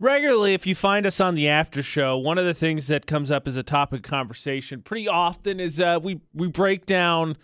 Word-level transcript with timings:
Regularly, 0.00 0.54
if 0.54 0.64
you 0.64 0.76
find 0.76 1.06
us 1.06 1.20
on 1.20 1.34
the 1.34 1.48
after 1.48 1.82
show, 1.82 2.16
one 2.16 2.38
of 2.38 2.44
the 2.44 2.54
things 2.54 2.86
that 2.86 3.06
comes 3.06 3.32
up 3.32 3.48
as 3.48 3.56
a 3.56 3.64
topic 3.64 3.98
of 3.98 4.10
conversation 4.10 4.80
pretty 4.80 5.08
often 5.08 5.58
is 5.58 5.80
uh, 5.80 5.98
we 6.00 6.20
we 6.32 6.46
break 6.46 6.86
down, 6.86 7.36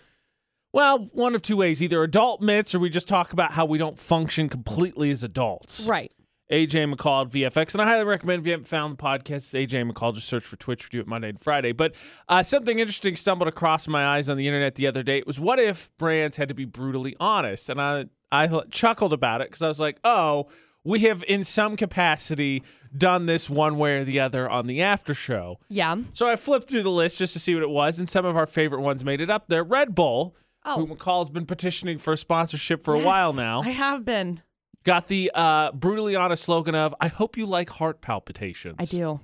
well, 0.71 1.09
one 1.11 1.35
of 1.35 1.41
two 1.41 1.57
ways: 1.57 1.83
either 1.83 2.01
adult 2.01 2.41
myths, 2.41 2.73
or 2.73 2.79
we 2.79 2.89
just 2.89 3.09
talk 3.09 3.33
about 3.33 3.51
how 3.51 3.65
we 3.65 3.77
don't 3.77 3.99
function 3.99 4.47
completely 4.47 5.11
as 5.11 5.21
adults. 5.21 5.85
Right. 5.85 6.13
AJ 6.49 6.93
McCall 6.93 7.25
at 7.25 7.31
VFX, 7.31 7.73
and 7.73 7.81
I 7.81 7.85
highly 7.85 8.05
recommend 8.05 8.41
if 8.41 8.45
you 8.45 8.51
haven't 8.53 8.67
found 8.67 8.97
the 8.97 9.03
podcast, 9.03 9.53
it's 9.53 9.53
AJ 9.53 9.91
McCall. 9.91 10.13
Just 10.13 10.29
search 10.29 10.45
for 10.45 10.55
Twitch. 10.55 10.85
We 10.85 10.97
do 10.97 11.01
it 11.01 11.07
Monday 11.07 11.33
to 11.33 11.39
Friday. 11.39 11.73
But 11.73 11.93
uh, 12.29 12.41
something 12.43 12.79
interesting 12.79 13.17
stumbled 13.17 13.49
across 13.49 13.85
my 13.89 14.07
eyes 14.07 14.29
on 14.29 14.37
the 14.37 14.47
internet 14.47 14.75
the 14.75 14.87
other 14.87 15.03
day. 15.03 15.17
It 15.17 15.27
was 15.27 15.41
what 15.41 15.59
if 15.59 15.91
brands 15.97 16.37
had 16.37 16.47
to 16.47 16.55
be 16.55 16.65
brutally 16.65 17.17
honest, 17.19 17.69
and 17.69 17.81
I 17.81 18.05
I 18.31 18.47
chuckled 18.71 19.11
about 19.11 19.41
it 19.41 19.49
because 19.49 19.61
I 19.61 19.67
was 19.67 19.81
like, 19.81 19.99
oh 20.05 20.47
we 20.85 20.99
have 21.01 21.21
in 21.27 21.43
some 21.43 21.75
capacity 21.75 22.63
done 22.97 23.25
this 23.25 23.49
one 23.49 23.77
way 23.77 23.97
or 23.97 24.03
the 24.05 24.21
other 24.21 24.49
on 24.49 24.67
the 24.67 24.81
after 24.81 25.13
show. 25.13 25.59
Yeah. 25.67 25.97
So 26.13 26.29
I 26.29 26.37
flipped 26.37 26.69
through 26.69 26.83
the 26.83 26.89
list 26.91 27.17
just 27.19 27.33
to 27.33 27.39
see 27.39 27.53
what 27.53 27.63
it 27.63 27.69
was, 27.69 27.99
and 27.99 28.07
some 28.07 28.23
of 28.25 28.37
our 28.37 28.47
favorite 28.47 28.79
ones 28.81 29.03
made 29.03 29.19
it 29.19 29.29
up 29.29 29.49
there. 29.49 29.63
Red 29.63 29.93
Bull, 29.95 30.35
Oh. 30.67 30.83
who 30.85 30.95
McCall's 30.95 31.29
been 31.29 31.45
petitioning 31.45 31.97
for 31.99 32.13
a 32.13 32.17
sponsorship 32.17 32.83
for 32.83 32.93
a 32.95 32.99
while 32.99 33.33
now, 33.33 33.61
I 33.61 33.69
have 33.69 34.03
been. 34.05 34.41
got 34.83 35.07
the 35.09 35.29
uh, 35.35 35.71
brutally 35.73 36.15
honest 36.15 36.43
slogan 36.43 36.73
of 36.73 36.95
"I 37.01 37.07
hope 37.07 37.35
you 37.37 37.45
like 37.45 37.69
heart 37.69 38.01
palpitations." 38.01 38.75
I 38.79 38.85
do. 38.85 39.19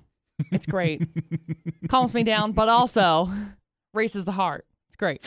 It's 0.52 0.66
great. 0.68 1.08
Calms 1.90 2.14
me 2.14 2.24
down, 2.24 2.52
but 2.52 2.68
also 2.70 3.32
races 3.94 4.26
the 4.26 4.32
heart. 4.34 4.66
It's 4.90 4.98
great. 4.98 5.22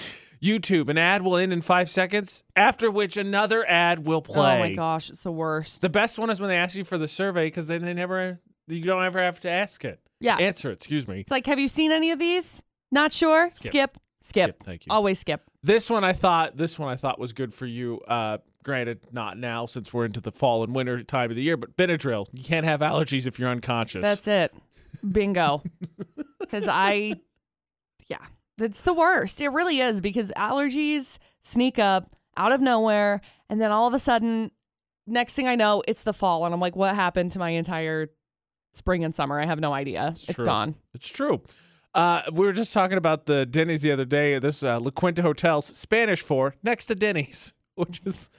YouTube, 0.44 0.88
an 0.88 0.98
ad 0.98 1.22
will 1.22 1.36
end 1.36 1.52
in 1.52 1.62
five 1.62 1.88
seconds, 1.88 2.44
after 2.54 2.90
which 2.90 3.16
another 3.16 3.66
ad 3.68 4.06
will 4.06 4.20
play. 4.22 4.56
Oh 4.56 4.58
my 4.60 4.74
gosh, 4.74 5.10
it's 5.10 5.22
the 5.22 5.32
worst. 5.32 5.80
The 5.80 5.88
best 5.88 6.18
one 6.18 6.28
is 6.30 6.40
when 6.40 6.48
they 6.48 6.56
ask 6.56 6.76
you 6.76 6.84
for 6.84 6.98
the 6.98 7.08
survey 7.08 7.46
because 7.46 7.66
then 7.66 7.82
they 7.82 7.94
never, 7.94 8.40
you 8.68 8.82
don't 8.82 9.04
ever 9.04 9.20
have 9.22 9.40
to 9.40 9.50
ask 9.50 9.84
it. 9.84 10.00
Yeah. 10.20 10.36
Answer 10.36 10.70
it. 10.70 10.74
Excuse 10.74 11.08
me. 11.08 11.20
It's 11.20 11.30
like, 11.30 11.46
have 11.46 11.58
you 11.58 11.68
seen 11.68 11.90
any 11.92 12.10
of 12.10 12.18
these? 12.18 12.62
Not 12.92 13.12
sure? 13.12 13.50
Skip. 13.50 13.64
Skip. 13.64 13.98
Skip. 14.22 14.50
Skip, 14.56 14.62
thank 14.64 14.86
you. 14.86 14.92
Always 14.92 15.18
skip. 15.18 15.42
This 15.62 15.90
one 15.90 16.02
I 16.02 16.14
thought 16.14 16.56
this 16.56 16.78
one 16.78 16.90
I 16.90 16.96
thought 16.96 17.18
was 17.18 17.32
good 17.34 17.52
for 17.52 17.66
you. 17.66 18.00
Uh, 18.08 18.38
granted, 18.62 19.00
not 19.12 19.36
now 19.36 19.66
since 19.66 19.92
we're 19.92 20.06
into 20.06 20.20
the 20.20 20.32
fall 20.32 20.64
and 20.64 20.74
winter 20.74 21.02
time 21.02 21.28
of 21.30 21.36
the 21.36 21.42
year. 21.42 21.58
But 21.58 21.76
Benadryl, 21.76 22.26
you 22.32 22.42
can't 22.42 22.64
have 22.64 22.80
allergies 22.80 23.26
if 23.26 23.38
you're 23.38 23.50
unconscious. 23.50 24.02
That's 24.02 24.26
it. 24.26 24.54
Bingo. 25.10 25.62
Because 26.40 26.68
I, 26.68 27.14
yeah, 28.06 28.18
it's 28.58 28.80
the 28.80 28.94
worst. 28.94 29.40
It 29.40 29.48
really 29.48 29.80
is 29.80 30.00
because 30.00 30.30
allergies 30.36 31.18
sneak 31.42 31.78
up 31.78 32.14
out 32.36 32.52
of 32.52 32.60
nowhere. 32.60 33.20
And 33.48 33.60
then 33.60 33.70
all 33.70 33.86
of 33.86 33.94
a 33.94 33.98
sudden, 33.98 34.50
next 35.06 35.34
thing 35.34 35.46
I 35.48 35.54
know, 35.54 35.82
it's 35.86 36.02
the 36.04 36.12
fall. 36.12 36.44
And 36.44 36.54
I'm 36.54 36.60
like, 36.60 36.76
what 36.76 36.94
happened 36.94 37.32
to 37.32 37.38
my 37.38 37.50
entire 37.50 38.08
spring 38.72 39.04
and 39.04 39.14
summer? 39.14 39.40
I 39.40 39.46
have 39.46 39.60
no 39.60 39.72
idea. 39.72 40.08
It's, 40.08 40.26
true. 40.26 40.44
gone. 40.44 40.74
It's 40.94 41.08
true. 41.08 41.42
Uh, 41.94 42.22
we 42.32 42.44
were 42.46 42.52
just 42.52 42.72
talking 42.72 42.98
about 42.98 43.26
the 43.26 43.46
Denny's 43.46 43.82
the 43.82 43.92
other 43.92 44.04
day. 44.04 44.38
This 44.38 44.62
uh, 44.62 44.80
La 44.80 44.90
Quinta 44.90 45.22
Hotels, 45.22 45.66
Spanish 45.66 46.22
for 46.22 46.54
next 46.62 46.86
to 46.86 46.94
Denny's, 46.94 47.52
which 47.76 48.00
is 48.04 48.30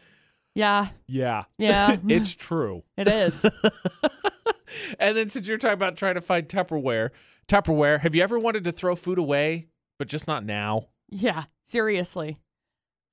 Yeah. 0.54 0.90
yeah, 1.08 1.44
Yeah. 1.58 1.96
it's 2.10 2.36
true. 2.36 2.84
it 2.98 3.08
is. 3.08 3.46
And 5.00 5.16
then 5.16 5.30
since 5.30 5.48
you're 5.48 5.58
talking 5.58 5.74
about 5.76 5.96
trying 5.96 6.16
to 6.16 6.22
find 6.22 6.48
Tupperware, 6.48 7.12
Tupperware, 7.48 8.00
have 8.02 8.16
you 8.16 8.24
ever 8.24 8.38
wanted 8.40 8.64
to 8.66 8.72
throw 8.72 8.96
food 8.96 9.18
away, 9.18 9.68
but 9.98 10.08
just 10.08 10.28
not 10.28 10.44
now? 10.46 10.88
Yeah, 11.10 11.46
seriously. 11.64 12.38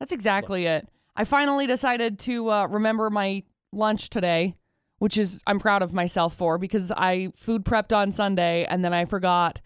That's 0.00 0.12
exactly 0.12 0.66
it. 0.66 0.88
I 1.14 1.24
finally 1.24 1.66
decided 1.66 2.18
to 2.20 2.50
uh, 2.50 2.66
remember 2.66 3.10
my 3.10 3.42
lunch 3.72 4.10
today, 4.10 4.56
which 4.98 5.16
is 5.16 5.42
I'm 5.46 5.58
proud 5.60 5.82
of 5.82 5.92
myself 5.92 6.34
for 6.34 6.58
because 6.58 6.90
I 6.90 7.32
food 7.36 7.64
prepped 7.64 7.94
on 7.94 8.12
Sunday 8.12 8.64
and 8.64 8.84
then 8.84 8.92
I 8.94 9.04
forgot 9.04 9.60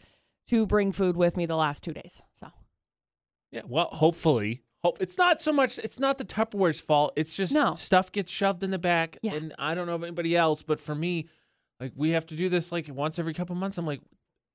to 0.48 0.66
bring 0.66 0.92
food 0.92 1.16
with 1.16 1.36
me 1.36 1.46
the 1.46 1.56
last 1.56 1.82
two 1.84 1.92
days. 1.92 2.20
So 2.34 2.48
Yeah, 3.50 3.62
well, 3.66 3.88
hopefully. 3.92 4.62
Hope 4.84 4.98
it's 5.00 5.18
not 5.18 5.40
so 5.40 5.52
much 5.52 5.78
it's 5.78 5.98
not 5.98 6.18
the 6.18 6.24
Tupperware's 6.24 6.78
fault. 6.80 7.12
It's 7.16 7.34
just 7.34 7.52
No. 7.52 7.74
stuff 7.74 8.12
gets 8.12 8.30
shoved 8.30 8.62
in 8.62 8.70
the 8.70 8.78
back. 8.78 9.18
Yeah. 9.22 9.34
And 9.34 9.54
I 9.58 9.74
don't 9.74 9.86
know 9.86 9.94
of 9.94 10.02
anybody 10.04 10.36
else, 10.36 10.62
but 10.62 10.80
for 10.80 10.94
me, 10.94 11.28
like 11.80 11.92
we 11.96 12.10
have 12.10 12.26
to 12.26 12.36
do 12.36 12.48
this 12.48 12.70
like 12.70 12.88
once 12.88 13.18
every 13.18 13.34
couple 13.34 13.54
months. 13.56 13.78
I'm 13.78 13.86
like, 13.86 14.00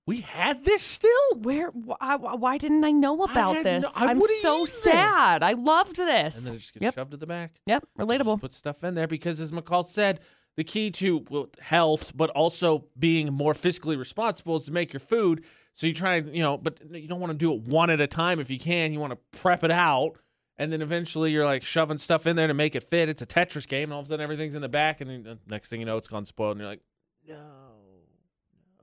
we 0.05 0.21
had 0.21 0.65
this 0.65 0.81
still? 0.81 1.11
where? 1.35 1.67
Why, 1.69 2.15
why 2.15 2.57
didn't 2.57 2.83
I 2.83 2.91
know 2.91 3.23
about 3.23 3.57
had 3.57 3.65
this? 3.65 3.83
no- 3.83 3.91
I 3.95 4.07
I'm 4.07 4.21
so 4.41 4.59
used 4.61 4.73
this. 4.73 4.83
sad. 4.83 5.43
I 5.43 5.53
loved 5.53 5.95
this. 5.95 6.37
And 6.37 6.45
then 6.47 6.55
it 6.55 6.59
just 6.59 6.73
gets 6.73 6.83
yep. 6.83 6.95
shoved 6.95 7.13
in 7.13 7.19
the 7.19 7.27
back. 7.27 7.61
Yep. 7.67 7.83
Just 7.97 8.07
Relatable. 8.07 8.41
Put 8.41 8.53
stuff 8.53 8.83
in 8.83 8.93
there 8.93 9.07
because 9.07 9.39
as 9.39 9.51
McCall 9.51 9.87
said, 9.87 10.19
the 10.57 10.63
key 10.63 10.91
to 10.91 11.49
health, 11.59 12.11
but 12.15 12.29
also 12.31 12.85
being 12.97 13.31
more 13.31 13.53
fiscally 13.53 13.97
responsible 13.97 14.57
is 14.57 14.65
to 14.65 14.71
make 14.71 14.93
your 14.93 14.99
food. 14.99 15.45
So 15.73 15.87
you 15.87 15.93
try, 15.93 16.17
and 16.17 16.35
you 16.35 16.41
know, 16.41 16.57
but 16.57 16.79
you 16.91 17.07
don't 17.07 17.21
want 17.21 17.31
to 17.31 17.37
do 17.37 17.53
it 17.53 17.61
one 17.61 17.89
at 17.89 18.01
a 18.01 18.07
time 18.07 18.39
if 18.39 18.49
you 18.49 18.59
can. 18.59 18.91
You 18.91 18.99
want 18.99 19.13
to 19.13 19.39
prep 19.39 19.63
it 19.63 19.71
out. 19.71 20.17
And 20.57 20.71
then 20.71 20.81
eventually 20.81 21.31
you're 21.31 21.45
like 21.45 21.63
shoving 21.63 21.97
stuff 21.97 22.27
in 22.27 22.35
there 22.35 22.47
to 22.47 22.53
make 22.53 22.75
it 22.75 22.83
fit. 22.83 23.09
It's 23.09 23.21
a 23.21 23.25
Tetris 23.25 23.67
game, 23.67 23.85
and 23.85 23.93
all 23.93 24.01
of 24.01 24.05
a 24.05 24.09
sudden 24.09 24.21
everything's 24.23 24.53
in 24.53 24.61
the 24.61 24.69
back, 24.69 25.01
and 25.01 25.09
then 25.09 25.23
the 25.23 25.39
next 25.47 25.69
thing 25.69 25.79
you 25.79 25.85
know, 25.85 25.97
it's 25.97 26.07
gone 26.07 26.25
spoiled, 26.25 26.57
and 26.57 26.61
you're 26.61 26.69
like, 26.69 26.81
no, 27.27 27.37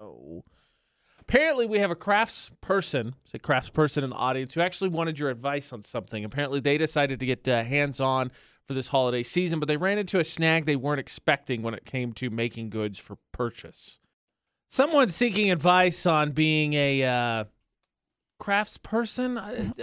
no. 0.01 0.45
Apparently, 1.29 1.67
we 1.67 1.79
have 1.79 1.91
a 1.91 1.95
crafts 1.95 2.51
person, 2.63 3.15
say 3.27 3.39
crafts 3.39 3.69
person 3.69 4.03
in 4.03 4.09
the 4.09 4.17
audience 4.17 4.55
who 4.55 4.63
actually 4.63 4.89
wanted 4.89 5.19
your 5.19 5.29
advice 5.29 5.75
on 5.75 5.83
something. 5.83 6.25
Apparently, 6.25 6.59
they 6.59 6.79
decided 6.79 7.21
to 7.21 7.27
get 7.27 7.47
uh, 7.47 7.63
hands 7.63 8.01
on 8.01 8.31
for 8.67 8.73
this 8.73 8.89
holiday 8.89 9.23
season, 9.23 9.61
but 9.61 9.67
they 9.67 9.77
ran 9.77 9.99
into 9.99 10.19
a 10.19 10.25
snag 10.25 10.65
they 10.65 10.75
weren't 10.75 11.01
expecting 11.01 11.61
when 11.61 11.75
it 11.75 11.85
came 11.85 12.15
to 12.15 12.31
making 12.31 12.71
goods 12.71 12.99
for 12.99 13.19
purchase. 13.33 13.99
Someone 14.69 15.11
seeking 15.11 15.51
advice 15.51 16.07
on 16.07 16.33
being 16.33 16.73
a 16.73 17.05
uh, 17.05 17.45
crafts 18.39 18.79
person 18.79 19.75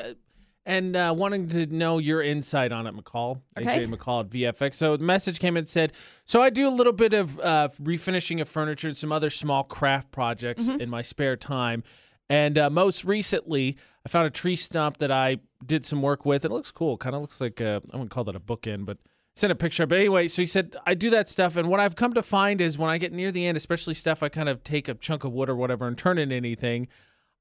and 0.65 0.95
uh, 0.95 1.13
wanting 1.15 1.47
to 1.49 1.67
know 1.67 1.99
your 1.99 2.21
insight 2.21 2.71
on 2.71 2.87
it, 2.87 2.95
McCall. 2.95 3.41
Okay. 3.57 3.85
AJ 3.85 3.93
McCall 3.95 4.21
at 4.21 4.29
VFX. 4.29 4.75
So 4.75 4.97
the 4.97 5.03
message 5.03 5.39
came 5.39 5.55
and 5.57 5.67
said, 5.67 5.93
So 6.25 6.41
I 6.41 6.49
do 6.49 6.67
a 6.67 6.69
little 6.69 6.93
bit 6.93 7.13
of 7.13 7.39
uh, 7.39 7.69
refinishing 7.81 8.41
of 8.41 8.49
furniture 8.49 8.87
and 8.87 8.97
some 8.97 9.11
other 9.11 9.29
small 9.29 9.63
craft 9.63 10.11
projects 10.11 10.67
in 10.67 10.89
my 10.89 11.01
spare 11.01 11.37
time. 11.37 11.83
And 12.29 12.57
uh, 12.57 12.69
most 12.69 13.05
recently, 13.05 13.77
I 14.05 14.09
found 14.09 14.27
a 14.27 14.31
tree 14.31 14.55
stump 14.55 14.97
that 14.97 15.11
I 15.11 15.37
did 15.63 15.85
some 15.85 16.01
work 16.01 16.25
with. 16.25 16.43
It 16.43 16.51
looks 16.51 16.71
cool. 16.71 16.97
Kind 16.97 17.15
of 17.15 17.21
looks 17.21 17.39
like 17.39 17.61
a, 17.61 17.81
I 17.91 17.97
wouldn't 17.97 18.11
call 18.11 18.23
that 18.23 18.35
a 18.35 18.39
bookend, 18.39 18.85
but 18.85 18.97
sent 19.35 19.51
a 19.51 19.55
picture. 19.55 19.85
But 19.85 19.99
anyway, 19.99 20.27
so 20.27 20.41
he 20.41 20.45
said, 20.45 20.75
I 20.85 20.95
do 20.95 21.09
that 21.11 21.29
stuff. 21.29 21.55
And 21.55 21.69
what 21.69 21.79
I've 21.79 21.95
come 21.95 22.13
to 22.13 22.23
find 22.23 22.61
is 22.61 22.77
when 22.77 22.89
I 22.89 22.97
get 22.97 23.13
near 23.13 23.31
the 23.31 23.45
end, 23.45 23.57
especially 23.57 23.93
stuff 23.93 24.23
I 24.23 24.29
kind 24.29 24.49
of 24.49 24.63
take 24.63 24.87
a 24.87 24.95
chunk 24.95 25.23
of 25.23 25.33
wood 25.33 25.49
or 25.49 25.55
whatever 25.55 25.87
and 25.87 25.97
turn 25.97 26.17
it 26.17 26.23
into 26.23 26.35
anything, 26.35 26.87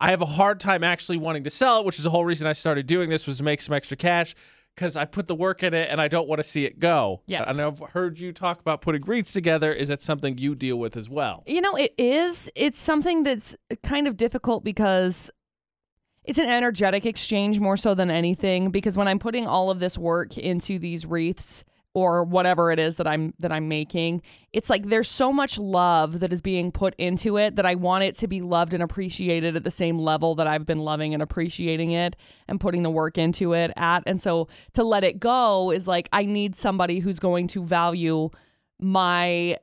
I 0.05 0.11
have 0.11 0.21
a 0.21 0.27
hard 0.27 0.61
time 0.61 0.85
actually 0.85 1.17
wanting 1.17 1.45
to 1.45 1.51
sell 1.51 1.81
it, 1.81 1.87
which 1.87 1.97
is 1.97 2.05
the 2.05 2.11
whole 2.11 2.27
reason 2.27 2.47
I 2.47 2.53
started 2.53 2.87
doing 2.87 3.09
this 3.09 3.27
was 3.27 3.39
to 3.39 3.43
make 3.43 3.63
some 3.63 3.75
extra 3.75 3.97
cash 3.97 4.35
because 4.77 4.97
I 4.97 5.07
put 5.07 5.29
the 5.29 5.35
work 5.35 5.63
in 5.63 5.73
it 5.73 5.89
and 5.91 5.99
I 5.99 6.09
don't 6.09 6.29
want 6.29 6.41
to 6.41 6.43
see 6.43 6.67
it 6.67 6.79
go. 6.79 7.23
Yes. 7.27 7.49
And 7.49 7.59
I've 7.59 7.79
heard 7.79 8.19
you 8.19 8.31
talk 8.31 8.61
about 8.61 8.83
putting 8.83 9.01
wreaths 9.01 9.33
together. 9.33 9.73
Is 9.73 9.89
that 9.89 10.03
something 10.03 10.37
you 10.37 10.55
deal 10.55 10.77
with 10.79 10.99
as 10.99 11.09
well? 11.09 11.43
You 11.47 11.63
know, 11.63 11.75
it 11.75 11.95
is. 11.97 12.51
It's 12.55 12.77
something 12.77 13.23
that's 13.23 13.57
kind 13.83 14.07
of 14.07 14.19
difficult 14.19 14.63
because 14.63 15.31
it's 16.23 16.39
an 16.39 16.51
energetic 16.51 17.07
exchange 17.07 17.59
more 17.59 17.79
so 17.79 17.95
than 17.95 18.11
anything. 18.11 18.71
Because 18.71 18.99
when 18.99 19.09
I'm 19.09 19.19
putting 19.19 19.47
all 19.47 19.71
of 19.71 19.79
this 19.79 19.97
work 19.97 20.37
into 20.37 20.79
these 20.79 21.07
wreaths 21.07 21.65
or 21.95 22.25
whatever 22.25 22.73
it 22.73 22.79
is 22.81 22.97
that 22.97 23.07
I'm 23.07 23.33
that 23.39 23.53
I'm 23.53 23.69
making, 23.69 24.21
it's 24.53 24.69
like 24.69 24.87
there's 24.89 25.09
so 25.09 25.33
much 25.33 25.59
love 25.59 26.21
that 26.21 26.33
is 26.33 26.41
being 26.41 26.73
put 26.73 26.95
into 26.97 27.37
it 27.37 27.57
that 27.57 27.65
I 27.65 27.77
want 27.77 28.05
it 28.05 28.17
to 28.17 28.27
be 28.27 28.41
loved 28.41 28.75
and 28.75 28.83
appreciated 28.83 29.55
at 29.57 29.63
the 29.63 29.71
same 29.71 29.99
level 29.99 30.35
that 30.35 30.47
I've 30.49 30.67
been 30.67 30.81
loving 30.81 31.15
and 31.15 31.23
appreciating 31.23 31.93
it 31.93 32.17
and 32.49 32.61
putting 32.61 32.83
the 32.83 32.91
work 32.91 33.17
into 33.17 33.53
it 33.53 33.73
at. 33.77 34.03
And 34.07 34.21
so 34.21 34.49
to 34.73 34.83
let 34.83 35.05
it 35.05 35.21
go 35.21 35.71
is 35.71 35.87
like 35.87 36.09
I 36.13 36.25
need 36.25 36.57
somebody 36.57 36.99
who's 36.99 37.21
going 37.21 37.47
to 37.49 37.65
value 37.65 38.31
my 38.81 39.57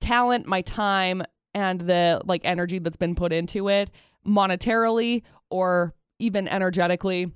talent, 0.00 0.46
my 0.46 0.62
time, 0.62 1.22
and 1.54 1.82
the 1.82 2.22
like 2.24 2.40
energy 2.44 2.78
that's 2.78 2.96
been 2.96 3.14
put 3.14 3.32
into 3.32 3.68
it 3.68 3.90
monetarily 4.26 5.22
or 5.50 5.94
even 6.18 6.48
energetically. 6.48 7.30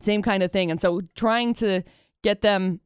Same 0.00 0.22
kind 0.22 0.42
of 0.42 0.52
thing. 0.52 0.70
And 0.70 0.80
so 0.80 1.00
trying 1.14 1.54
to 1.54 1.82
get 2.22 2.42
them 2.42 2.80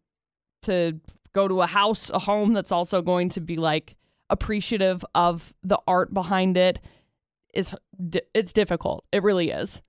to 0.62 1.00
go 1.32 1.49
to 1.49 1.62
a 1.62 1.67
house, 1.67 2.11
a 2.11 2.19
home 2.19 2.53
that's 2.53 2.73
also 2.73 3.03
going 3.03 3.29
to 3.31 3.41
be 3.41 3.56
like 3.56 3.97
appreciative 4.31 5.05
of 5.14 5.55
the 5.62 5.79
art 5.87 6.12
behind 6.12 6.56
it 6.56 6.81
is 7.55 7.75
it's 8.35 8.53
difficult. 8.53 9.05
It 9.12 9.23
really 9.23 9.50
is. 9.50 9.82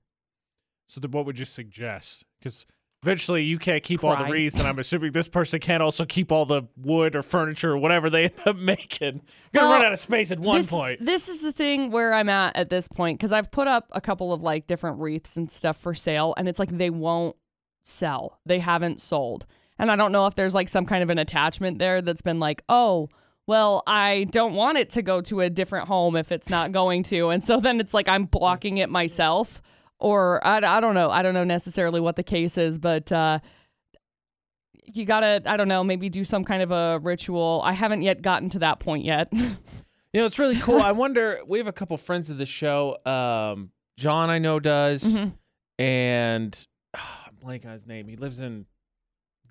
So 0.87 1.01
then 1.01 1.11
what 1.11 1.25
would 1.25 1.37
you 1.39 1.45
suggest? 1.45 2.23
Because 2.39 2.65
eventually 3.03 3.43
you 3.43 3.59
can't 3.59 3.83
keep 3.83 4.03
all 4.03 4.15
the 4.15 4.25
wreaths, 4.25 4.57
and 4.57 4.67
I'm 4.67 4.79
assuming 4.79 5.11
this 5.11 5.27
person 5.27 5.59
can't 5.59 5.83
also 5.83 6.05
keep 6.05 6.31
all 6.31 6.45
the 6.45 6.63
wood 6.77 7.15
or 7.15 7.21
furniture 7.21 7.71
or 7.73 7.77
whatever 7.77 8.09
they 8.09 8.25
end 8.25 8.33
up 8.45 8.55
making. 8.57 9.21
You're 9.51 9.61
gonna 9.61 9.67
Well, 9.67 9.71
run 9.73 9.85
out 9.85 9.93
of 9.93 9.99
space 9.99 10.31
at 10.31 10.39
one 10.39 10.57
this, 10.57 10.69
point. 10.69 11.03
This 11.03 11.27
is 11.27 11.41
the 11.41 11.51
thing 11.51 11.91
where 11.91 12.13
I'm 12.13 12.29
at 12.29 12.55
at 12.55 12.69
this 12.69 12.87
point 12.87 13.19
because 13.19 13.31
I've 13.33 13.51
put 13.51 13.67
up 13.67 13.87
a 13.91 13.99
couple 14.01 14.31
of 14.31 14.41
like 14.41 14.67
different 14.67 14.99
wreaths 14.99 15.35
and 15.35 15.51
stuff 15.51 15.77
for 15.77 15.93
sale, 15.93 16.33
and 16.37 16.47
it's 16.47 16.59
like 16.59 16.69
they 16.77 16.89
won't 16.89 17.35
sell. 17.83 18.39
They 18.45 18.59
haven't 18.59 19.01
sold. 19.01 19.45
And 19.79 19.91
I 19.91 19.95
don't 19.95 20.11
know 20.11 20.25
if 20.27 20.35
there's 20.35 20.55
like 20.55 20.69
some 20.69 20.85
kind 20.85 21.03
of 21.03 21.09
an 21.09 21.17
attachment 21.19 21.79
there 21.79 22.01
that's 22.01 22.21
been 22.21 22.39
like, 22.39 22.63
oh, 22.69 23.09
well, 23.45 23.83
I 23.87 24.25
don't 24.31 24.53
want 24.55 24.77
it 24.77 24.89
to 24.91 25.01
go 25.01 25.21
to 25.21 25.41
a 25.41 25.49
different 25.49 25.87
home 25.87 26.15
if 26.15 26.31
it's 26.31 26.49
not 26.49 26.71
going 26.71 27.03
to. 27.03 27.29
And 27.29 27.43
so 27.45 27.59
then 27.59 27.79
it's 27.79 27.93
like 27.93 28.07
I'm 28.07 28.25
blocking 28.25 28.77
it 28.77 28.89
myself. 28.89 29.61
Or 29.99 30.45
I, 30.45 30.57
I 30.57 30.79
don't 30.79 30.93
know. 30.95 31.09
I 31.09 31.21
don't 31.21 31.33
know 31.33 31.43
necessarily 31.43 31.99
what 31.99 32.15
the 32.17 32.23
case 32.23 32.57
is, 32.57 32.77
but 32.77 33.11
uh, 33.11 33.39
you 34.85 35.05
got 35.05 35.21
to, 35.21 35.41
I 35.45 35.57
don't 35.57 35.67
know, 35.67 35.83
maybe 35.83 36.09
do 36.09 36.23
some 36.23 36.43
kind 36.43 36.61
of 36.61 36.71
a 36.71 36.99
ritual. 36.99 37.61
I 37.63 37.71
haven't 37.73 38.01
yet 38.03 38.21
gotten 38.21 38.49
to 38.51 38.59
that 38.59 38.79
point 38.79 39.05
yet. 39.05 39.31
You 40.13 40.21
know, 40.21 40.25
it's 40.27 40.39
really 40.39 40.55
cool. 40.61 40.79
I 40.81 40.91
wonder. 40.93 41.41
We 41.45 41.57
have 41.59 41.67
a 41.67 41.73
couple 41.73 41.95
friends 41.97 42.29
of 42.29 42.37
the 42.37 42.45
show. 42.45 42.97
Um, 43.05 43.71
John, 43.97 44.29
I 44.29 44.39
know, 44.39 44.57
does, 44.59 45.03
Mhm. 45.03 45.33
and 45.77 46.67
ah, 46.95 47.25
I'm 47.27 47.35
blanking 47.35 47.65
on 47.67 47.73
his 47.73 47.85
name. 47.85 48.07
He 48.07 48.15
lives 48.15 48.39
in 48.39 48.65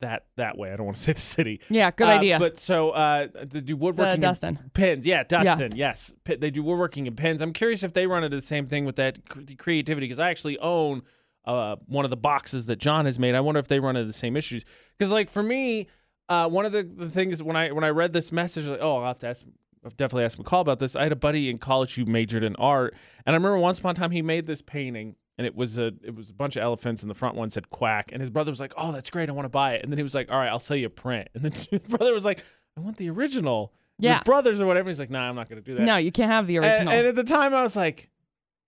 that 0.01 0.27
that 0.37 0.57
way. 0.59 0.73
I 0.73 0.77
don't 0.77 0.87
want 0.87 0.97
to 0.97 1.03
say 1.09 1.13
the 1.13 1.21
city. 1.21 1.61
Yeah, 1.71 1.91
good 1.91 2.07
Uh, 2.09 2.11
idea. 2.11 2.39
But 2.39 2.59
so 2.59 2.91
uh, 2.91 3.29
they 3.45 3.61
do 3.61 3.77
woodworking. 3.77 4.11
uh, 4.13 4.15
in 4.15 4.21
Dustin. 4.21 4.59
Pins, 4.75 5.07
yeah, 5.07 5.23
Dustin, 5.25 5.73
yes. 5.77 6.15
P- 6.25 6.37
they 6.37 6.51
do 6.51 6.63
woodworking 6.63 7.07
in 7.07 7.17
pins. 7.17 7.41
I'm 7.43 7.53
curious 7.53 7.83
if 7.83 7.93
they 7.93 8.07
run 8.07 8.25
into 8.25 8.37
the 8.37 8.43
same 8.43 8.67
thing 8.67 8.85
with 8.85 8.97
that 8.97 9.29
cr- 9.29 9.41
the 9.43 9.55
creativity 9.55 10.07
because 10.07 10.19
I 10.19 10.31
actually 10.31 10.59
own 10.59 11.03
uh, 11.45 11.77
one 11.87 12.05
of 12.05 12.11
the 12.11 12.17
boxes 12.17 12.67
that 12.67 12.77
John 12.81 13.05
has 13.07 13.19
made. 13.19 13.35
I 13.35 13.41
wonder 13.41 13.59
if 13.61 13.69
they 13.69 13.79
run 13.81 13.97
into 13.97 14.07
the 14.07 14.13
same 14.13 14.37
issues. 14.37 14.65
Because 14.99 15.13
like 15.13 15.31
for 15.31 15.43
me, 15.43 15.87
uh, 16.29 16.49
one 16.49 16.65
of 16.67 16.73
the, 16.73 16.83
the 16.83 17.09
things 17.11 17.43
when 17.43 17.55
I 17.57 17.71
when 17.73 17.85
I 17.85 17.91
read 17.91 18.13
this 18.13 18.33
message, 18.33 18.67
like, 18.67 18.81
oh, 18.83 18.97
I'll 18.97 19.07
have 19.07 19.19
to 19.21 19.29
ask. 19.29 19.45
I've 19.85 19.97
definitely 19.97 20.25
asked 20.25 20.37
McCall 20.43 20.63
about 20.63 20.81
this. 20.81 20.97
I 20.97 21.05
had 21.05 21.13
a 21.13 21.17
buddy 21.17 21.49
in 21.49 21.59
college 21.59 21.95
who 21.95 22.05
majored 22.07 22.43
in 22.43 22.57
art, 22.57 22.95
and 23.25 23.35
I 23.35 23.37
remember 23.37 23.59
once 23.59 23.79
upon 23.79 23.93
a 23.93 23.95
time 23.95 24.11
he 24.11 24.21
made 24.23 24.47
this 24.47 24.61
painting, 24.61 25.15
and 25.39 25.47
it 25.47 25.55
was 25.55 25.79
a 25.79 25.93
it 26.03 26.15
was 26.15 26.31
a 26.31 26.35
bunch 26.35 26.57
of 26.57 26.63
elephants, 26.63 27.03
and 27.03 27.11
the 27.11 27.15
front 27.15 27.35
one 27.37 27.51
said 27.51 27.71
quack, 27.71 28.11
and 28.13 28.21
his 28.21 28.31
brother 28.31 28.51
was 28.51 28.61
like, 28.61 28.73
"Oh, 28.77 28.93
that's 28.93 29.11
great, 29.11 29.29
I 29.29 29.33
want 29.33 29.45
to 29.47 29.51
buy 29.51 29.75
it," 29.75 29.83
and 29.83 29.93
then 29.93 29.99
he 29.99 30.03
was 30.03 30.15
like, 30.15 30.31
"All 30.31 30.39
right, 30.39 30.49
I'll 30.49 30.59
sell 30.59 30.77
you 30.77 30.87
a 30.87 30.91
print," 30.91 31.29
and 31.35 31.43
then 31.45 31.53
his 31.71 31.81
brother 31.81 32.13
was 32.13 32.25
like, 32.25 32.45
"I 32.77 32.81
want 32.81 32.97
the 32.97 33.11
original." 33.11 33.73
Yeah. 33.99 34.17
Your 34.17 34.25
brothers 34.25 34.61
or 34.61 34.67
whatever. 34.67 34.91
He's 34.91 34.99
like, 34.99 35.09
nah, 35.09 35.27
I'm 35.27 35.35
not 35.37 35.49
going 35.49 35.57
to 35.63 35.65
do 35.65 35.75
that. 35.77 35.81
No, 35.81 35.97
you 35.97 36.13
can't 36.13 36.31
have 36.31 36.47
the 36.47 36.57
And, 36.57 36.67
original. 36.67 36.93
and 36.93 37.07
at 37.07 37.15
the 37.15 37.25
time, 37.25 37.55
I 37.55 37.63
was 37.63 37.75
like, 37.75 38.11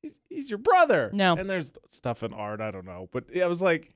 he's, 0.00 0.12
he's 0.31 0.49
your 0.49 0.56
brother. 0.56 1.11
No. 1.12 1.37
And 1.37 1.50
there's 1.50 1.75
stuff 1.91 2.23
in 2.23 2.32
art. 2.32 2.62
I 2.62 2.71
don't 2.71 2.87
know. 2.87 3.11
But 3.12 3.25
I 3.37 3.44
was 3.44 3.61
like, 3.61 3.94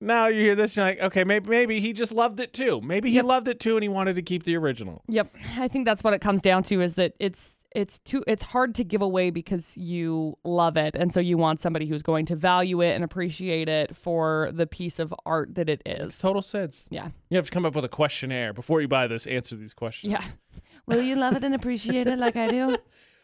now 0.00 0.26
you 0.26 0.40
hear 0.40 0.56
this, 0.56 0.76
you're 0.76 0.84
like, 0.84 0.98
okay, 0.98 1.22
maybe 1.22 1.48
maybe 1.48 1.78
he 1.78 1.92
just 1.92 2.12
loved 2.12 2.40
it 2.40 2.52
too. 2.52 2.80
Maybe 2.80 3.10
he 3.10 3.14
Yep. 3.14 3.24
loved 3.26 3.46
it 3.46 3.60
too 3.60 3.76
and 3.76 3.84
he 3.84 3.88
wanted 3.88 4.16
to 4.16 4.22
keep 4.22 4.42
the 4.42 4.56
original. 4.56 5.04
Yep. 5.06 5.32
I 5.56 5.68
think 5.68 5.84
that's 5.84 6.02
what 6.02 6.14
it 6.14 6.20
comes 6.20 6.42
down 6.42 6.64
to 6.64 6.80
is 6.80 6.94
that 6.94 7.14
it's 7.20 7.60
it's 7.74 7.98
too 8.00 8.22
it's 8.26 8.42
hard 8.42 8.74
to 8.74 8.84
give 8.84 9.02
away 9.02 9.30
because 9.30 9.76
you 9.76 10.36
love 10.44 10.76
it 10.76 10.94
and 10.94 11.12
so 11.12 11.20
you 11.20 11.36
want 11.38 11.60
somebody 11.60 11.86
who's 11.86 12.02
going 12.02 12.26
to 12.26 12.36
value 12.36 12.80
it 12.80 12.94
and 12.94 13.04
appreciate 13.04 13.68
it 13.68 13.96
for 13.96 14.50
the 14.52 14.66
piece 14.66 14.98
of 14.98 15.14
art 15.24 15.54
that 15.54 15.68
it 15.68 15.82
is. 15.86 16.18
Total 16.18 16.42
sense. 16.42 16.88
Yeah. 16.90 17.08
You 17.30 17.36
have 17.36 17.46
to 17.46 17.52
come 17.52 17.66
up 17.66 17.74
with 17.74 17.84
a 17.84 17.88
questionnaire 17.88 18.52
before 18.52 18.80
you 18.80 18.88
buy 18.88 19.06
this. 19.06 19.26
Answer 19.26 19.56
these 19.56 19.74
questions. 19.74 20.12
Yeah. 20.12 20.24
Will 20.86 21.02
you 21.02 21.16
love 21.16 21.36
it 21.36 21.44
and 21.44 21.54
appreciate 21.54 22.06
it 22.08 22.18
like 22.18 22.36
I 22.36 22.48
do? 22.48 22.76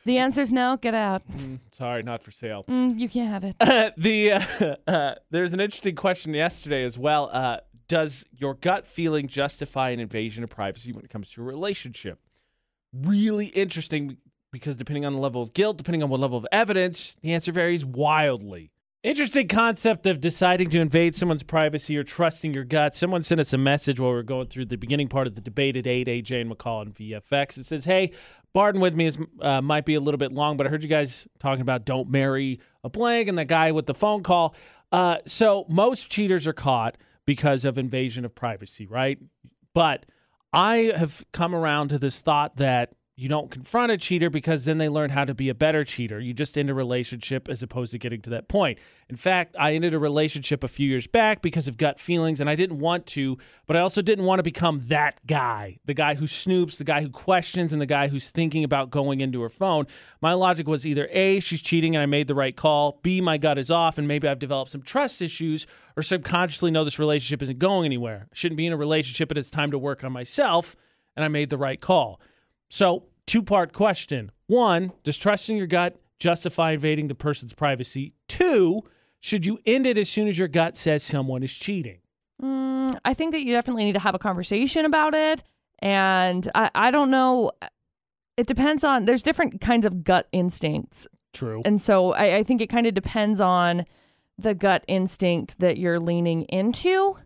The 0.04 0.18
answer's 0.18 0.50
no. 0.50 0.76
Get 0.76 0.94
out. 0.94 1.22
Mm, 1.30 1.58
sorry, 1.70 2.02
not 2.02 2.22
for 2.22 2.30
sale. 2.30 2.64
Mm, 2.68 2.98
you 2.98 3.08
can't 3.08 3.28
have 3.28 3.44
it. 3.44 3.94
the 3.98 4.32
uh, 4.32 4.76
uh, 4.90 5.14
there's 5.30 5.52
an 5.52 5.60
interesting 5.60 5.94
question 5.94 6.32
yesterday 6.34 6.84
as 6.84 6.96
well. 6.96 7.28
Uh, 7.32 7.58
does 7.88 8.24
your 8.30 8.54
gut 8.54 8.86
feeling 8.86 9.28
justify 9.28 9.90
an 9.90 10.00
invasion 10.00 10.44
of 10.44 10.50
privacy 10.50 10.92
when 10.92 11.04
it 11.04 11.10
comes 11.10 11.30
to 11.30 11.42
a 11.42 11.44
relationship? 11.44 12.20
Really 12.92 13.46
interesting 13.46 14.18
because 14.50 14.76
depending 14.76 15.04
on 15.04 15.12
the 15.12 15.18
level 15.18 15.42
of 15.42 15.52
guilt, 15.52 15.76
depending 15.76 16.02
on 16.02 16.08
what 16.08 16.20
level 16.20 16.38
of 16.38 16.46
evidence, 16.52 17.16
the 17.22 17.32
answer 17.32 17.52
varies 17.52 17.84
wildly. 17.84 18.70
Interesting 19.04 19.46
concept 19.46 20.06
of 20.06 20.20
deciding 20.20 20.70
to 20.70 20.80
invade 20.80 21.14
someone's 21.14 21.44
privacy 21.44 21.96
or 21.96 22.02
trusting 22.02 22.52
your 22.52 22.64
gut. 22.64 22.96
Someone 22.96 23.22
sent 23.22 23.40
us 23.40 23.52
a 23.52 23.58
message 23.58 24.00
while 24.00 24.10
we 24.10 24.16
were 24.16 24.24
going 24.24 24.48
through 24.48 24.66
the 24.66 24.76
beginning 24.76 25.06
part 25.06 25.28
of 25.28 25.36
the 25.36 25.40
debate 25.40 25.76
at 25.76 25.86
8, 25.86 26.08
AJ 26.08 26.40
and 26.40 26.50
McCall 26.50 26.82
and 26.82 26.92
VFX. 26.92 27.58
It 27.58 27.64
says, 27.64 27.84
Hey, 27.84 28.10
Barden 28.52 28.80
with 28.80 28.94
me 28.94 29.06
is 29.06 29.16
uh, 29.40 29.62
might 29.62 29.84
be 29.84 29.94
a 29.94 30.00
little 30.00 30.18
bit 30.18 30.32
long, 30.32 30.56
but 30.56 30.66
I 30.66 30.70
heard 30.70 30.82
you 30.82 30.88
guys 30.88 31.28
talking 31.38 31.62
about 31.62 31.84
don't 31.84 32.10
marry 32.10 32.58
a 32.82 32.88
blank 32.88 33.28
and 33.28 33.38
the 33.38 33.44
guy 33.44 33.70
with 33.70 33.86
the 33.86 33.94
phone 33.94 34.24
call. 34.24 34.56
Uh, 34.90 35.18
so 35.26 35.64
most 35.68 36.10
cheaters 36.10 36.46
are 36.48 36.52
caught 36.52 36.98
because 37.24 37.64
of 37.64 37.78
invasion 37.78 38.24
of 38.24 38.34
privacy, 38.34 38.86
right? 38.86 39.18
But 39.74 40.06
I 40.52 40.92
have 40.96 41.24
come 41.32 41.54
around 41.54 41.88
to 41.90 42.00
this 42.00 42.20
thought 42.20 42.56
that 42.56 42.94
you 43.20 43.28
don't 43.28 43.50
confront 43.50 43.90
a 43.90 43.98
cheater 43.98 44.30
because 44.30 44.64
then 44.64 44.78
they 44.78 44.88
learn 44.88 45.10
how 45.10 45.24
to 45.24 45.34
be 45.34 45.48
a 45.48 45.54
better 45.54 45.82
cheater. 45.82 46.20
You 46.20 46.32
just 46.32 46.56
end 46.56 46.70
a 46.70 46.74
relationship 46.74 47.48
as 47.48 47.64
opposed 47.64 47.90
to 47.90 47.98
getting 47.98 48.20
to 48.20 48.30
that 48.30 48.46
point. 48.46 48.78
In 49.08 49.16
fact, 49.16 49.56
I 49.58 49.74
ended 49.74 49.92
a 49.92 49.98
relationship 49.98 50.62
a 50.62 50.68
few 50.68 50.88
years 50.88 51.08
back 51.08 51.42
because 51.42 51.66
of 51.66 51.76
gut 51.76 51.98
feelings, 51.98 52.40
and 52.40 52.48
I 52.48 52.54
didn't 52.54 52.78
want 52.78 53.06
to, 53.06 53.36
but 53.66 53.76
I 53.76 53.80
also 53.80 54.02
didn't 54.02 54.24
want 54.24 54.38
to 54.38 54.44
become 54.44 54.82
that 54.84 55.20
guy 55.26 55.78
the 55.84 55.94
guy 55.94 56.14
who 56.14 56.26
snoops, 56.26 56.78
the 56.78 56.84
guy 56.84 57.02
who 57.02 57.10
questions, 57.10 57.72
and 57.72 57.82
the 57.82 57.86
guy 57.86 58.06
who's 58.06 58.30
thinking 58.30 58.62
about 58.62 58.90
going 58.90 59.20
into 59.20 59.42
her 59.42 59.48
phone. 59.48 59.88
My 60.20 60.34
logic 60.34 60.68
was 60.68 60.86
either 60.86 61.08
A, 61.10 61.40
she's 61.40 61.60
cheating 61.60 61.96
and 61.96 62.02
I 62.04 62.06
made 62.06 62.28
the 62.28 62.36
right 62.36 62.54
call, 62.54 63.00
B, 63.02 63.20
my 63.20 63.36
gut 63.36 63.58
is 63.58 63.68
off, 63.68 63.98
and 63.98 64.06
maybe 64.06 64.28
I've 64.28 64.38
developed 64.38 64.70
some 64.70 64.82
trust 64.82 65.20
issues, 65.20 65.66
or 65.96 66.04
subconsciously 66.04 66.70
know 66.70 66.84
this 66.84 67.00
relationship 67.00 67.42
isn't 67.42 67.58
going 67.58 67.84
anywhere. 67.84 68.28
I 68.30 68.34
shouldn't 68.34 68.56
be 68.58 68.66
in 68.66 68.72
a 68.72 68.76
relationship, 68.76 69.32
and 69.32 69.38
it's 69.38 69.50
time 69.50 69.72
to 69.72 69.78
work 69.78 70.04
on 70.04 70.12
myself, 70.12 70.76
and 71.16 71.24
I 71.24 71.28
made 71.28 71.50
the 71.50 71.58
right 71.58 71.80
call. 71.80 72.20
So, 72.68 73.07
two 73.28 73.42
part 73.42 73.72
question. 73.72 74.32
One, 74.48 74.92
does 75.04 75.16
trusting 75.16 75.56
your 75.56 75.68
gut 75.68 76.00
justify 76.18 76.72
invading 76.72 77.06
the 77.06 77.14
person's 77.14 77.52
privacy? 77.52 78.14
Two, 78.26 78.82
should 79.20 79.46
you 79.46 79.60
end 79.66 79.86
it 79.86 79.98
as 79.98 80.08
soon 80.08 80.26
as 80.26 80.38
your 80.38 80.48
gut 80.48 80.76
says 80.76 81.04
someone 81.04 81.42
is 81.42 81.52
cheating? 81.52 81.98
Mm, 82.42 82.98
I 83.04 83.14
think 83.14 83.32
that 83.32 83.42
you 83.42 83.52
definitely 83.52 83.84
need 83.84 83.92
to 83.92 84.00
have 84.00 84.14
a 84.14 84.18
conversation 84.18 84.84
about 84.84 85.14
it. 85.14 85.42
And 85.80 86.50
I, 86.54 86.70
I 86.74 86.90
don't 86.90 87.10
know. 87.10 87.52
It 88.36 88.46
depends 88.46 88.82
on, 88.84 89.04
there's 89.04 89.22
different 89.22 89.60
kinds 89.60 89.84
of 89.84 90.02
gut 90.02 90.28
instincts. 90.32 91.06
True. 91.34 91.62
And 91.64 91.80
so 91.82 92.12
I, 92.12 92.36
I 92.36 92.42
think 92.42 92.60
it 92.60 92.68
kind 92.68 92.86
of 92.86 92.94
depends 92.94 93.40
on 93.40 93.84
the 94.38 94.54
gut 94.54 94.84
instinct 94.88 95.58
that 95.58 95.76
you're 95.76 96.00
leaning 96.00 96.44
into. 96.44 97.16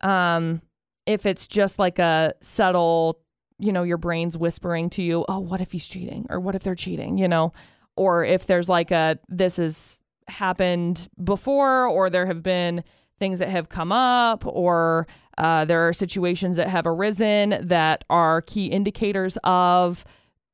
Um, 0.00 0.62
if 1.06 1.26
it's 1.26 1.46
just 1.46 1.78
like 1.78 1.98
a 1.98 2.34
subtle, 2.40 3.20
you 3.58 3.72
know, 3.72 3.82
your 3.82 3.98
brain's 3.98 4.36
whispering 4.36 4.90
to 4.90 5.02
you, 5.02 5.24
oh, 5.28 5.38
what 5.38 5.60
if 5.60 5.72
he's 5.72 5.86
cheating? 5.86 6.26
Or 6.30 6.40
what 6.40 6.54
if 6.54 6.62
they're 6.62 6.74
cheating? 6.74 7.18
You 7.18 7.28
know, 7.28 7.52
or 7.96 8.24
if 8.24 8.46
there's 8.46 8.68
like 8.68 8.90
a, 8.90 9.18
this 9.28 9.56
has 9.56 9.98
happened 10.28 11.08
before, 11.22 11.86
or 11.86 12.10
there 12.10 12.26
have 12.26 12.42
been 12.42 12.82
things 13.18 13.38
that 13.38 13.48
have 13.48 13.68
come 13.68 13.92
up, 13.92 14.44
or 14.46 15.06
uh, 15.38 15.64
there 15.64 15.86
are 15.86 15.92
situations 15.92 16.56
that 16.56 16.68
have 16.68 16.86
arisen 16.86 17.56
that 17.62 18.04
are 18.10 18.42
key 18.42 18.66
indicators 18.66 19.38
of. 19.44 20.04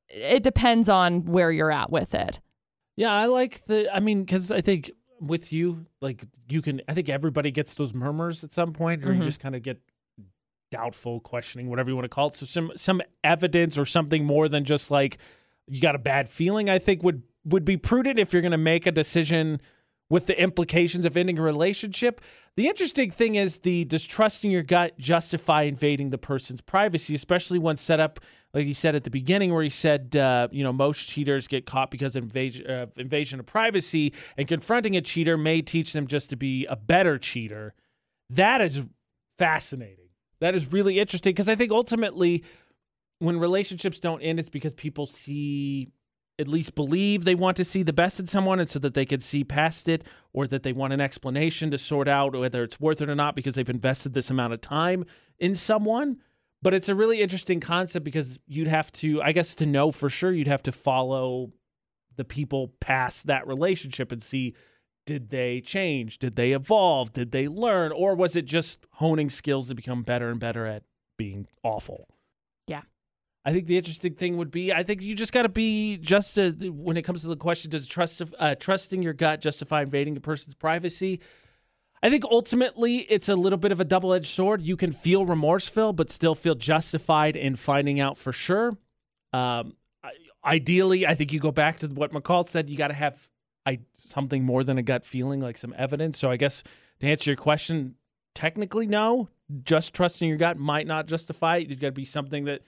It 0.08 0.42
depends 0.42 0.88
on 0.88 1.24
where 1.24 1.52
you're 1.52 1.70
at 1.70 1.90
with 1.90 2.14
it. 2.14 2.40
Yeah, 2.96 3.12
I 3.12 3.26
like 3.26 3.64
the. 3.66 3.88
I 3.94 4.00
mean, 4.00 4.24
because 4.24 4.50
I 4.50 4.60
think 4.60 4.90
with 5.20 5.52
you, 5.52 5.86
like 6.00 6.26
you 6.48 6.60
can. 6.60 6.82
I 6.88 6.94
think 6.94 7.08
everybody 7.08 7.50
gets 7.50 7.74
those 7.74 7.94
murmurs 7.94 8.42
at 8.44 8.52
some 8.52 8.72
point, 8.72 9.04
or 9.04 9.12
you 9.14 9.20
Mhm. 9.20 9.24
just 9.24 9.40
kind 9.40 9.54
of 9.54 9.62
get 9.62 9.80
doubtful, 10.70 11.20
questioning, 11.20 11.68
whatever 11.68 11.90
you 11.90 11.96
want 11.96 12.04
to 12.04 12.08
call 12.08 12.28
it. 12.28 12.34
So 12.34 12.46
some 12.46 12.72
some 12.76 13.02
evidence 13.24 13.76
or 13.76 13.84
something 13.84 14.24
more 14.24 14.48
than 14.48 14.64
just 14.64 14.90
like 14.90 15.18
you 15.66 15.80
got 15.80 15.94
a 15.94 15.98
bad 15.98 16.28
feeling. 16.28 16.68
I 16.68 16.78
think 16.78 17.02
would 17.02 17.22
would 17.44 17.64
be 17.64 17.76
prudent 17.76 18.18
if 18.18 18.32
you're 18.32 18.42
going 18.42 18.52
to 18.52 18.58
make 18.58 18.86
a 18.86 18.92
decision 18.92 19.60
with 20.08 20.26
the 20.26 20.40
implications 20.40 21.04
of 21.04 21.16
ending 21.16 21.38
a 21.38 21.42
relationship. 21.42 22.20
The 22.56 22.66
interesting 22.66 23.10
thing 23.10 23.36
is 23.36 23.58
the 23.58 23.84
does 23.84 24.04
trusting 24.04 24.50
your 24.50 24.62
gut 24.62 24.98
justify 24.98 25.62
invading 25.62 26.10
the 26.10 26.18
person's 26.18 26.60
privacy, 26.60 27.14
especially 27.14 27.58
when 27.58 27.76
set 27.76 28.00
up 28.00 28.20
like 28.52 28.66
he 28.66 28.74
said 28.74 28.94
at 28.94 29.04
the 29.04 29.10
beginning, 29.10 29.52
where 29.52 29.62
he 29.62 29.70
said, 29.70 30.16
uh, 30.16 30.48
you 30.50 30.64
know, 30.64 30.72
most 30.72 31.08
cheaters 31.08 31.46
get 31.46 31.66
caught 31.66 31.90
because 31.90 32.16
of 32.16 32.24
invasion, 32.24 32.68
uh, 32.68 32.86
invasion 32.96 33.38
of 33.38 33.46
privacy, 33.46 34.12
and 34.36 34.48
confronting 34.48 34.96
a 34.96 35.00
cheater 35.00 35.36
may 35.36 35.62
teach 35.62 35.92
them 35.92 36.06
just 36.06 36.30
to 36.30 36.36
be 36.36 36.66
a 36.66 36.74
better 36.74 37.16
cheater. 37.16 37.74
That 38.28 38.60
is 38.60 38.82
fascinating. 39.38 39.99
That 40.40 40.54
is 40.54 40.72
really 40.72 40.98
interesting 40.98 41.32
because 41.32 41.48
I 41.48 41.54
think 41.54 41.70
ultimately, 41.70 42.44
when 43.18 43.38
relationships 43.38 44.00
don't 44.00 44.22
end, 44.22 44.38
it's 44.38 44.48
because 44.48 44.74
people 44.74 45.06
see, 45.06 45.88
at 46.38 46.48
least 46.48 46.74
believe 46.74 47.24
they 47.24 47.34
want 47.34 47.58
to 47.58 47.64
see 47.64 47.82
the 47.82 47.92
best 47.92 48.18
in 48.18 48.26
someone, 48.26 48.60
and 48.60 48.68
so 48.68 48.78
that 48.78 48.94
they 48.94 49.04
can 49.04 49.20
see 49.20 49.44
past 49.44 49.88
it, 49.88 50.04
or 50.32 50.46
that 50.46 50.62
they 50.62 50.72
want 50.72 50.92
an 50.92 51.00
explanation 51.00 51.70
to 51.70 51.78
sort 51.78 52.08
out 52.08 52.34
whether 52.34 52.62
it's 52.62 52.80
worth 52.80 53.00
it 53.02 53.10
or 53.10 53.14
not 53.14 53.36
because 53.36 53.54
they've 53.54 53.68
invested 53.68 54.14
this 54.14 54.30
amount 54.30 54.54
of 54.54 54.60
time 54.60 55.04
in 55.38 55.54
someone. 55.54 56.18
But 56.62 56.74
it's 56.74 56.88
a 56.88 56.94
really 56.94 57.22
interesting 57.22 57.60
concept 57.60 58.04
because 58.04 58.38
you'd 58.46 58.66
have 58.66 58.92
to, 58.92 59.22
I 59.22 59.32
guess, 59.32 59.54
to 59.56 59.66
know 59.66 59.90
for 59.90 60.10
sure, 60.10 60.32
you'd 60.32 60.46
have 60.46 60.62
to 60.64 60.72
follow 60.72 61.52
the 62.16 62.24
people 62.24 62.74
past 62.80 63.26
that 63.26 63.46
relationship 63.46 64.12
and 64.12 64.22
see 64.22 64.54
did 65.10 65.30
they 65.30 65.60
change? 65.60 66.18
Did 66.18 66.36
they 66.36 66.52
evolve? 66.52 67.12
Did 67.12 67.32
they 67.32 67.48
learn? 67.48 67.90
Or 67.90 68.14
was 68.14 68.36
it 68.36 68.44
just 68.44 68.86
honing 68.92 69.28
skills 69.28 69.66
to 69.66 69.74
become 69.74 70.04
better 70.04 70.30
and 70.30 70.38
better 70.38 70.66
at 70.66 70.84
being 71.18 71.48
awful? 71.64 72.06
Yeah. 72.68 72.82
I 73.44 73.50
think 73.50 73.66
the 73.66 73.76
interesting 73.76 74.14
thing 74.14 74.36
would 74.36 74.52
be 74.52 74.72
I 74.72 74.84
think 74.84 75.02
you 75.02 75.16
just 75.16 75.32
got 75.32 75.42
to 75.42 75.48
be 75.48 75.96
just 75.96 76.38
a, 76.38 76.52
when 76.68 76.96
it 76.96 77.02
comes 77.02 77.22
to 77.22 77.26
the 77.26 77.34
question 77.34 77.72
does 77.72 77.88
trust 77.88 78.22
uh, 78.38 78.54
trusting 78.54 79.02
your 79.02 79.12
gut 79.12 79.40
justify 79.40 79.82
invading 79.82 80.16
a 80.16 80.20
person's 80.20 80.54
privacy? 80.54 81.18
I 82.04 82.08
think 82.08 82.22
ultimately 82.22 82.98
it's 82.98 83.28
a 83.28 83.34
little 83.34 83.58
bit 83.58 83.72
of 83.72 83.80
a 83.80 83.84
double 83.84 84.14
edged 84.14 84.28
sword. 84.28 84.62
You 84.62 84.76
can 84.76 84.92
feel 84.92 85.26
remorseful, 85.26 85.92
but 85.92 86.08
still 86.08 86.36
feel 86.36 86.54
justified 86.54 87.34
in 87.34 87.56
finding 87.56 87.98
out 87.98 88.16
for 88.16 88.32
sure. 88.32 88.78
Um, 89.32 89.74
ideally, 90.44 91.04
I 91.04 91.16
think 91.16 91.32
you 91.32 91.40
go 91.40 91.50
back 91.50 91.80
to 91.80 91.88
what 91.88 92.12
McCall 92.12 92.46
said. 92.46 92.70
You 92.70 92.76
got 92.76 92.88
to 92.88 92.94
have 92.94 93.28
I, 93.66 93.80
something 93.94 94.44
more 94.44 94.64
than 94.64 94.78
a 94.78 94.82
gut 94.82 95.04
feeling, 95.04 95.40
like 95.40 95.56
some 95.56 95.74
evidence. 95.76 96.18
So 96.18 96.30
I 96.30 96.36
guess 96.36 96.62
to 97.00 97.06
answer 97.06 97.30
your 97.30 97.36
question, 97.36 97.96
technically, 98.34 98.86
no. 98.86 99.28
Just 99.64 99.94
trusting 99.94 100.28
your 100.28 100.38
gut 100.38 100.58
might 100.58 100.86
not 100.86 101.06
justify 101.06 101.56
it. 101.56 101.68
There's 101.68 101.80
got 101.80 101.88
to 101.88 101.92
be 101.92 102.04
something 102.04 102.44
that 102.44 102.62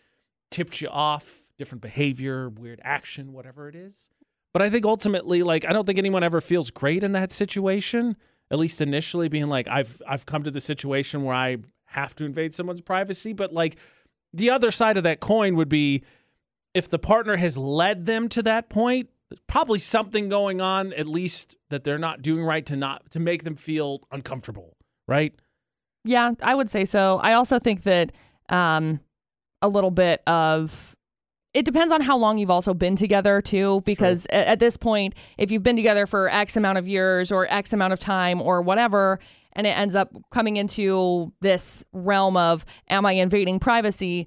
tips 0.51 0.81
you 0.81 0.89
off, 0.89 1.49
different 1.57 1.81
behavior, 1.81 2.49
weird 2.49 2.81
action, 2.83 3.33
whatever 3.33 3.69
it 3.69 3.77
is. 3.77 4.11
But 4.53 4.63
I 4.63 4.71
think 4.71 4.85
ultimately, 4.85 5.43
like, 5.43 5.65
I 5.65 5.73
don't 5.73 5.87
think 5.87 5.99
anyone 5.99 6.23
ever 6.23 6.41
feels 6.41 6.71
great 6.71 7.03
in 7.03 7.13
that 7.13 7.33
situation. 7.33 8.17
At 8.51 8.59
least 8.59 8.81
initially, 8.81 9.29
being 9.29 9.49
like, 9.49 9.67
I've 9.69 10.03
I've 10.07 10.27
come 10.27 10.43
to 10.43 10.51
the 10.51 10.61
situation 10.61 11.23
where 11.23 11.35
I 11.35 11.59
have 11.87 12.15
to 12.17 12.25
invade 12.25 12.53
someone's 12.53 12.83
privacy. 12.83 13.33
But 13.33 13.53
like, 13.53 13.79
the 14.35 14.51
other 14.51 14.71
side 14.71 14.97
of 14.97 15.05
that 15.05 15.21
coin 15.21 15.57
would 15.57 15.69
be 15.69 16.03
if 16.75 16.89
the 16.89 16.99
partner 16.99 17.37
has 17.37 17.57
led 17.57 18.07
them 18.07 18.29
to 18.31 18.43
that 18.43 18.69
point, 18.69 19.09
probably 19.47 19.79
something 19.79 20.29
going 20.29 20.61
on, 20.61 20.93
at 20.95 21.07
least 21.07 21.57
that 21.71 21.85
they're 21.85 21.99
not 21.99 22.23
doing 22.23 22.45
right 22.45 22.65
to 22.67 22.77
not 22.77 23.11
to 23.11 23.21
make 23.21 23.45
them 23.45 23.57
feel 23.57 24.01
uncomfortable, 24.11 24.77
right? 25.09 25.35
Yeah, 26.05 26.33
I 26.43 26.55
would 26.55 26.71
say 26.71 26.85
so. 26.85 27.21
I 27.23 27.35
also 27.35 27.59
think 27.59 27.85
that 27.85 28.13
um, 28.49 29.01
a 29.61 29.69
little 29.69 29.91
bit 29.91 30.23
of 30.27 30.97
it 31.55 31.65
depends 31.65 31.93
on 31.93 32.01
how 32.01 32.17
long 32.17 32.39
you've 32.39 32.51
also 32.51 32.73
been 32.73 32.97
together 32.97 33.43
too, 33.43 33.83
because 33.85 34.27
a- 34.31 34.49
at 34.49 34.59
this 34.59 34.77
point, 34.77 35.15
if 35.37 35.51
you've 35.51 35.63
been 35.63 35.77
together 35.77 36.07
for 36.07 36.29
X 36.31 36.57
amount 36.57 36.79
of 36.79 36.89
years 36.89 37.31
or 37.31 37.47
X 37.53 37.73
amount 37.73 37.93
of 37.93 38.01
time 38.01 38.41
or 38.41 38.63
whatever, 38.63 39.19
and 39.53 39.67
it 39.67 39.77
ends 39.77 39.95
up 39.95 40.09
coming 40.33 40.57
into 40.57 41.33
this 41.41 41.85
realm 41.93 42.37
of 42.37 42.65
am 42.89 43.05
I 43.05 43.13
invading 43.13 43.61
privacy? 43.61 44.27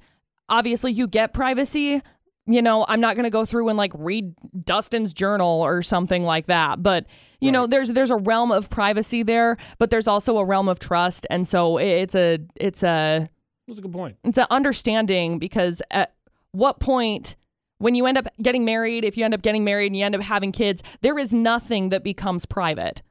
Obviously, 0.50 0.92
you 0.92 1.08
get 1.08 1.34
privacy. 1.34 2.02
You 2.48 2.62
know, 2.62 2.86
I'm 2.88 3.02
not 3.02 3.16
going 3.16 3.24
to 3.24 3.32
go 3.32 3.44
through 3.44 3.70
and 3.70 3.78
like 3.78 3.92
read 3.96 4.34
Dustin's 4.64 5.14
journal 5.14 5.62
or 5.62 5.82
something 5.82 6.24
like 6.24 6.46
that, 6.46 6.84
but 6.84 7.06
you 7.42 7.52
know, 7.52 7.66
there's 7.68 7.90
there's 7.90 8.12
a 8.12 8.16
realm 8.18 8.52
of 8.52 8.70
privacy 8.70 9.24
there, 9.24 9.58
but 9.80 9.90
there's 9.90 10.08
also 10.08 10.38
a 10.38 10.46
realm 10.46 10.68
of 10.70 10.80
trust, 10.80 11.28
and 11.30 11.48
so 11.48 11.78
it's 11.78 12.16
a 12.16 12.40
it's 12.56 12.84
a 12.84 13.30
That's 13.68 13.80
a 13.80 13.82
good 13.82 13.94
point. 13.94 14.18
it's 14.24 14.38
an 14.38 14.46
understanding 14.52 15.40
because 15.40 15.82
at 15.92 16.14
what 16.52 16.80
point 16.80 17.36
when 17.80 17.94
you 17.96 18.06
end 18.06 18.18
up 18.18 18.28
getting 18.42 18.64
married 18.64 19.04
if 19.04 19.18
you 19.18 19.26
end 19.26 19.34
up 19.34 19.42
getting 19.42 19.64
married 19.64 19.88
and 19.88 19.98
you 19.98 20.06
end 20.06 20.16
up 20.16 20.22
having 20.22 20.52
kids 20.52 20.82
there 21.02 21.20
is 21.20 21.34
nothing 21.34 21.90
that 21.90 22.04
becomes 22.04 22.46
private 22.46 23.02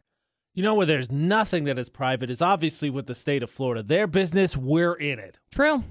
You 0.55 0.63
know 0.63 0.75
where 0.75 0.87
there's 0.87 1.11
nothing 1.13 1.65
that 1.65 1.79
is 1.79 1.89
private 1.91 2.31
is 2.31 2.41
obviously 2.41 2.89
with 2.89 3.07
the 3.07 3.15
state 3.15 3.43
of 3.43 3.51
Florida. 3.51 3.83
Their 3.83 4.07
business, 4.07 4.57
we're 4.57 4.95
in 4.95 5.19
it. 5.19 5.39
true 5.53 5.83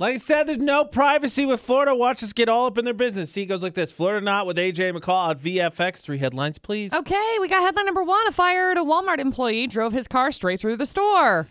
Like 0.00 0.14
I 0.14 0.16
said, 0.16 0.44
there's 0.46 0.56
no 0.56 0.86
privacy 0.86 1.44
with 1.44 1.60
Florida. 1.60 1.94
Watch 1.94 2.22
us 2.22 2.32
get 2.32 2.48
all 2.48 2.64
up 2.64 2.78
in 2.78 2.86
their 2.86 2.94
business. 2.94 3.30
See, 3.32 3.42
it 3.42 3.46
goes 3.46 3.62
like 3.62 3.74
this 3.74 3.92
Florida 3.92 4.24
Not 4.24 4.46
with 4.46 4.56
AJ 4.56 4.96
McCall 4.98 5.28
on 5.28 5.38
VFX. 5.38 6.00
Three 6.00 6.16
headlines, 6.16 6.58
please. 6.58 6.94
okay 6.94 7.36
we 7.38 7.48
got 7.48 7.60
headline 7.62 7.84
number 7.84 8.02
one 8.02 8.26
a 8.26 8.32
fired 8.32 8.78
a 8.78 8.80
walmart 8.80 9.18
employee 9.18 9.66
drove 9.66 9.92
his 9.92 10.08
car 10.08 10.32
straight 10.32 10.58
through 10.58 10.78
the 10.78 10.86
store 10.86 11.48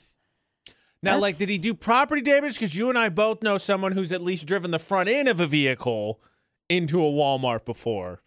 Now, 1.03 1.19
like, 1.19 1.37
did 1.37 1.47
he 1.47 1.59
do 1.59 1.75
property 1.75 2.21
damage? 2.23 2.55
Because 2.55 2.75
you 2.75 2.89
and 2.89 2.97
I 2.97 3.09
both 3.09 3.43
know 3.43 3.59
someone 3.59 3.91
who's 3.91 4.11
at 4.11 4.19
least 4.21 4.47
driven 4.47 4.71
the 4.71 4.79
front 4.79 5.09
end 5.09 5.27
of 5.27 5.39
a 5.39 5.45
vehicle 5.45 6.19
into 6.69 6.99
a 7.01 7.07
Walmart 7.07 7.65
before. 7.65 8.21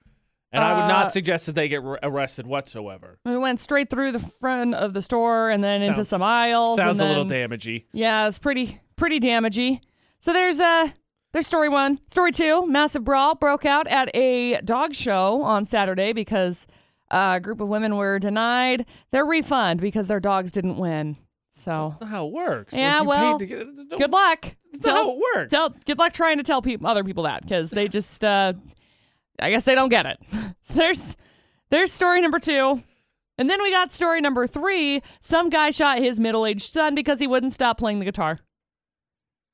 And 0.53 0.63
I 0.63 0.75
would 0.75 0.85
Uh, 0.85 0.89
not 0.89 1.11
suggest 1.13 1.47
that 1.47 1.55
they 1.57 1.69
get 1.69 1.83
r- 1.83 1.99
arrested 2.03 2.47
whatsoever. 2.47 3.19
we 3.25 3.37
went 3.39 3.59
straight 3.59 3.91
through 3.91 4.13
the 4.13 4.21
front 4.21 4.75
of 4.75 4.93
the 4.93 5.03
store 5.03 5.51
and 5.51 5.65
then 5.65 5.83
into 5.83 6.05
some 6.05 6.23
aisles 6.23 6.77
Sounds 6.77 7.01
and 7.01 7.09
a 7.09 7.13
little 7.13 7.25
then- 7.25 7.51
damagey. 7.51 7.87
Yeah, 7.93 8.29
it's 8.29 8.39
pretty 8.39 8.81
pretty 8.97 9.19
damagey. 9.19 9.81
So 10.23 10.33
there's 10.33 10.61
uh 10.61 10.91
there's 11.33 11.49
story 11.49 11.69
one. 11.69 11.99
Story 12.07 12.31
two, 12.31 12.65
massive 12.69 13.03
brawl 13.03 13.35
broke 13.35 13.65
out 13.65 13.89
at 13.89 14.15
a 14.15 14.61
dog 14.61 14.95
show 14.95 15.43
on 15.43 15.65
Saturday 15.65 16.13
because 16.13 16.69
a 17.11 17.41
group 17.41 17.61
of 17.61 17.67
women 17.67 17.97
were 17.97 18.21
denied 18.21 18.87
their 19.11 19.27
refund 19.27 19.81
because 19.81 20.07
their 20.07 20.21
dogs 20.21 20.53
didn't 20.53 20.77
win. 20.77 21.17
So 21.51 21.89
That's 21.91 22.03
not 22.03 22.11
how 22.11 22.27
it 22.29 22.33
works. 22.33 22.73
Yeah, 22.73 23.01
you 23.01 23.09
well, 23.09 23.39
get, 23.39 23.49
good 23.99 24.13
luck. 24.13 24.55
That's 24.73 24.85
not 24.85 24.95
how 24.95 25.13
it 25.13 25.21
works. 25.35 25.51
Tell, 25.51 25.75
good 25.87 25.99
luck 25.99 26.13
trying 26.13 26.37
to 26.39 26.45
tell 26.45 26.63
people 26.63 26.87
other 26.87 27.03
people 27.03 27.25
that 27.25 27.43
because 27.43 27.71
they 27.71 27.89
just 27.89 28.25
uh, 28.25 28.53
I 29.41 29.51
guess 29.51 29.65
they 29.65 29.75
don't 29.75 29.89
get 29.89 30.07
it. 30.07 30.21
so 30.63 30.75
there's 30.75 31.17
there's 31.71 31.91
story 31.91 32.21
number 32.21 32.39
two. 32.39 32.81
And 33.39 33.51
then 33.51 33.61
we 33.61 33.73
got 33.73 33.91
story 33.91 34.21
number 34.21 34.47
three. 34.47 35.03
Some 35.21 35.51
guy 35.51 35.71
shot 35.71 35.99
his 35.99 36.21
middle 36.21 36.47
aged 36.47 36.73
son 36.73 36.95
because 36.95 37.19
he 37.19 37.27
wouldn't 37.27 37.53
stop 37.55 37.77
playing 37.77 37.99
the 37.99 38.05
guitar. 38.05 38.39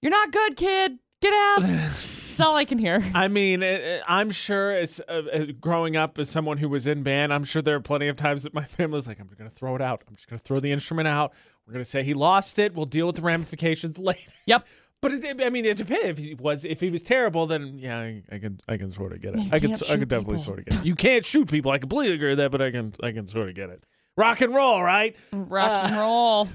You're 0.02 0.10
not 0.10 0.30
good, 0.32 0.56
kid. 0.56 0.98
Get 1.20 1.32
out. 1.34 1.62
That's 1.62 2.40
all 2.40 2.54
I 2.54 2.64
can 2.64 2.78
hear. 2.78 3.04
I 3.14 3.26
mean, 3.26 3.64
I'm 4.06 4.30
sure 4.30 4.70
as 4.70 5.00
uh, 5.08 5.22
uh, 5.32 5.46
growing 5.60 5.96
up 5.96 6.18
as 6.20 6.30
someone 6.30 6.58
who 6.58 6.68
was 6.68 6.86
in 6.86 7.02
band, 7.02 7.32
I'm 7.34 7.42
sure 7.42 7.60
there 7.62 7.74
are 7.74 7.80
plenty 7.80 8.06
of 8.06 8.14
times 8.14 8.44
that 8.44 8.54
my 8.54 8.64
family's 8.78 9.08
like, 9.08 9.18
I'm 9.18 9.26
going 9.36 9.50
to 9.50 9.54
throw 9.56 9.74
it 9.74 9.82
out. 9.82 10.04
I'm 10.08 10.14
just 10.14 10.28
going 10.30 10.38
to 10.38 10.44
throw 10.44 10.60
the 10.60 10.70
instrument 10.70 11.08
out. 11.08 11.32
We're 11.66 11.72
going 11.72 11.84
to 11.84 11.90
say 11.90 12.04
he 12.04 12.14
lost 12.14 12.58
it. 12.60 12.74
We'll 12.74 12.86
deal 12.86 13.06
with 13.08 13.16
the 13.16 13.22
ramifications 13.22 13.98
later. 13.98 14.30
Yep. 14.46 14.66
But 15.00 15.12
it, 15.12 15.42
I 15.42 15.50
mean, 15.50 15.64
it 15.64 15.76
depends. 15.78 16.06
If 16.06 16.18
he 16.18 16.34
was, 16.34 16.64
if 16.64 16.80
he 16.80 16.90
was 16.90 17.02
terrible, 17.02 17.46
then 17.46 17.78
yeah, 17.78 17.98
I, 17.98 18.22
I 18.32 18.38
can, 18.38 18.60
I 18.68 18.76
can 18.76 18.92
sort 18.92 19.12
of 19.12 19.20
get 19.20 19.34
it. 19.34 19.40
You 19.40 19.50
I 19.52 19.58
can, 19.58 19.74
I 19.74 19.76
can 19.76 20.00
definitely 20.08 20.34
people. 20.36 20.44
sort 20.44 20.58
of 20.60 20.64
get 20.66 20.74
it. 20.80 20.84
You 20.86 20.94
can't 20.94 21.24
shoot 21.24 21.48
people. 21.50 21.72
I 21.72 21.78
completely 21.78 22.14
agree 22.14 22.30
with 22.30 22.38
that, 22.38 22.50
but 22.52 22.62
I 22.62 22.70
can, 22.70 22.94
I 23.02 23.10
can 23.12 23.26
sort 23.28 23.48
of 23.48 23.54
get 23.56 23.70
it. 23.70 23.82
Rock 24.16 24.40
and 24.40 24.54
roll, 24.54 24.80
right? 24.82 25.14
Rock 25.32 25.84
and 25.90 25.94
Uh, 25.94 25.98
roll. 26.00 26.48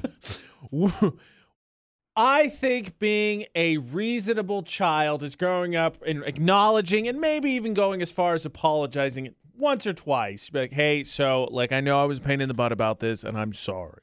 I 2.15 2.47
think 2.47 2.99
being 2.99 3.45
a 3.55 3.77
reasonable 3.77 4.61
child 4.61 5.23
is 5.23 5.35
growing 5.35 5.75
up 5.75 5.97
and 6.05 6.23
acknowledging 6.23 7.07
and 7.07 7.19
maybe 7.19 7.51
even 7.51 7.73
going 7.73 8.01
as 8.01 8.11
far 8.11 8.35
as 8.35 8.45
apologizing 8.45 9.33
once 9.55 9.87
or 9.87 9.93
twice. 9.93 10.51
Like, 10.53 10.73
hey, 10.73 11.03
so 11.03 11.47
like 11.51 11.71
I 11.71 11.81
know 11.81 11.99
I 11.99 12.05
was 12.05 12.19
a 12.19 12.21
pain 12.21 12.39
in 12.39 12.47
the 12.47 12.53
butt 12.53 12.71
about 12.71 12.99
this 12.99 13.23
and 13.23 13.37
I'm 13.37 13.53
sorry. 13.53 14.01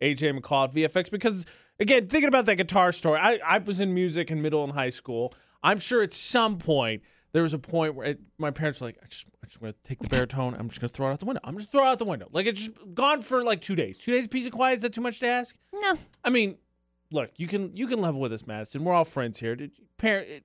AJ 0.00 0.38
McCall 0.38 0.68
at 0.68 0.74
VFX 0.74 1.10
because 1.10 1.44
again, 1.80 2.06
thinking 2.06 2.28
about 2.28 2.46
that 2.46 2.56
guitar 2.56 2.92
story, 2.92 3.18
I, 3.18 3.40
I 3.44 3.58
was 3.58 3.80
in 3.80 3.92
music 3.94 4.30
in 4.30 4.40
middle 4.40 4.62
and 4.62 4.72
high 4.72 4.90
school. 4.90 5.34
I'm 5.62 5.80
sure 5.80 6.02
at 6.02 6.12
some 6.12 6.56
point 6.56 7.02
there 7.32 7.42
was 7.42 7.52
a 7.52 7.58
point 7.58 7.96
where 7.96 8.06
it, 8.06 8.20
my 8.38 8.50
parents 8.52 8.80
were 8.80 8.88
like, 8.88 8.98
I 9.02 9.06
just, 9.06 9.26
I'm 9.42 9.48
just 9.48 9.60
going 9.60 9.72
to 9.72 9.78
take 9.84 9.98
the 9.98 10.08
baritone. 10.08 10.54
I'm 10.54 10.68
just 10.68 10.80
going 10.80 10.88
to 10.88 10.94
throw 10.94 11.08
it 11.08 11.12
out 11.12 11.20
the 11.20 11.26
window. 11.26 11.40
I'm 11.44 11.56
just 11.56 11.72
throw 11.72 11.84
it 11.84 11.88
out 11.88 11.98
the 11.98 12.04
window. 12.04 12.28
Like 12.30 12.46
it's 12.46 12.66
just 12.66 12.94
gone 12.94 13.22
for 13.22 13.44
like 13.44 13.60
two 13.60 13.74
days. 13.74 13.98
Two 13.98 14.12
days 14.12 14.24
of 14.24 14.30
peace 14.30 14.44
and 14.44 14.52
quiet. 14.52 14.76
Is 14.76 14.82
that 14.82 14.92
too 14.92 15.00
much 15.00 15.18
to 15.20 15.26
ask? 15.26 15.56
No. 15.72 15.98
I 16.24 16.30
mean, 16.30 16.56
look, 17.10 17.30
you 17.36 17.46
can 17.46 17.76
you 17.76 17.86
can 17.86 18.00
level 18.00 18.20
with 18.20 18.32
us, 18.32 18.46
Madison. 18.46 18.84
We're 18.84 18.92
all 18.94 19.04
friends 19.04 19.38
here. 19.40 19.56
Did 19.56 19.72
you- 19.78 19.84
parent 19.98 20.44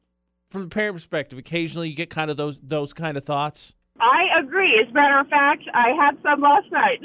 from 0.50 0.63
the 0.63 0.67
parent 0.67 0.95
perspective, 0.95 1.38
occasionally 1.39 1.89
you 1.89 1.95
get 1.95 2.10
kind 2.10 2.29
of 2.31 2.38
those 2.38 2.60
those 2.62 2.93
kind 2.93 3.17
of 3.17 3.24
thoughts. 3.24 3.74
I 4.00 4.27
agree. 4.39 4.77
As 4.84 4.89
a 4.89 4.93
matter 4.93 5.19
of 5.19 5.27
fact, 5.29 5.63
I 5.74 5.91
had 6.01 6.17
some 6.22 6.41
last 6.41 6.69
night. 6.72 7.01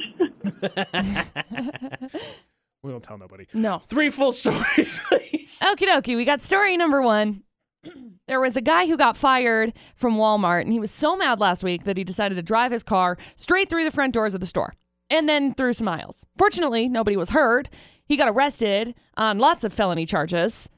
we 2.83 2.91
don't 2.91 3.03
tell 3.03 3.19
nobody. 3.19 3.47
No. 3.55 3.83
Three 3.89 4.11
full 4.11 4.33
stories, 4.33 4.99
please. 5.09 5.59
Okie 5.63 5.87
dokie. 5.87 6.17
We 6.17 6.25
got 6.25 6.43
story 6.43 6.77
number 6.77 7.03
one. 7.03 7.43
There 8.29 8.41
was 8.41 8.57
a 8.57 8.61
guy 8.61 8.87
who 8.87 8.97
got 8.97 9.17
fired 9.17 9.73
from 9.97 10.15
Walmart, 10.17 10.61
and 10.61 10.73
he 10.73 10.79
was 10.79 10.93
so 10.93 11.17
mad 11.17 11.41
last 11.41 11.65
week 11.65 11.83
that 11.83 11.97
he 11.97 12.05
decided 12.05 12.37
to 12.37 12.43
drive 12.43 12.71
his 12.71 12.85
car 12.85 13.17
straight 13.35 13.69
through 13.69 13.83
the 13.83 13.91
front 13.91 14.15
doors 14.15 14.35
of 14.35 14.41
the 14.41 14.47
store 14.47 14.75
and 15.09 15.29
then 15.29 15.53
through 15.53 15.73
some 15.73 15.89
aisles. 15.89 16.25
Fortunately, 16.39 16.89
nobody 16.89 17.17
was 17.17 17.31
hurt. 17.31 17.69
He 18.11 18.17
got 18.17 18.29
arrested 18.29 18.97
on 19.17 19.39
lots 19.39 19.63
of 19.63 19.73
felony 19.73 20.05
charges. 20.05 20.69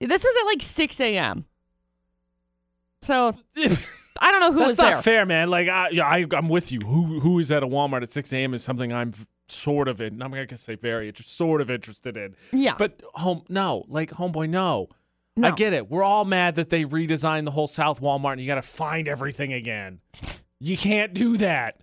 This 0.00 0.22
was 0.22 0.36
at 0.40 0.46
like 0.46 0.62
6 0.62 1.00
a.m. 1.00 1.44
So 3.02 3.36
I 4.20 4.30
don't 4.30 4.38
know 4.38 4.52
who 4.52 4.60
That's 4.60 4.68
was 4.68 4.78
not 4.78 5.02
fair, 5.02 5.26
man. 5.26 5.50
Like 5.50 5.66
I, 5.66 5.88
yeah, 5.88 6.06
I, 6.06 6.24
I'm 6.30 6.48
with 6.48 6.70
you. 6.70 6.78
Who 6.82 7.18
who 7.18 7.40
is 7.40 7.50
at 7.50 7.64
a 7.64 7.66
Walmart 7.66 8.02
at 8.02 8.12
6 8.12 8.32
a.m. 8.32 8.54
is 8.54 8.62
something 8.62 8.92
I'm 8.92 9.12
sort 9.48 9.88
of 9.88 10.00
in. 10.00 10.22
I'm 10.22 10.30
gonna 10.30 10.56
say 10.56 10.76
very 10.76 11.08
interested, 11.08 11.34
sort 11.34 11.60
of 11.60 11.68
interested 11.68 12.16
in. 12.16 12.36
Yeah. 12.52 12.76
But 12.78 13.02
home, 13.14 13.42
no, 13.48 13.84
like 13.88 14.10
homeboy, 14.10 14.48
no. 14.48 14.88
No. 15.36 15.48
I 15.48 15.50
get 15.50 15.72
it. 15.72 15.90
We're 15.90 16.04
all 16.04 16.24
mad 16.24 16.54
that 16.54 16.70
they 16.70 16.84
redesigned 16.84 17.44
the 17.44 17.50
whole 17.50 17.66
South 17.66 18.00
Walmart 18.00 18.34
and 18.34 18.40
you 18.40 18.46
got 18.46 18.54
to 18.54 18.62
find 18.62 19.08
everything 19.08 19.52
again. 19.52 19.98
You 20.60 20.76
can't 20.76 21.12
do 21.12 21.38
that. 21.38 21.80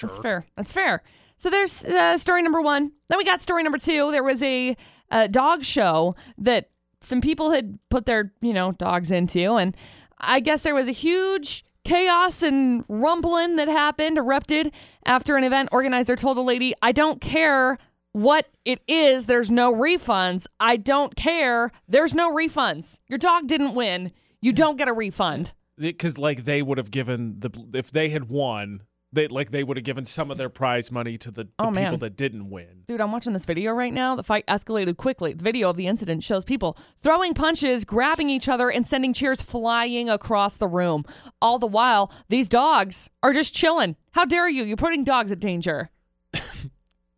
That's 0.00 0.18
fair. 0.18 0.44
That's 0.56 0.72
fair. 0.72 1.04
So 1.42 1.50
there's 1.50 1.84
uh, 1.84 2.16
story 2.18 2.40
number 2.40 2.60
one. 2.62 2.92
Then 3.08 3.18
we 3.18 3.24
got 3.24 3.42
story 3.42 3.64
number 3.64 3.76
two. 3.78 4.12
There 4.12 4.22
was 4.22 4.40
a, 4.44 4.76
uh 5.10 5.26
dog 5.26 5.64
show 5.64 6.14
that 6.38 6.70
some 7.00 7.20
people 7.20 7.50
had 7.50 7.80
put 7.90 8.06
their, 8.06 8.32
you 8.40 8.52
know, 8.52 8.70
dogs 8.70 9.10
into, 9.10 9.54
and 9.56 9.76
I 10.18 10.38
guess 10.38 10.62
there 10.62 10.76
was 10.76 10.86
a 10.86 10.92
huge 10.92 11.64
chaos 11.84 12.44
and 12.44 12.84
rumbling 12.88 13.56
that 13.56 13.66
happened, 13.66 14.18
erupted 14.18 14.72
after 15.04 15.36
an 15.36 15.42
event 15.42 15.70
organizer 15.72 16.14
told 16.14 16.38
a 16.38 16.42
lady, 16.42 16.74
"I 16.80 16.92
don't 16.92 17.20
care." 17.20 17.76
What 18.12 18.46
it 18.64 18.80
is, 18.86 19.26
there's 19.26 19.50
no 19.50 19.72
refunds. 19.72 20.46
I 20.60 20.76
don't 20.76 21.16
care. 21.16 21.72
There's 21.88 22.14
no 22.14 22.30
refunds. 22.30 23.00
Your 23.08 23.18
dog 23.18 23.48
didn't 23.48 23.74
win. 23.74 24.12
You 24.40 24.52
don't 24.52 24.76
get 24.76 24.86
a 24.86 24.92
refund. 24.92 25.54
because 25.76 26.18
like 26.18 26.44
they 26.44 26.62
would 26.62 26.78
have 26.78 26.92
given 26.92 27.40
the 27.40 27.50
if 27.74 27.90
they 27.90 28.10
had 28.10 28.28
won 28.28 28.82
they 29.12 29.28
like 29.28 29.50
they 29.50 29.62
would 29.62 29.76
have 29.76 29.84
given 29.84 30.04
some 30.04 30.30
of 30.30 30.38
their 30.38 30.48
prize 30.48 30.90
money 30.90 31.18
to 31.18 31.30
the, 31.30 31.44
the 31.44 31.50
Oh, 31.58 31.70
people 31.70 31.98
that 31.98 32.16
didn't 32.16 32.48
win. 32.50 32.84
Dude, 32.88 33.00
I'm 33.00 33.12
watching 33.12 33.32
this 33.32 33.44
video 33.44 33.72
right 33.72 33.92
now. 33.92 34.16
The 34.16 34.22
fight 34.22 34.44
escalated 34.46 34.96
quickly. 34.96 35.32
The 35.34 35.44
video 35.44 35.68
of 35.70 35.76
the 35.76 35.86
incident 35.86 36.24
shows 36.24 36.44
people 36.44 36.76
throwing 37.02 37.34
punches, 37.34 37.84
grabbing 37.84 38.30
each 38.30 38.48
other, 38.48 38.70
and 38.70 38.86
sending 38.86 39.12
chairs 39.12 39.42
flying 39.42 40.08
across 40.08 40.56
the 40.56 40.68
room. 40.68 41.04
All 41.40 41.58
the 41.58 41.66
while, 41.66 42.10
these 42.28 42.48
dogs 42.48 43.10
are 43.22 43.32
just 43.32 43.54
chilling. 43.54 43.96
How 44.12 44.24
dare 44.24 44.48
you? 44.48 44.64
You're 44.64 44.76
putting 44.76 45.04
dogs 45.04 45.30
at 45.30 45.40
danger. 45.40 45.90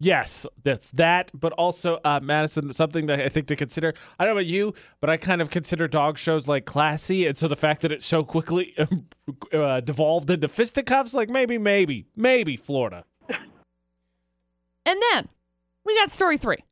Yes, 0.04 0.44
that's 0.62 0.90
that, 0.92 1.30
but 1.32 1.52
also 1.54 1.98
uh, 2.04 2.20
Madison, 2.22 2.74
something 2.74 3.06
that 3.06 3.20
I 3.20 3.30
think 3.30 3.46
to 3.46 3.56
consider. 3.56 3.94
I 4.18 4.24
don't 4.24 4.34
know 4.34 4.40
about 4.40 4.46
you, 4.46 4.74
but 5.00 5.08
I 5.08 5.16
kind 5.16 5.40
of 5.40 5.48
consider 5.48 5.88
dog 5.88 6.18
shows 6.18 6.46
like 6.46 6.66
classy, 6.66 7.26
and 7.26 7.36
so 7.38 7.48
the 7.48 7.56
fact 7.56 7.80
that 7.80 7.90
it 7.90 8.02
so 8.02 8.22
quickly 8.22 8.76
uh, 9.52 9.80
devolved 9.80 10.30
into 10.30 10.48
fisticuffs, 10.48 11.14
like 11.14 11.30
maybe, 11.30 11.56
maybe, 11.56 12.04
maybe 12.14 12.56
Florida. 12.58 13.04
And 14.86 15.00
then 15.12 15.28
we 15.86 15.96
got 15.96 16.10
story 16.10 16.36
three. 16.36 16.64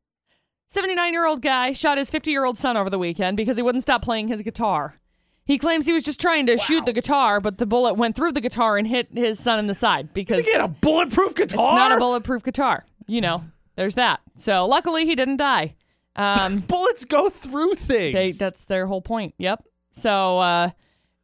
79 0.67 1.13
year 1.13 1.25
old 1.25 1.41
guy 1.41 1.73
shot 1.73 1.97
his 1.97 2.11
50 2.11 2.29
year 2.29 2.45
old 2.45 2.57
son 2.59 2.77
over 2.77 2.89
the 2.89 2.99
weekend 2.99 3.35
because 3.37 3.57
he 3.57 3.63
wouldn't 3.63 3.81
stop 3.81 4.03
playing 4.03 4.27
his 4.27 4.43
guitar. 4.43 4.99
He 5.45 5.57
claims 5.57 5.85
he 5.85 5.91
was 5.91 6.03
just 6.03 6.21
trying 6.21 6.45
to 6.45 6.57
shoot 6.57 6.85
the 6.85 6.93
guitar, 6.93 7.41
but 7.41 7.57
the 7.57 7.65
bullet 7.65 7.95
went 7.95 8.15
through 8.15 8.31
the 8.31 8.39
guitar 8.39 8.77
and 8.77 8.87
hit 8.87 9.09
his 9.13 9.39
son 9.39 9.59
in 9.59 9.67
the 9.67 9.75
side 9.75 10.13
because 10.13 10.47
You 10.47 10.53
get 10.53 10.63
a 10.63 10.69
bulletproof 10.69 11.35
guitar. 11.35 11.61
it's 11.65 11.75
not 11.75 11.91
a 11.91 11.97
bulletproof 11.97 12.43
guitar. 12.43 12.85
You 13.07 13.21
know, 13.21 13.43
there's 13.75 13.95
that. 13.95 14.21
So 14.35 14.65
luckily 14.65 15.05
he 15.05 15.15
didn't 15.15 15.37
die. 15.37 15.75
Um, 16.15 16.59
Bullets 16.67 17.05
go 17.05 17.29
through 17.29 17.75
things. 17.75 18.13
they, 18.13 18.31
that's 18.31 18.65
their 18.65 18.85
whole 18.85 19.01
point. 19.01 19.33
Yep. 19.37 19.63
So 19.91 20.39
uh, 20.39 20.69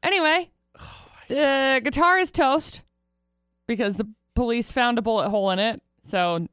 anyway, 0.03 0.49
the 1.27 1.81
guitar 1.83 2.17
is 2.17 2.31
toast 2.31 2.83
because 3.67 3.95
the 3.97 4.07
police 4.35 4.71
found 4.71 4.97
a 4.97 5.01
bullet 5.01 5.29
hole 5.29 5.51
in 5.51 5.59
it. 5.59 5.81
So 6.03 6.47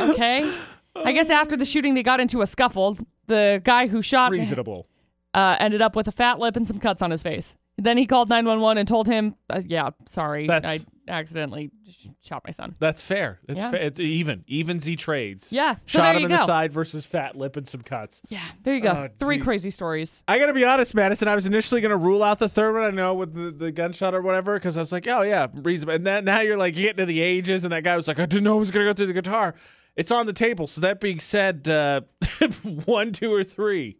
okay. 0.00 0.50
I 0.94 1.12
guess 1.12 1.30
after 1.30 1.56
the 1.56 1.64
shooting, 1.64 1.94
they 1.94 2.02
got 2.02 2.20
into 2.20 2.40
a 2.42 2.46
scuffle. 2.46 2.96
The 3.26 3.60
guy 3.64 3.86
who 3.88 4.02
shot 4.02 4.30
reasonable. 4.32 4.86
uh, 5.34 5.56
ended 5.58 5.82
up 5.82 5.96
with 5.96 6.08
a 6.08 6.12
fat 6.12 6.38
lip 6.38 6.56
and 6.56 6.66
some 6.66 6.78
cuts 6.78 7.02
on 7.02 7.10
his 7.10 7.22
face. 7.22 7.56
Then 7.78 7.98
he 7.98 8.06
called 8.06 8.28
911 8.30 8.78
and 8.78 8.88
told 8.88 9.06
him, 9.06 9.34
uh, 9.50 9.60
"Yeah, 9.66 9.90
sorry, 10.08 10.46
That's- 10.46 10.80
I 10.82 10.84
accidentally 11.08 11.70
sh- 11.90 12.06
shot 12.22 12.42
my 12.44 12.50
son." 12.50 12.74
That's 12.78 13.02
fair. 13.02 13.40
It's 13.48 13.62
Yeah. 13.62 13.70
fair. 13.70 13.80
It's 13.82 14.00
even. 14.00 14.44
Even 14.46 14.80
Z 14.80 14.96
trades. 14.96 15.52
Yeah, 15.52 15.74
so 15.86 15.98
Shot 16.00 16.14
him 16.16 16.20
you 16.20 16.26
in 16.26 16.32
the 16.32 16.38
go. 16.38 16.44
side 16.46 16.72
versus 16.72 17.06
fat 17.06 17.36
lip 17.36 17.56
and 17.56 17.68
some 17.68 17.82
cuts. 17.82 18.22
Yeah, 18.28 18.40
there 18.62 18.74
you 18.74 18.80
go. 18.80 18.90
Oh, 18.90 19.08
Three 19.18 19.36
geez. 19.36 19.44
crazy 19.44 19.70
stories. 19.70 20.22
I 20.28 20.38
gotta 20.38 20.52
be 20.54 20.64
honest, 20.64 20.94
Madison. 20.94 21.28
I 21.28 21.34
was 21.34 21.46
initially 21.46 21.80
gonna 21.80 21.96
rule 21.96 22.22
out 22.22 22.38
the 22.38 22.48
third 22.48 22.74
one. 22.74 22.82
I 22.84 22.90
know 22.90 23.14
with 23.14 23.34
the, 23.34 23.50
the 23.50 23.72
gunshot 23.72 24.14
or 24.14 24.22
whatever, 24.22 24.54
because 24.54 24.76
I 24.76 24.80
was 24.80 24.92
like, 24.92 25.06
oh 25.08 25.22
yeah, 25.22 25.46
reasonable. 25.54 25.94
And 25.94 26.06
then 26.06 26.24
now 26.24 26.40
you're 26.40 26.56
like 26.56 26.74
getting 26.74 26.96
to 26.98 27.06
the 27.06 27.20
ages, 27.20 27.64
and 27.64 27.72
that 27.72 27.84
guy 27.84 27.96
was 27.96 28.08
like, 28.08 28.18
I 28.18 28.26
didn't 28.26 28.44
know 28.44 28.56
I 28.56 28.58
was 28.58 28.70
gonna 28.70 28.84
go 28.86 28.92
through 28.94 29.06
the 29.06 29.12
guitar. 29.12 29.54
It's 29.96 30.10
on 30.10 30.26
the 30.26 30.32
table. 30.34 30.66
So 30.66 30.80
that 30.82 31.00
being 31.00 31.18
said, 31.18 31.66
uh, 31.68 32.02
one, 32.84 33.12
two, 33.12 33.32
or 33.32 33.42
three. 33.44 33.96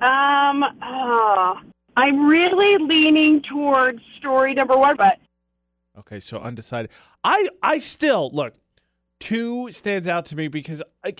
Um, 0.00 0.62
uh, 0.62 1.54
I'm 1.96 2.26
really 2.26 2.76
leaning 2.84 3.40
towards 3.40 4.00
story 4.16 4.54
number 4.54 4.76
one, 4.76 4.96
but 4.96 5.18
Okay, 5.98 6.20
so 6.20 6.38
undecided. 6.38 6.90
I 7.24 7.48
I 7.62 7.78
still 7.78 8.30
look. 8.32 8.54
Two 9.20 9.72
stands 9.72 10.06
out 10.06 10.26
to 10.26 10.36
me 10.36 10.46
because 10.46 10.80
I, 11.04 11.14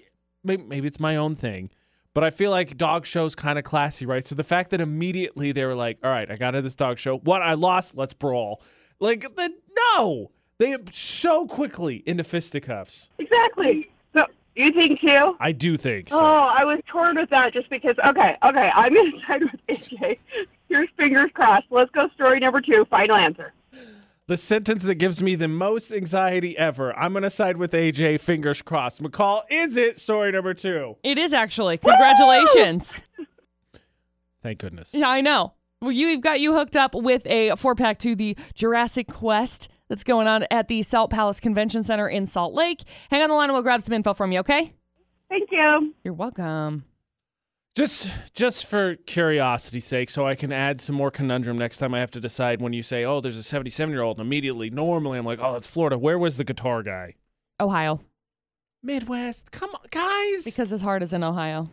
maybe, 0.44 0.62
maybe 0.62 0.86
it's 0.86 1.00
my 1.00 1.16
own 1.16 1.34
thing, 1.34 1.70
but 2.14 2.22
I 2.22 2.30
feel 2.30 2.52
like 2.52 2.76
dog 2.76 3.06
shows 3.06 3.34
kind 3.34 3.58
of 3.58 3.64
classy, 3.64 4.06
right? 4.06 4.24
So 4.24 4.36
the 4.36 4.44
fact 4.44 4.70
that 4.70 4.80
immediately 4.80 5.50
they 5.50 5.64
were 5.64 5.74
like, 5.74 5.98
"All 6.04 6.10
right, 6.10 6.30
I 6.30 6.36
got 6.36 6.54
into 6.54 6.62
this 6.62 6.76
dog 6.76 6.98
show. 6.98 7.18
What 7.18 7.42
I 7.42 7.54
lost, 7.54 7.96
let's 7.96 8.14
brawl." 8.14 8.62
Like, 9.00 9.22
the, 9.34 9.52
no, 9.96 10.30
they 10.58 10.76
so 10.92 11.46
quickly 11.46 12.02
into 12.06 12.22
fisticuffs. 12.24 13.10
exactly. 13.18 13.90
So 14.14 14.26
you 14.54 14.70
think 14.72 15.00
too? 15.00 15.36
I 15.40 15.50
do 15.52 15.76
think 15.76 16.08
so. 16.10 16.16
Oh, 16.18 16.54
I 16.56 16.64
was 16.64 16.80
torn 16.86 17.16
with 17.16 17.30
that 17.30 17.52
just 17.52 17.68
because. 17.68 17.96
Okay, 18.04 18.36
okay, 18.44 18.70
I'm 18.74 18.94
gonna 18.94 19.10
side 19.26 19.42
with 19.42 19.66
AJ. 19.68 20.18
Here's 20.68 20.88
fingers 20.96 21.30
crossed. 21.34 21.66
Let's 21.70 21.90
go 21.90 22.08
story 22.10 22.38
number 22.38 22.60
two. 22.60 22.84
Final 22.90 23.16
answer. 23.16 23.52
The 24.28 24.36
sentence 24.36 24.82
that 24.82 24.96
gives 24.96 25.22
me 25.22 25.36
the 25.36 25.48
most 25.48 25.90
anxiety 25.90 26.56
ever. 26.58 26.94
I'm 26.98 27.14
gonna 27.14 27.30
side 27.30 27.56
with 27.56 27.72
AJ. 27.72 28.20
Fingers 28.20 28.60
crossed. 28.60 29.02
McCall, 29.02 29.40
is 29.50 29.78
it 29.78 29.98
story 29.98 30.32
number 30.32 30.52
two? 30.52 30.96
It 31.02 31.16
is 31.16 31.32
actually. 31.32 31.78
Congratulations. 31.78 33.02
Thank 34.42 34.58
goodness. 34.58 34.92
Yeah, 34.92 35.08
I 35.08 35.22
know. 35.22 35.54
Well, 35.80 35.92
you, 35.92 36.08
we've 36.08 36.20
got 36.20 36.40
you 36.40 36.52
hooked 36.52 36.76
up 36.76 36.94
with 36.94 37.26
a 37.26 37.56
four 37.56 37.74
pack 37.74 37.98
to 38.00 38.14
the 38.14 38.36
Jurassic 38.52 39.08
Quest 39.08 39.70
that's 39.88 40.04
going 40.04 40.26
on 40.26 40.44
at 40.50 40.68
the 40.68 40.82
Salt 40.82 41.10
Palace 41.10 41.40
Convention 41.40 41.82
Center 41.82 42.06
in 42.06 42.26
Salt 42.26 42.52
Lake. 42.52 42.82
Hang 43.10 43.22
on 43.22 43.30
the 43.30 43.34
line 43.34 43.44
and 43.44 43.54
we'll 43.54 43.62
grab 43.62 43.80
some 43.80 43.94
info 43.94 44.12
from 44.12 44.30
you, 44.30 44.40
okay? 44.40 44.74
Thank 45.30 45.48
you. 45.50 45.94
You're 46.04 46.12
welcome. 46.12 46.84
Just 47.78 48.12
just 48.34 48.66
for 48.66 48.96
curiosity's 48.96 49.84
sake, 49.84 50.10
so 50.10 50.26
I 50.26 50.34
can 50.34 50.50
add 50.50 50.80
some 50.80 50.96
more 50.96 51.12
conundrum 51.12 51.56
next 51.56 51.78
time 51.78 51.94
I 51.94 52.00
have 52.00 52.10
to 52.10 52.20
decide 52.20 52.60
when 52.60 52.72
you 52.72 52.82
say, 52.82 53.04
oh, 53.04 53.20
there's 53.20 53.36
a 53.36 53.42
77 53.44 53.92
year 53.92 54.02
old, 54.02 54.18
and 54.18 54.26
immediately, 54.26 54.68
normally 54.68 55.16
I'm 55.16 55.24
like, 55.24 55.38
oh, 55.40 55.52
that's 55.52 55.68
Florida. 55.68 55.96
Where 55.96 56.18
was 56.18 56.38
the 56.38 56.42
guitar 56.42 56.82
guy? 56.82 57.14
Ohio, 57.60 58.00
Midwest. 58.82 59.52
Come 59.52 59.70
on, 59.70 59.82
guys. 59.92 60.44
because 60.44 60.70
his 60.70 60.80
heart 60.80 61.04
is 61.04 61.12
in 61.12 61.22
Ohio. 61.22 61.70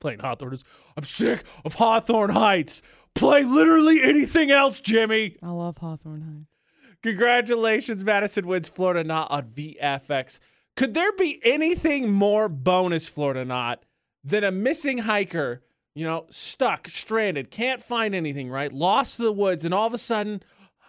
Playing 0.00 0.20
Hawthorne 0.20 0.54
is, 0.54 0.64
I'm 0.96 1.04
sick 1.04 1.44
of 1.66 1.74
Hawthorne 1.74 2.30
Heights. 2.30 2.80
Play 3.14 3.44
literally 3.44 4.02
anything 4.02 4.50
else, 4.50 4.80
Jimmy. 4.80 5.36
I 5.42 5.50
love 5.50 5.76
Hawthorne 5.76 6.22
Heights. 6.22 6.98
Congratulations, 7.02 8.02
Madison 8.02 8.46
wins 8.46 8.70
Florida 8.70 9.04
Not 9.04 9.30
on 9.30 9.42
VFX. 9.50 10.40
Could 10.76 10.94
there 10.94 11.12
be 11.12 11.40
anything 11.44 12.10
more 12.10 12.48
bonus 12.48 13.08
Florida 13.08 13.44
Not 13.44 13.84
than 14.24 14.42
a 14.42 14.50
missing 14.50 14.98
hiker, 14.98 15.62
you 15.94 16.04
know, 16.04 16.26
stuck, 16.30 16.88
stranded, 16.88 17.50
can't 17.50 17.80
find 17.80 18.14
anything, 18.14 18.50
right? 18.50 18.72
Lost 18.72 19.16
to 19.16 19.22
the 19.22 19.32
woods, 19.32 19.64
and 19.64 19.72
all 19.72 19.86
of 19.86 19.94
a 19.94 19.98
sudden, 19.98 20.42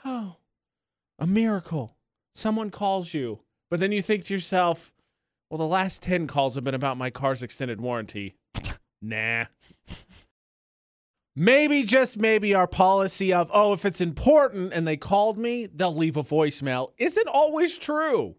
oh, 0.03 0.37
a 1.19 1.27
miracle. 1.27 1.97
Someone 2.33 2.71
calls 2.71 3.13
you. 3.13 3.39
But 3.69 3.79
then 3.79 3.91
you 3.91 4.01
think 4.01 4.25
to 4.25 4.33
yourself, 4.33 4.93
well, 5.49 5.57
the 5.57 5.65
last 5.65 6.03
10 6.03 6.27
calls 6.27 6.55
have 6.55 6.63
been 6.63 6.75
about 6.75 6.97
my 6.97 7.09
car's 7.09 7.43
extended 7.43 7.79
warranty. 7.79 8.35
nah. 9.01 9.45
Maybe, 11.35 11.83
just 11.83 12.17
maybe, 12.17 12.53
our 12.53 12.67
policy 12.67 13.33
of, 13.33 13.51
oh, 13.53 13.73
if 13.73 13.85
it's 13.85 13.99
important 14.01 14.71
and 14.73 14.87
they 14.87 14.95
called 14.97 15.37
me, 15.37 15.65
they'll 15.65 15.95
leave 15.95 16.15
a 16.17 16.23
voicemail 16.23 16.91
isn't 16.97 17.27
always 17.27 17.77
true. 17.77 18.35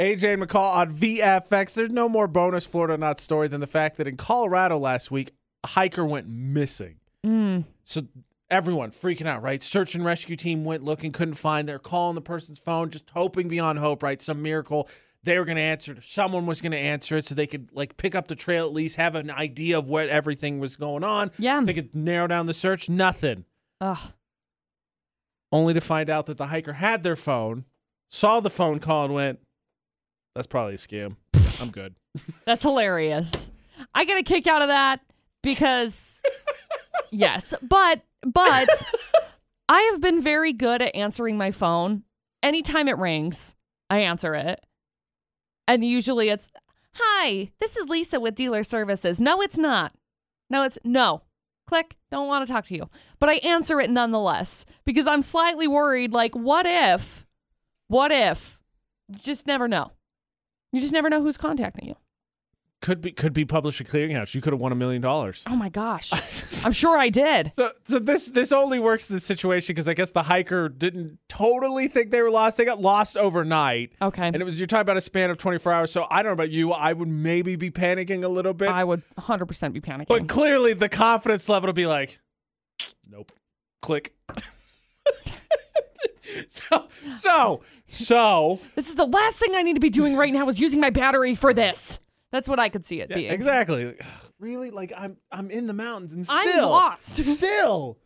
AJ 0.00 0.32
and 0.32 0.42
McCall 0.42 0.76
on 0.76 0.90
VFX. 0.90 1.74
There's 1.74 1.90
no 1.90 2.08
more 2.08 2.26
bonus 2.26 2.64
Florida 2.66 2.96
not 2.96 3.20
story 3.20 3.48
than 3.48 3.60
the 3.60 3.66
fact 3.66 3.98
that 3.98 4.08
in 4.08 4.16
Colorado 4.16 4.78
last 4.78 5.10
week, 5.10 5.30
a 5.62 5.68
hiker 5.68 6.06
went 6.06 6.26
missing. 6.26 6.96
Mm. 7.24 7.64
So 7.84 8.04
everyone 8.50 8.92
freaking 8.92 9.26
out, 9.26 9.42
right? 9.42 9.62
Search 9.62 9.94
and 9.94 10.02
rescue 10.02 10.36
team 10.36 10.64
went 10.64 10.82
looking, 10.82 11.12
couldn't 11.12 11.34
find. 11.34 11.68
They're 11.68 11.78
calling 11.78 12.14
the 12.14 12.22
person's 12.22 12.58
phone, 12.58 12.88
just 12.88 13.10
hoping 13.10 13.46
beyond 13.46 13.78
hope, 13.78 14.02
right? 14.02 14.22
Some 14.22 14.40
miracle. 14.40 14.88
They 15.22 15.38
were 15.38 15.44
going 15.44 15.56
to 15.56 15.62
answer. 15.62 15.92
it. 15.92 16.02
Someone 16.02 16.46
was 16.46 16.62
going 16.62 16.72
to 16.72 16.78
answer 16.78 17.18
it 17.18 17.26
so 17.26 17.34
they 17.34 17.46
could 17.46 17.68
like 17.74 17.98
pick 17.98 18.14
up 18.14 18.26
the 18.26 18.34
trail 18.34 18.64
at 18.64 18.72
least, 18.72 18.96
have 18.96 19.14
an 19.16 19.30
idea 19.30 19.78
of 19.78 19.86
what 19.86 20.08
everything 20.08 20.60
was 20.60 20.76
going 20.76 21.04
on. 21.04 21.30
Yeah. 21.38 21.60
They 21.62 21.74
could 21.74 21.94
narrow 21.94 22.26
down 22.26 22.46
the 22.46 22.54
search. 22.54 22.88
Nothing. 22.88 23.44
Ugh. 23.82 23.98
Only 25.52 25.74
to 25.74 25.80
find 25.82 26.08
out 26.08 26.24
that 26.24 26.38
the 26.38 26.46
hiker 26.46 26.72
had 26.74 27.02
their 27.02 27.16
phone, 27.16 27.66
saw 28.08 28.40
the 28.40 28.48
phone 28.48 28.78
call, 28.78 29.04
and 29.04 29.14
went, 29.14 29.40
"That's 30.34 30.46
probably 30.46 30.74
a 30.74 30.78
scam. 30.78 31.16
I'm 31.60 31.70
good." 31.70 31.94
That's 32.44 32.62
hilarious. 32.62 33.50
I 33.94 34.04
get 34.04 34.18
a 34.18 34.22
kick 34.22 34.46
out 34.46 34.62
of 34.62 34.68
that 34.68 35.00
because 35.42 36.20
yes, 37.10 37.54
but 37.62 38.02
but 38.22 38.68
I 39.68 39.82
have 39.92 40.00
been 40.00 40.20
very 40.20 40.52
good 40.52 40.82
at 40.82 40.94
answering 40.94 41.36
my 41.36 41.50
phone. 41.50 42.04
Anytime 42.42 42.88
it 42.88 42.98
rings, 42.98 43.54
I 43.88 43.98
answer 44.00 44.34
it. 44.34 44.60
And 45.68 45.84
usually 45.84 46.28
it's, 46.28 46.48
"Hi, 46.94 47.52
this 47.60 47.76
is 47.76 47.88
Lisa 47.88 48.18
with 48.20 48.34
Dealer 48.34 48.64
Services." 48.64 49.20
No, 49.20 49.40
it's 49.40 49.58
not. 49.58 49.92
No, 50.48 50.62
it's 50.64 50.78
no. 50.84 51.22
Click. 51.66 51.96
Don't 52.10 52.26
want 52.26 52.44
to 52.44 52.52
talk 52.52 52.64
to 52.66 52.74
you. 52.74 52.90
But 53.20 53.28
I 53.28 53.34
answer 53.34 53.80
it 53.80 53.90
nonetheless 53.90 54.64
because 54.84 55.06
I'm 55.06 55.22
slightly 55.22 55.68
worried 55.68 56.12
like 56.12 56.34
what 56.34 56.66
if? 56.66 57.24
What 57.86 58.10
if? 58.10 58.58
Just 59.12 59.46
never 59.46 59.68
know. 59.68 59.92
You 60.72 60.80
just 60.80 60.92
never 60.92 61.08
know 61.10 61.22
who's 61.22 61.36
contacting 61.36 61.88
you. 61.88 61.96
Could 62.82 63.02
be 63.02 63.12
could 63.12 63.34
be 63.34 63.44
publisher 63.44 63.84
clearinghouse. 63.84 64.34
You 64.34 64.40
could 64.40 64.54
have 64.54 64.60
won 64.60 64.72
a 64.72 64.74
million 64.74 65.02
dollars. 65.02 65.42
Oh 65.46 65.54
my 65.54 65.68
gosh. 65.68 66.10
I'm 66.64 66.72
sure 66.72 66.96
I 66.96 67.10
did. 67.10 67.52
So, 67.54 67.72
so 67.84 67.98
this 67.98 68.30
this 68.30 68.52
only 68.52 68.78
works 68.78 69.10
in 69.10 69.16
this 69.16 69.24
situation 69.26 69.74
because 69.74 69.86
I 69.86 69.92
guess 69.92 70.12
the 70.12 70.22
hiker 70.22 70.70
didn't 70.70 71.18
totally 71.28 71.88
think 71.88 72.10
they 72.10 72.22
were 72.22 72.30
lost. 72.30 72.56
They 72.56 72.64
got 72.64 72.80
lost 72.80 73.18
overnight, 73.18 73.92
Okay. 74.00 74.26
and 74.28 74.36
it 74.36 74.44
was 74.44 74.58
you're 74.58 74.66
talking 74.66 74.80
about 74.80 74.96
a 74.96 75.02
span 75.02 75.28
of 75.28 75.36
24 75.36 75.72
hours. 75.72 75.92
So 75.92 76.06
I 76.10 76.22
don't 76.22 76.30
know 76.30 76.32
about 76.42 76.50
you. 76.50 76.72
I 76.72 76.94
would 76.94 77.08
maybe 77.08 77.54
be 77.54 77.70
panicking 77.70 78.24
a 78.24 78.28
little 78.28 78.54
bit, 78.54 78.70
I 78.70 78.82
would 78.84 79.02
100% 79.18 79.72
be 79.74 79.82
panicking. 79.82 80.06
but 80.08 80.26
clearly 80.28 80.72
the 80.72 80.88
confidence 80.88 81.50
level 81.50 81.66
to 81.66 81.74
be 81.74 81.86
like, 81.86 82.18
nope, 83.10 83.30
click. 83.82 84.14
so, 86.48 86.88
so 87.14 87.62
so. 87.88 88.60
This 88.76 88.88
is 88.88 88.94
the 88.94 89.06
last 89.06 89.38
thing 89.38 89.54
I 89.54 89.62
need 89.62 89.74
to 89.74 89.80
be 89.80 89.90
doing 89.90 90.16
right 90.16 90.32
now 90.32 90.48
is 90.48 90.58
using 90.60 90.80
my 90.80 90.90
battery 90.90 91.34
for 91.34 91.52
this. 91.52 91.98
That's 92.32 92.48
what 92.48 92.60
I 92.60 92.68
could 92.68 92.84
see 92.84 93.00
it 93.00 93.10
Yeah, 93.10 93.16
being. 93.16 93.32
exactly. 93.32 93.96
Really? 94.38 94.70
Like 94.70 94.92
I'm 94.96 95.16
I'm 95.32 95.50
in 95.50 95.66
the 95.66 95.72
mountains 95.74 96.12
and 96.12 96.24
still 96.24 96.38
I'm 96.66 96.70
lost. 96.70 97.16
Still. 97.22 97.98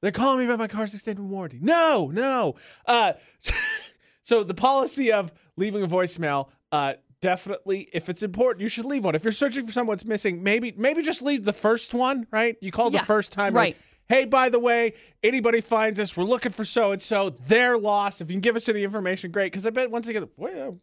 They're 0.00 0.12
calling 0.12 0.38
me 0.40 0.44
about 0.46 0.58
my 0.58 0.68
car's 0.68 0.94
extended 0.94 1.22
warranty. 1.24 1.58
No, 1.60 2.10
no. 2.12 2.54
Uh 2.86 3.14
so 4.22 4.44
the 4.44 4.54
policy 4.54 5.12
of 5.12 5.32
leaving 5.56 5.82
a 5.82 5.88
voicemail, 5.88 6.48
uh 6.70 6.94
definitely 7.20 7.88
if 7.92 8.08
it's 8.08 8.22
important, 8.22 8.62
you 8.62 8.68
should 8.68 8.84
leave 8.84 9.04
one. 9.04 9.14
If 9.14 9.24
you're 9.24 9.32
searching 9.32 9.66
for 9.66 9.72
someone's 9.72 10.04
missing, 10.04 10.42
maybe 10.42 10.72
maybe 10.76 11.02
just 11.02 11.22
leave 11.22 11.44
the 11.44 11.52
first 11.52 11.94
one, 11.94 12.26
right? 12.30 12.56
You 12.60 12.70
call 12.70 12.92
Yeah, 12.92 13.00
the 13.00 13.06
first 13.06 13.32
time 13.32 13.54
right. 13.54 13.76
Hey, 14.08 14.24
by 14.24 14.48
the 14.48 14.58
way, 14.60 14.94
anybody 15.22 15.60
finds 15.60 15.98
us, 15.98 16.16
we're 16.16 16.24
looking 16.24 16.52
for 16.52 16.64
so 16.64 16.92
and 16.92 17.00
so. 17.00 17.30
They're 17.30 17.78
lost. 17.78 18.20
If 18.20 18.30
you 18.30 18.34
can 18.34 18.40
give 18.40 18.56
us 18.56 18.68
any 18.68 18.84
information, 18.84 19.30
great. 19.30 19.52
Because 19.52 19.66
I 19.66 19.70
bet 19.70 19.90
once 19.90 20.06
they 20.06 20.12
get, 20.12 20.28
well, 20.36 20.78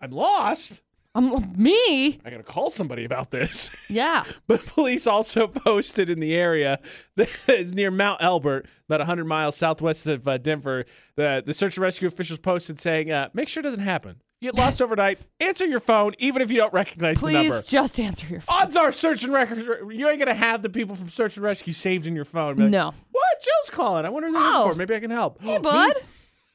I'm 0.00 0.10
lost. 0.10 0.82
I'm 1.16 1.52
me? 1.56 2.20
I 2.24 2.30
gotta 2.30 2.42
call 2.42 2.70
somebody 2.70 3.04
about 3.04 3.30
this. 3.30 3.70
Yeah. 3.88 4.24
But 4.48 4.66
police 4.66 5.06
also 5.06 5.46
posted 5.66 6.10
in 6.10 6.18
the 6.18 6.34
area 6.34 6.80
that 7.16 7.28
is 7.48 7.72
near 7.72 7.92
Mount 7.92 8.20
Elbert, 8.20 8.66
about 8.88 8.98
100 9.00 9.24
miles 9.24 9.56
southwest 9.56 10.08
of 10.08 10.26
uh, 10.26 10.38
Denver. 10.38 10.84
The, 11.14 11.42
the 11.44 11.52
search 11.52 11.76
and 11.76 11.82
rescue 11.82 12.08
officials 12.08 12.40
posted 12.40 12.80
saying, 12.80 13.12
uh, 13.12 13.28
make 13.32 13.48
sure 13.48 13.60
it 13.60 13.64
doesn't 13.64 13.80
happen. 13.80 14.20
Get 14.44 14.56
lost 14.56 14.82
overnight, 14.82 15.20
answer 15.40 15.64
your 15.64 15.80
phone, 15.80 16.12
even 16.18 16.42
if 16.42 16.50
you 16.50 16.58
don't 16.58 16.72
recognize 16.74 17.18
the 17.18 17.30
number. 17.30 17.48
Please 17.62 17.64
just 17.64 17.98
answer 17.98 18.26
your 18.26 18.42
phone. 18.42 18.56
Odds 18.56 18.76
are 18.76 18.92
search 18.92 19.24
and 19.24 19.32
records, 19.32 19.62
you 19.90 20.06
ain't 20.06 20.18
gonna 20.18 20.34
have 20.34 20.60
the 20.60 20.68
people 20.68 20.94
from 20.94 21.08
search 21.08 21.38
and 21.38 21.44
rescue 21.44 21.72
saved 21.72 22.06
in 22.06 22.14
your 22.14 22.26
phone. 22.26 22.56
Be 22.56 22.64
like, 22.64 22.70
No. 22.70 22.92
What? 23.10 23.42
Joe's 23.42 23.70
calling. 23.70 24.04
I 24.04 24.10
wonder 24.10 24.28
who 24.28 24.34
they're 24.34 24.42
Oh. 24.44 24.68
for. 24.68 24.74
Maybe 24.74 24.94
I 24.94 25.00
can 25.00 25.10
help. 25.10 25.40
Hey, 25.40 25.56
bud. 25.62 25.94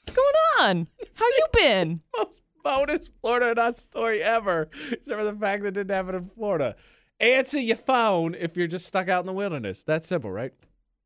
What's 0.03 0.15
going 0.15 0.33
on? 0.59 0.87
How 1.15 1.25
you 1.25 1.45
been? 1.51 2.01
most 2.15 2.43
bonus 2.63 3.09
Florida 3.21 3.55
not 3.55 3.79
story 3.79 4.21
ever, 4.21 4.69
except 4.91 5.07
for 5.19 5.23
the 5.23 5.33
fact 5.33 5.63
that 5.63 5.69
it 5.69 5.73
didn't 5.73 5.89
happen 5.89 6.13
in 6.13 6.29
Florida. 6.29 6.75
Answer 7.19 7.59
your 7.59 7.75
phone 7.75 8.35
if 8.35 8.55
you're 8.55 8.67
just 8.67 8.85
stuck 8.85 9.09
out 9.09 9.21
in 9.21 9.25
the 9.25 9.33
wilderness. 9.33 9.81
That's 9.81 10.07
simple, 10.07 10.31
right? 10.31 10.53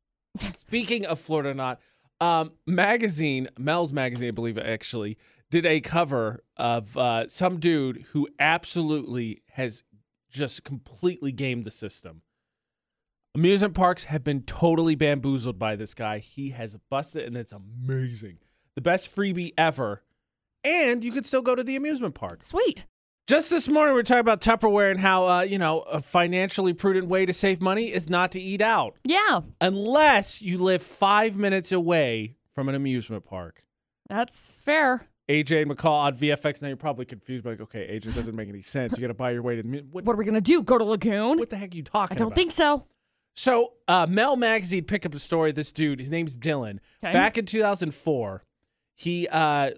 Speaking 0.54 1.06
of 1.06 1.18
Florida 1.18 1.54
not, 1.54 1.80
um, 2.20 2.52
magazine, 2.66 3.48
Mel's 3.58 3.90
magazine, 3.90 4.28
I 4.28 4.32
believe 4.32 4.58
actually, 4.58 5.16
did 5.54 5.66
a 5.66 5.80
cover 5.80 6.42
of 6.56 6.96
uh, 6.96 7.28
some 7.28 7.60
dude 7.60 8.04
who 8.10 8.26
absolutely 8.40 9.40
has 9.52 9.84
just 10.28 10.64
completely 10.64 11.30
gamed 11.30 11.62
the 11.62 11.70
system. 11.70 12.22
Amusement 13.36 13.72
parks 13.72 14.04
have 14.04 14.24
been 14.24 14.42
totally 14.42 14.96
bamboozled 14.96 15.56
by 15.56 15.76
this 15.76 15.94
guy. 15.94 16.18
He 16.18 16.50
has 16.50 16.76
busted, 16.90 17.22
and 17.24 17.36
it's 17.36 17.52
amazing. 17.52 18.38
The 18.74 18.80
best 18.80 19.14
freebie 19.14 19.52
ever. 19.56 20.02
And 20.64 21.04
you 21.04 21.12
could 21.12 21.24
still 21.24 21.40
go 21.42 21.54
to 21.54 21.62
the 21.62 21.76
amusement 21.76 22.16
park. 22.16 22.42
Sweet. 22.42 22.86
Just 23.28 23.48
this 23.48 23.68
morning, 23.68 23.94
we 23.94 24.00
were 24.00 24.02
talking 24.02 24.18
about 24.22 24.40
Tupperware 24.40 24.90
and 24.90 24.98
how, 24.98 25.24
uh, 25.28 25.40
you 25.42 25.58
know, 25.58 25.82
a 25.82 26.00
financially 26.00 26.72
prudent 26.72 27.06
way 27.06 27.26
to 27.26 27.32
save 27.32 27.62
money 27.62 27.92
is 27.92 28.10
not 28.10 28.32
to 28.32 28.40
eat 28.40 28.60
out 28.60 28.96
Yeah. 29.04 29.42
unless 29.60 30.42
you 30.42 30.58
live 30.58 30.82
five 30.82 31.36
minutes 31.36 31.70
away 31.70 32.34
from 32.52 32.68
an 32.68 32.74
amusement 32.74 33.24
park. 33.24 33.66
That's 34.08 34.60
fair. 34.64 35.06
AJ 35.28 35.66
McCall 35.66 35.90
on 36.04 36.14
VFX. 36.14 36.60
Now 36.62 36.68
you're 36.68 36.76
probably 36.76 37.04
confused, 37.04 37.44
but 37.44 37.50
like, 37.50 37.60
okay, 37.62 37.98
AJ 37.98 38.14
doesn't 38.14 38.34
make 38.34 38.48
any 38.48 38.62
sense. 38.62 38.96
You 38.96 39.00
got 39.00 39.08
to 39.08 39.14
buy 39.14 39.30
your 39.30 39.42
way 39.42 39.56
to 39.56 39.62
the. 39.62 39.78
What, 39.90 40.04
What 40.04 40.14
are 40.14 40.16
we 40.18 40.24
going 40.24 40.34
to 40.34 40.40
do? 40.40 40.62
Go 40.62 40.78
to 40.78 40.84
Lagoon? 40.84 41.38
what 41.38 41.50
the 41.50 41.56
heck 41.56 41.72
are 41.72 41.76
you 41.76 41.82
talking 41.82 42.16
I 42.16 42.18
don't 42.18 42.28
about? 42.28 42.36
think 42.36 42.52
so. 42.52 42.84
So, 43.36 43.72
uh, 43.88 44.06
Mel 44.08 44.36
Magazine 44.36 44.84
picked 44.84 45.06
up 45.06 45.14
a 45.14 45.18
story. 45.18 45.50
of 45.50 45.56
This 45.56 45.72
dude, 45.72 45.98
his 45.98 46.10
name's 46.10 46.38
Dylan. 46.38 46.78
Okay. 47.02 47.12
Back 47.12 47.36
in 47.36 47.46
2004, 47.46 48.44
he 48.94 49.26
uh, 49.28 49.70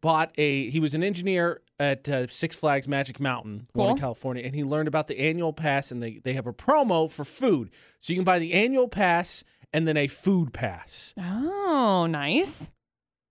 bought 0.00 0.32
a. 0.38 0.70
He 0.70 0.80
was 0.80 0.94
an 0.94 1.02
engineer 1.02 1.60
at 1.78 2.08
uh, 2.08 2.26
Six 2.28 2.56
Flags 2.56 2.88
Magic 2.88 3.20
Mountain, 3.20 3.68
one 3.74 3.90
in 3.90 3.96
California, 3.98 4.44
and 4.44 4.54
he 4.54 4.64
learned 4.64 4.88
about 4.88 5.08
the 5.08 5.18
annual 5.18 5.52
pass. 5.52 5.90
And 5.90 6.02
they 6.02 6.20
they 6.24 6.32
have 6.34 6.46
a 6.46 6.52
promo 6.54 7.10
for 7.12 7.24
food, 7.24 7.70
so 8.00 8.12
you 8.12 8.18
can 8.18 8.24
buy 8.24 8.38
the 8.38 8.54
annual 8.54 8.88
pass 8.88 9.44
and 9.74 9.86
then 9.86 9.96
a 9.98 10.06
food 10.06 10.54
pass. 10.54 11.12
Oh, 11.18 12.06
nice. 12.08 12.70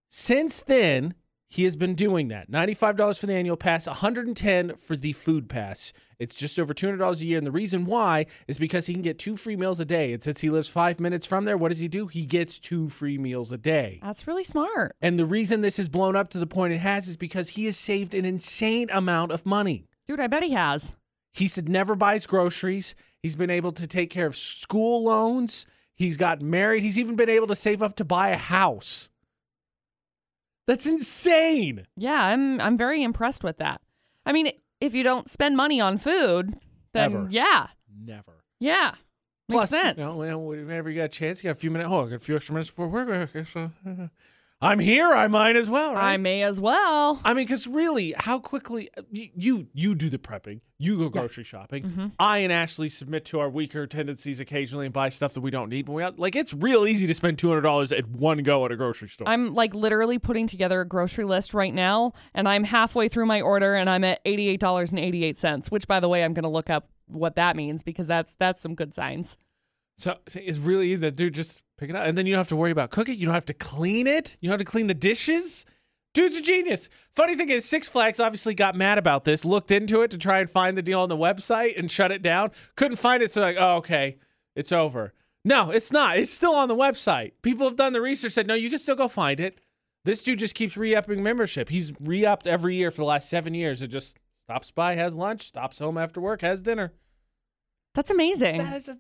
Since 0.10 0.62
then, 0.62 1.16
he 1.48 1.64
has 1.64 1.76
been 1.76 1.96
doing 1.96 2.28
that. 2.30 2.50
$95 2.50 3.20
for 3.20 3.28
the 3.28 3.34
annual 3.34 3.58
pass, 3.58 3.88
110 3.88 4.76
for 4.78 4.96
the 4.96 5.14
food 5.14 5.48
pass. 5.48 5.94
It's 6.18 6.36
just 6.36 6.60
over 6.60 6.74
$200 6.74 7.22
a 7.22 7.26
year. 7.26 7.38
And 7.38 7.46
the 7.46 7.52
reason 7.52 7.86
why 7.86 8.26
is 8.48 8.58
because 8.58 8.88
he 8.88 8.94
can 8.94 9.02
get 9.02 9.20
two 9.20 9.38
free 9.38 9.56
meals 9.56 9.80
a 9.80 9.86
day. 9.86 10.14
And 10.14 10.24
since 10.24 10.42
he 10.42 10.50
lives 10.50 10.70
five 10.70 11.00
minutes 11.00 11.26
from 11.26 11.44
there, 11.44 11.58
what 11.58 11.70
does 11.70 11.80
he 11.80 11.88
do? 11.88 12.08
He 12.08 12.26
gets 12.26 12.58
two 12.58 12.90
free 12.90 13.18
meals 13.18 13.52
a 13.52 13.58
day. 13.58 14.00
That's 14.02 14.28
really 14.28 14.44
smart. 14.44 14.96
And 15.02 15.20
the 15.20 15.26
reason 15.26 15.62
this 15.62 15.78
has 15.78 15.90
blown 15.90 16.16
up 16.16 16.30
to 16.30 16.40
the 16.40 16.48
point 16.48 16.74
it 16.74 16.80
has 16.80 17.08
is 17.08 17.18
because 17.18 17.50
he 17.50 17.66
has 17.66 17.78
saved 17.78 18.14
an 18.14 18.26
insane 18.26 18.90
amount 18.92 19.32
of 19.32 19.46
money. 19.46 19.88
Dude, 20.08 20.20
I 20.20 20.28
bet 20.28 20.44
he 20.44 20.52
has. 20.52 20.94
He 21.34 21.48
said 21.48 21.68
never 21.68 21.96
buys 21.96 22.26
groceries. 22.26 22.96
He's 23.22 23.36
been 23.36 23.50
able 23.50 23.74
to 23.74 23.88
take 23.88 24.10
care 24.10 24.28
of 24.28 24.36
school 24.36 25.04
loans. 25.04 25.66
He's 25.96 26.18
got 26.18 26.42
married. 26.42 26.84
He's 26.84 27.00
even 27.00 27.16
been 27.16 27.30
able 27.30 27.48
to 27.48 27.56
save 27.56 27.82
up 27.82 27.96
to 27.98 28.06
buy 28.06 28.30
a 28.30 28.38
house. 28.38 29.10
That's 30.68 30.86
insane. 30.86 31.86
Yeah, 31.96 32.22
I'm 32.24 32.60
I'm 32.62 32.78
very 32.78 33.04
impressed 33.04 33.44
with 33.44 33.58
that. 33.58 33.82
I 34.26 34.32
mean, 34.34 34.52
if 34.82 34.94
you 34.96 35.04
don't 35.04 35.30
spend 35.30 35.56
money 35.56 35.80
on 35.80 35.98
food, 35.98 36.56
then 36.94 37.04
Ever. 37.14 37.28
yeah. 37.30 37.68
Never. 37.98 38.44
Yeah. 38.60 38.96
Makes 39.48 39.56
Plus, 39.58 39.70
sense. 39.70 39.98
you 40.00 40.04
know, 40.04 40.40
whenever 40.40 40.90
you 40.90 40.98
got 40.98 41.04
a 41.06 41.10
chance, 41.10 41.44
you 41.44 41.50
got 41.50 41.58
a 41.58 41.60
few 41.60 41.70
minutes. 41.70 41.90
Oh, 41.92 42.06
I 42.06 42.10
got 42.10 42.16
a 42.16 42.20
few 42.20 42.36
extra 42.36 42.54
minutes 42.54 42.72
before 42.72 42.88
work. 42.88 43.08
Okay, 43.10 43.44
so 43.44 43.72
uh, 43.88 44.08
I'm 44.66 44.80
here. 44.80 45.12
I 45.12 45.28
might 45.28 45.56
as 45.56 45.70
well, 45.70 45.94
right? 45.94 46.14
I 46.14 46.18
may 46.18 46.42
as 46.42 46.60
well. 46.60 47.22
I 47.24 47.34
mean, 47.34 47.46
because 47.46 47.68
really, 47.68 48.14
how 48.18 48.40
quickly 48.40 48.90
you, 49.12 49.30
you 49.36 49.68
you 49.74 49.96
do 49.96 50.10
the 50.10 50.18
prepping, 50.18 50.62
you 50.80 50.98
go 50.98 51.10
grocery 51.10 51.44
shopping. 51.44 51.84
Mm-hmm. 51.84 52.08
I 52.20 52.40
and 52.40 52.52
Ashley 52.52 52.90
submit 52.90 53.26
to 53.26 53.40
our 53.40 53.50
weaker 53.50 53.86
tendencies 53.88 54.40
occasionally 54.40 54.86
and 54.86 54.94
buy 54.94 55.10
stuff 55.10 55.34
that 55.36 55.42
we 55.42 55.52
don't 55.52 55.70
need. 55.70 55.86
But 55.86 55.92
we 55.94 56.06
like 56.06 56.36
it's 56.36 56.54
real 56.54 56.88
easy 56.88 57.06
to 57.08 57.14
spend 57.14 57.38
two 57.38 57.50
hundred 57.50 57.62
dollars 57.62 57.92
at 57.92 58.08
one 58.08 58.40
go 58.40 58.66
at 58.66 58.72
a 58.72 58.76
grocery 58.76 59.10
store. 59.10 59.28
I'm 59.30 59.54
like 59.54 59.76
literally 59.76 60.20
putting 60.20 60.48
together 60.48 60.82
a 60.82 60.86
grocery 60.86 61.26
list 61.26 61.54
right 61.54 61.74
now, 61.74 62.14
and 62.34 62.50
I'm 62.50 62.64
halfway 62.64 63.08
through 63.08 63.28
my 63.28 63.42
order, 63.42 63.76
and 63.76 63.90
I'm 63.90 64.04
at 64.04 64.20
eighty-eight 64.26 64.60
dollars 64.60 64.92
and 64.92 65.00
eighty-eight 65.00 65.38
cents. 65.38 65.70
Which, 65.70 65.88
by 65.88 66.00
the 66.00 66.10
way, 66.10 66.24
I'm 66.24 66.34
going 66.34 66.44
to 66.44 66.50
look 66.50 66.70
up 66.70 66.90
what 67.08 67.36
that 67.36 67.56
means 67.56 67.84
because 67.84 68.08
that's 68.08 68.34
that's 68.34 68.62
some 68.62 68.74
good 68.74 68.94
signs. 68.94 69.38
so, 69.98 70.18
so 70.28 70.40
it's 70.44 70.58
really 70.58 70.92
easy 70.92 71.02
to 71.02 71.12
do. 71.12 71.30
Just 71.30 71.62
pick 71.78 71.90
it 71.90 71.96
up, 71.96 72.06
and 72.06 72.18
then 72.18 72.26
you 72.26 72.34
don't 72.34 72.40
have 72.40 72.50
to 72.50 72.56
worry 72.56 72.72
about 72.72 72.92
cooking. 72.92 73.18
You 73.18 73.26
don't 73.26 73.36
have 73.36 73.46
to 73.46 73.54
clean 73.54 74.08
it. 74.08 74.38
You 74.40 74.50
don't 74.50 74.60
have 74.60 74.66
to 74.66 74.72
clean 74.72 74.88
the 74.88 74.94
dishes. 74.94 75.66
Dude's 76.14 76.38
a 76.38 76.42
genius. 76.42 76.88
Funny 77.14 77.36
thing 77.36 77.50
is, 77.50 77.66
Six 77.66 77.90
Flags 77.90 78.22
obviously 78.22 78.56
got 78.56 78.76
mad 78.76 78.98
about 78.98 79.26
this, 79.26 79.44
looked 79.44 79.70
into 79.70 80.02
it 80.02 80.12
to 80.12 80.18
try 80.18 80.40
and 80.40 80.50
find 80.50 80.78
the 80.78 80.82
deal 80.82 81.02
on 81.02 81.10
the 81.10 81.18
website 81.18 81.78
and 81.78 81.92
shut 81.92 82.12
it 82.12 82.22
down. 82.22 82.52
Couldn't 82.76 82.98
find 82.98 83.22
it, 83.22 83.32
so 83.32 83.42
like, 83.42 83.58
oh, 83.60 83.76
okay, 83.78 84.18
it's 84.56 84.72
over. 84.72 85.14
No, 85.44 85.72
it's 85.72 85.92
not. 85.92 86.18
It's 86.18 86.32
still 86.32 86.56
on 86.56 86.70
the 86.70 86.76
website. 86.76 87.34
People 87.42 87.68
have 87.68 87.76
done 87.76 87.94
the 87.94 88.02
research, 88.02 88.32
said, 88.32 88.48
no, 88.48 88.56
you 88.56 88.70
can 88.70 88.80
still 88.80 88.96
go 88.96 89.08
find 89.10 89.40
it. 89.40 89.60
This 90.06 90.22
dude 90.24 90.40
just 90.40 90.56
keeps 90.56 90.78
re-upping 90.78 91.22
membership. 91.22 91.68
He's 91.68 91.92
re-upped 92.00 92.48
every 92.48 92.76
year 92.76 92.92
for 92.92 92.98
the 92.98 93.06
last 93.06 93.30
seven 93.30 93.54
years. 93.54 93.82
It 93.82 93.88
just 93.88 94.18
stops 94.46 94.72
by, 94.72 94.96
has 94.96 95.18
lunch, 95.18 95.48
stops 95.48 95.80
home 95.80 95.98
after 95.98 96.22
work, 96.22 96.42
has 96.42 96.62
dinner. 96.62 96.94
That's 97.94 98.12
amazing. 98.12 98.60
That 98.60 98.78
is 98.78 98.88
a 98.88 98.98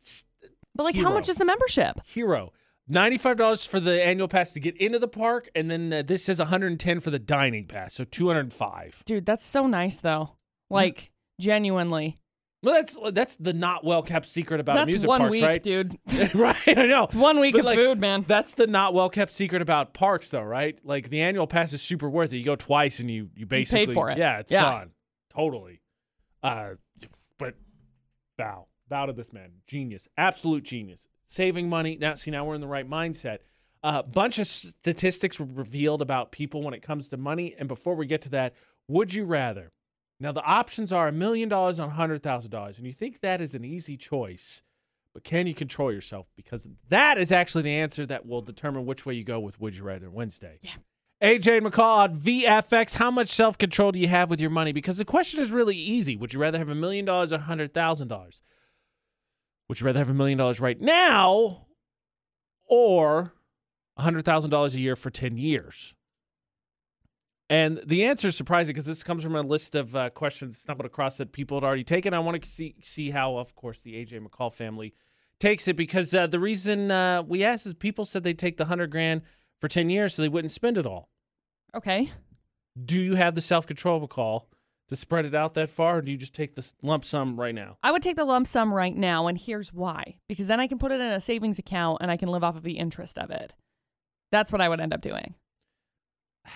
but 0.76 0.84
like, 0.84 0.96
how 0.96 1.14
much 1.14 1.30
is 1.30 1.38
the 1.38 1.46
membership? 1.46 2.02
hero. 2.06 2.52
Ninety-five 2.88 3.38
dollars 3.38 3.66
for 3.66 3.80
the 3.80 4.04
annual 4.04 4.28
pass 4.28 4.54
to 4.54 4.60
get 4.60 4.78
into 4.78 5.00
the 5.00 5.08
park, 5.08 5.50
and 5.56 5.72
then 5.72 5.92
uh, 5.92 6.02
this 6.04 6.24
says 6.24 6.38
one 6.40 6.50
hundred 6.50 6.68
and 6.68 6.80
ten 6.80 7.00
for 7.00 7.10
the 7.10 7.18
dining 7.20 7.66
pass, 7.66 7.96
so 7.96 8.04
two 8.04 8.28
hundred 8.28 8.42
and 8.42 8.54
five. 8.54 9.02
Dude, 9.06 9.26
that's 9.26 9.44
so 9.46 9.66
nice 9.66 9.98
though. 9.98 10.36
Like, 10.70 11.12
genuinely. 11.40 12.20
Well, 12.62 12.74
that's 12.76 12.98
that's 13.12 13.36
the 13.38 13.54
not 13.54 13.84
well 13.84 14.02
kept 14.02 14.28
secret 14.28 14.60
about 14.60 14.76
That's 14.76 14.90
amusement 14.90 15.08
one 15.10 15.20
parks, 15.22 15.32
week, 15.32 15.44
right? 15.44 15.64
dude. 15.64 15.98
right, 16.36 16.58
I 16.68 16.86
know. 16.88 17.04
It's 17.04 17.14
One 17.14 17.40
week 17.40 17.54
But, 17.54 17.60
of 17.60 17.66
like, 17.66 17.76
food, 17.78 18.00
man. 18.00 18.26
That's 18.28 18.54
the 18.56 18.66
not 18.68 18.94
well 18.96 19.10
kept 19.10 19.32
secret 19.32 19.62
about 19.62 19.94
parks, 19.94 20.30
though, 20.30 20.42
right? 20.42 20.80
Like 20.84 21.10
the 21.10 21.22
annual 21.22 21.46
pass 21.48 21.74
is 21.74 21.82
super 21.84 22.10
worth 22.10 22.34
it. 22.34 22.38
You 22.38 22.46
go 22.46 22.56
twice, 22.56 23.00
and 23.00 23.10
you 23.10 23.30
you 23.36 23.46
basically 23.46 23.94
for 23.94 24.10
it. 24.12 24.18
Yeah, 24.18 24.40
it's 24.40 24.52
Yeah. 24.52 24.64
done. 24.64 24.92
Totally. 25.34 25.82
Uh, 26.42 26.72
but 27.38 27.56
bow 28.38 28.68
bow 28.90 29.06
to 29.08 29.14
this 29.14 29.32
man, 29.34 29.52
genius, 29.68 30.08
absolute 30.18 30.64
genius, 30.64 31.08
saving 31.26 31.70
money. 31.70 31.98
Now, 32.00 32.16
see, 32.16 32.32
now 32.32 32.46
we're 32.46 32.56
in 32.56 32.62
the 32.62 32.68
right 32.68 32.90
mindset. 32.90 33.40
A 33.84 33.88
uh, 33.88 34.02
bunch 34.02 34.40
of 34.40 34.48
statistics 34.48 35.40
were 35.40 35.46
revealed 35.46 36.02
about 36.02 36.32
people 36.32 36.64
when 36.64 36.74
it 36.74 36.82
comes 36.82 37.08
to 37.10 37.18
money. 37.18 37.56
And 37.58 37.68
before 37.68 37.96
we 37.96 38.08
get 38.08 38.22
to 38.24 38.30
that, 38.30 38.56
would 38.88 39.14
you 39.14 39.26
rather? 39.26 39.72
Now, 40.20 40.32
the 40.32 40.44
options 40.44 40.92
are 40.92 41.08
a 41.08 41.12
million 41.12 41.50
dollars 41.50 41.80
on 41.80 41.92
$100,000. 41.92 42.78
And 42.78 42.88
you 42.88 42.94
think 42.94 43.20
that 43.20 43.42
is 43.42 43.54
an 43.54 43.66
easy 43.66 43.98
choice, 43.98 44.64
but 45.14 45.24
can 45.24 45.46
you 45.46 45.54
control 45.54 45.92
yourself? 45.92 46.28
Because 46.36 46.68
that 46.90 47.18
is 47.18 47.32
actually 47.32 47.64
the 47.64 47.76
answer 47.76 48.06
that 48.06 48.26
will 48.26 48.42
determine 48.42 48.86
which 48.86 49.06
way 49.06 49.14
you 49.14 49.24
go 49.24 49.40
with 49.40 49.60
Would 49.60 49.78
You 49.78 49.84
Rather 49.84 50.10
Wednesday. 50.10 50.60
Yeah. 50.62 50.72
AJ 51.22 51.62
McCall 51.62 51.98
on 51.98 52.20
VFX. 52.20 52.96
How 52.96 53.10
much 53.10 53.30
self 53.30 53.58
control 53.58 53.92
do 53.92 54.00
you 54.00 54.08
have 54.08 54.30
with 54.30 54.42
your 54.42 54.50
money? 54.50 54.72
Because 54.72 54.98
the 54.98 55.06
question 55.06 55.42
is 55.42 55.52
really 55.52 55.78
easy. 55.78 56.16
Would 56.16 56.34
you 56.34 56.40
rather 56.40 56.58
have 56.58 56.70
a 56.70 56.76
million 56.76 57.06
dollars 57.06 57.32
or 57.32 57.40
$100,000? 57.40 58.42
Would 59.68 59.80
you 59.80 59.86
rather 59.86 60.00
have 60.00 60.10
a 60.10 60.14
million 60.14 60.38
dollars 60.38 60.60
right 60.60 60.80
now 60.80 61.68
or 62.68 63.34
$100,000 64.00 64.74
a 64.74 64.80
year 64.80 64.96
for 64.96 65.10
10 65.10 65.38
years? 65.38 65.94
And 67.50 67.80
the 67.86 68.06
answer 68.06 68.30
is 68.30 68.36
surprising 68.36 68.74
because 68.74 68.86
this 68.86 69.04
comes 69.04 69.24
from 69.24 69.36
a 69.36 69.42
list 69.42 69.76
of 69.76 69.96
uh, 69.96 70.10
questions 70.10 70.58
stumbled 70.58 70.86
across 70.86 71.18
that 71.18 71.32
people 71.32 71.58
had 71.58 71.64
already 71.64 71.84
taken. 71.84 72.14
I 72.14 72.20
want 72.20 72.42
to 72.42 72.50
see 72.50 72.76
see 72.82 73.12
how, 73.12 73.38
of 73.38 73.54
course, 73.54 73.82
the 73.82 73.94
AJ 73.94 74.26
McCall 74.26 74.52
family 74.52 74.96
takes 75.40 75.68
it 75.68 75.76
because 75.76 76.16
uh, 76.16 76.26
the 76.26 76.40
reason 76.40 76.90
uh, 76.90 77.22
we 77.22 77.44
asked 77.44 77.68
is 77.68 77.76
people 77.76 78.04
said 78.04 78.24
they'd 78.24 78.40
take 78.40 78.58
the 78.58 78.66
hundred 78.66 78.90
grand 78.90 79.22
for 79.62 79.68
ten 79.68 79.92
years 79.92 80.16
so 80.16 80.24
they 80.24 80.30
wouldn't 80.30 80.52
spend 80.52 80.76
it 80.76 80.88
all. 80.88 81.10
Okay. 81.76 82.12
Do 82.84 83.00
you 83.00 83.14
have 83.14 83.36
the 83.36 83.42
self 83.42 83.68
control, 83.68 84.06
McCall, 84.06 84.46
to 84.90 84.96
spread 84.96 85.26
it 85.26 85.34
out 85.34 85.54
that 85.56 85.70
far, 85.70 85.98
or 85.98 86.02
do 86.02 86.12
you 86.12 86.18
just 86.18 86.34
take 86.34 86.56
the 86.56 86.66
lump 86.82 87.06
sum 87.06 87.40
right 87.40 87.56
now? 87.56 87.78
I 87.82 87.92
would 87.92 88.04
take 88.04 88.16
the 88.16 88.26
lump 88.26 88.48
sum 88.48 88.74
right 88.74 88.96
now, 88.96 89.28
and 89.28 89.38
here's 89.38 89.74
why. 89.74 90.18
Because 90.28 90.48
then 90.48 90.60
I 90.60 90.68
can 90.68 90.78
put 90.78 90.92
it 90.92 91.02
in 91.02 91.08
a 91.08 91.20
savings 91.20 91.58
account 91.60 92.00
and 92.02 92.12
I 92.12 92.18
can 92.18 92.30
live 92.30 92.44
off 92.44 92.56
of 92.56 92.64
the 92.64 92.78
interest 92.78 93.18
of 93.18 93.32
it. 93.32 93.56
That's 94.32 94.52
what 94.52 94.62
I 94.62 94.70
would 94.70 94.80
end 94.80 94.94
up 94.94 95.02
doing. 95.02 95.36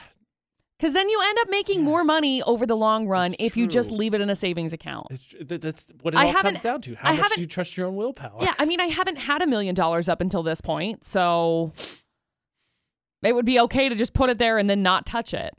Because 0.78 0.94
then 0.94 1.10
you 1.10 1.22
end 1.22 1.38
up 1.42 1.50
making 1.50 1.84
more 1.84 2.06
money 2.06 2.42
over 2.44 2.66
the 2.66 2.78
long 2.78 3.06
run 3.06 3.34
It's 3.34 3.52
if 3.52 3.58
you 3.58 3.68
just 3.68 3.92
leave 3.92 4.14
it 4.14 4.22
in 4.22 4.30
a 4.30 4.36
savings 4.36 4.72
account. 4.72 5.08
It's, 5.10 5.26
tr- 5.26 5.44
that, 5.44 5.62
that's 5.62 5.88
what 6.02 6.14
it 6.14 6.18
I 6.18 6.28
all 6.28 6.34
comes 6.42 6.62
down 6.62 6.80
to. 6.84 6.96
How 6.96 7.10
I 7.10 7.18
much 7.18 7.36
do 7.36 7.42
you 7.42 7.48
trust 7.48 7.76
your 7.76 7.88
own 7.88 7.98
willpower? 7.98 8.38
Yeah, 8.40 8.54
I 8.58 8.64
mean, 8.64 8.80
I 8.80 8.86
haven't 8.86 9.18
had 9.18 9.42
a 9.42 9.46
million 9.46 9.76
dollars 9.76 10.08
up 10.08 10.22
until 10.22 10.42
this 10.42 10.62
point, 10.62 11.04
so 11.04 11.74
it 13.22 13.36
would 13.36 13.46
be 13.46 13.60
okay 13.60 13.90
to 13.90 13.96
just 13.96 14.14
put 14.14 14.30
it 14.30 14.38
there 14.38 14.58
and 14.58 14.70
then 14.70 14.82
not 14.82 15.06
touch 15.06 15.34
it. 15.34 15.54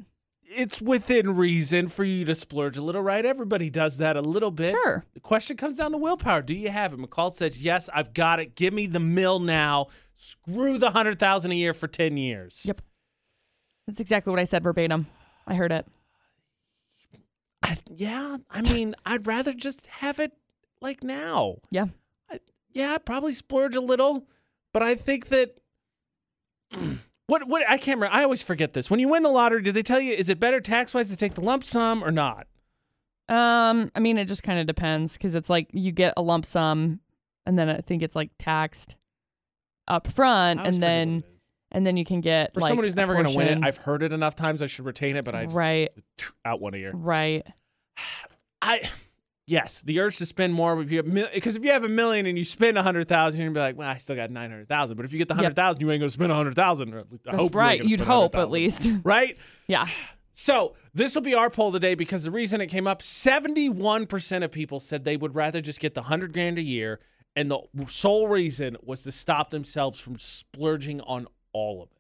It's 0.52 0.82
within 0.82 1.36
reason 1.36 1.86
for 1.86 2.02
you 2.02 2.24
to 2.24 2.34
splurge 2.34 2.76
a 2.76 2.82
little, 2.82 3.02
right? 3.02 3.24
Everybody 3.24 3.70
does 3.70 3.98
that 3.98 4.16
a 4.16 4.20
little 4.20 4.50
bit. 4.50 4.72
Sure. 4.72 5.04
The 5.14 5.20
question 5.20 5.56
comes 5.56 5.76
down 5.76 5.92
to 5.92 5.98
willpower. 5.98 6.42
Do 6.42 6.54
you 6.54 6.70
have 6.70 6.92
it? 6.92 6.98
McCall 6.98 7.30
says, 7.30 7.62
Yes, 7.62 7.88
I've 7.94 8.12
got 8.12 8.40
it. 8.40 8.56
Give 8.56 8.74
me 8.74 8.86
the 8.86 8.98
mill 9.00 9.38
now. 9.38 9.86
Screw 10.16 10.76
the 10.76 10.90
hundred 10.90 11.18
thousand 11.18 11.52
a 11.52 11.54
year 11.54 11.72
for 11.72 11.86
ten 11.86 12.16
years. 12.16 12.64
Yep. 12.66 12.82
That's 13.86 14.00
exactly 14.00 14.30
what 14.30 14.40
I 14.40 14.44
said 14.44 14.62
verbatim. 14.62 15.06
I 15.46 15.54
heard 15.54 15.72
it. 15.72 15.86
I, 17.62 17.76
yeah, 17.88 18.38
I 18.50 18.62
mean, 18.62 18.94
I'd 19.04 19.26
rather 19.26 19.52
just 19.52 19.86
have 19.86 20.18
it 20.18 20.32
like 20.80 21.04
now. 21.04 21.56
Yeah. 21.70 21.86
I, 22.30 22.40
yeah, 22.72 22.94
I'd 22.94 23.04
probably 23.04 23.32
splurge 23.32 23.76
a 23.76 23.80
little, 23.80 24.26
but 24.72 24.82
I 24.82 24.94
think 24.94 25.28
that 25.28 25.56
what 27.30 27.48
what 27.48 27.62
I 27.68 27.78
can't 27.78 27.98
remember. 27.98 28.14
I 28.14 28.22
always 28.24 28.42
forget 28.42 28.72
this. 28.72 28.90
When 28.90 29.00
you 29.00 29.08
win 29.08 29.22
the 29.22 29.30
lottery, 29.30 29.62
did 29.62 29.74
they 29.74 29.82
tell 29.82 30.00
you 30.00 30.12
is 30.12 30.28
it 30.28 30.40
better 30.40 30.60
tax 30.60 30.92
wise 30.92 31.08
to 31.10 31.16
take 31.16 31.34
the 31.34 31.40
lump 31.40 31.64
sum 31.64 32.02
or 32.02 32.10
not? 32.10 32.46
Um, 33.28 33.92
I 33.94 34.00
mean, 34.00 34.18
it 34.18 34.26
just 34.26 34.42
kind 34.42 34.58
of 34.58 34.66
depends 34.66 35.12
because 35.12 35.34
it's 35.36 35.48
like 35.48 35.68
you 35.72 35.92
get 35.92 36.14
a 36.16 36.22
lump 36.22 36.44
sum, 36.44 37.00
and 37.46 37.58
then 37.58 37.68
I 37.68 37.78
think 37.78 38.02
it's 38.02 38.16
like 38.16 38.30
taxed 38.38 38.96
up 39.86 40.08
front, 40.08 40.60
and 40.60 40.82
then 40.82 41.08
what 41.08 41.24
it 41.24 41.36
is. 41.36 41.44
and 41.70 41.86
then 41.86 41.96
you 41.96 42.04
can 42.04 42.20
get 42.20 42.52
for 42.52 42.60
like 42.60 42.68
someone 42.68 42.84
who's 42.84 42.96
never 42.96 43.14
going 43.14 43.26
to 43.26 43.36
win 43.36 43.46
it. 43.46 43.58
I've 43.62 43.76
heard 43.76 44.02
it 44.02 44.12
enough 44.12 44.34
times. 44.34 44.62
I 44.62 44.66
should 44.66 44.84
retain 44.84 45.14
it, 45.14 45.24
but 45.24 45.36
I 45.36 45.44
right, 45.44 45.90
out 46.44 46.60
one 46.60 46.74
ear. 46.74 46.90
right. 46.92 47.46
I 48.62 48.82
yes, 49.50 49.82
the 49.82 50.00
urge 50.00 50.16
to 50.18 50.26
spend 50.26 50.54
more 50.54 50.74
would 50.76 50.88
be 50.88 51.00
because 51.00 51.56
if 51.56 51.64
you 51.64 51.72
have 51.72 51.84
a 51.84 51.88
million 51.88 52.26
and 52.26 52.38
you 52.38 52.44
spend 52.44 52.78
a 52.78 52.82
hundred 52.82 53.08
thousand, 53.08 53.40
you're 53.40 53.48
gonna 53.50 53.54
be 53.54 53.60
like, 53.60 53.76
well, 53.76 53.88
I 53.90 53.96
still 53.98 54.16
got 54.16 54.30
nine 54.30 54.50
hundred 54.50 54.68
thousand. 54.68 54.96
But 54.96 55.04
if 55.04 55.12
you 55.12 55.18
get 55.18 55.28
the 55.28 55.34
Yep. 55.34 55.42
hundred 55.42 55.56
thousand, 55.56 55.80
you 55.80 55.90
ain't 55.90 56.00
gonna 56.00 56.10
spend 56.10 56.32
a 56.32 56.34
hundred 56.34 56.54
thousand. 56.54 56.94
I 56.94 57.02
That's 57.24 57.36
hope 57.36 57.54
right. 57.54 57.80
You'd 57.82 58.00
spend 58.00 58.02
hope 58.08 58.36
at 58.36 58.50
least. 58.50 58.88
right? 59.04 59.36
yeah. 59.66 59.86
So 60.32 60.74
this 60.94 61.14
will 61.14 61.22
be 61.22 61.34
our 61.34 61.50
poll 61.50 61.70
today 61.72 61.94
because 61.94 62.24
the 62.24 62.30
reason 62.30 62.60
it 62.62 62.68
came 62.68 62.86
up, 62.86 63.02
seventy-one 63.02 64.06
percent 64.06 64.44
of 64.44 64.50
people 64.52 64.80
said 64.80 65.04
they 65.04 65.16
would 65.16 65.34
rather 65.34 65.60
just 65.60 65.80
get 65.80 65.94
the 65.94 66.02
hundred 66.02 66.32
grand 66.32 66.58
a 66.58 66.62
year, 66.62 67.00
and 67.36 67.50
the 67.50 67.60
sole 67.88 68.28
reason 68.28 68.76
was 68.82 69.02
to 69.02 69.12
stop 69.12 69.50
themselves 69.50 70.00
from 70.00 70.18
splurging 70.18 71.00
on 71.02 71.26
all 71.52 71.82
of 71.82 71.90
it. 71.90 71.99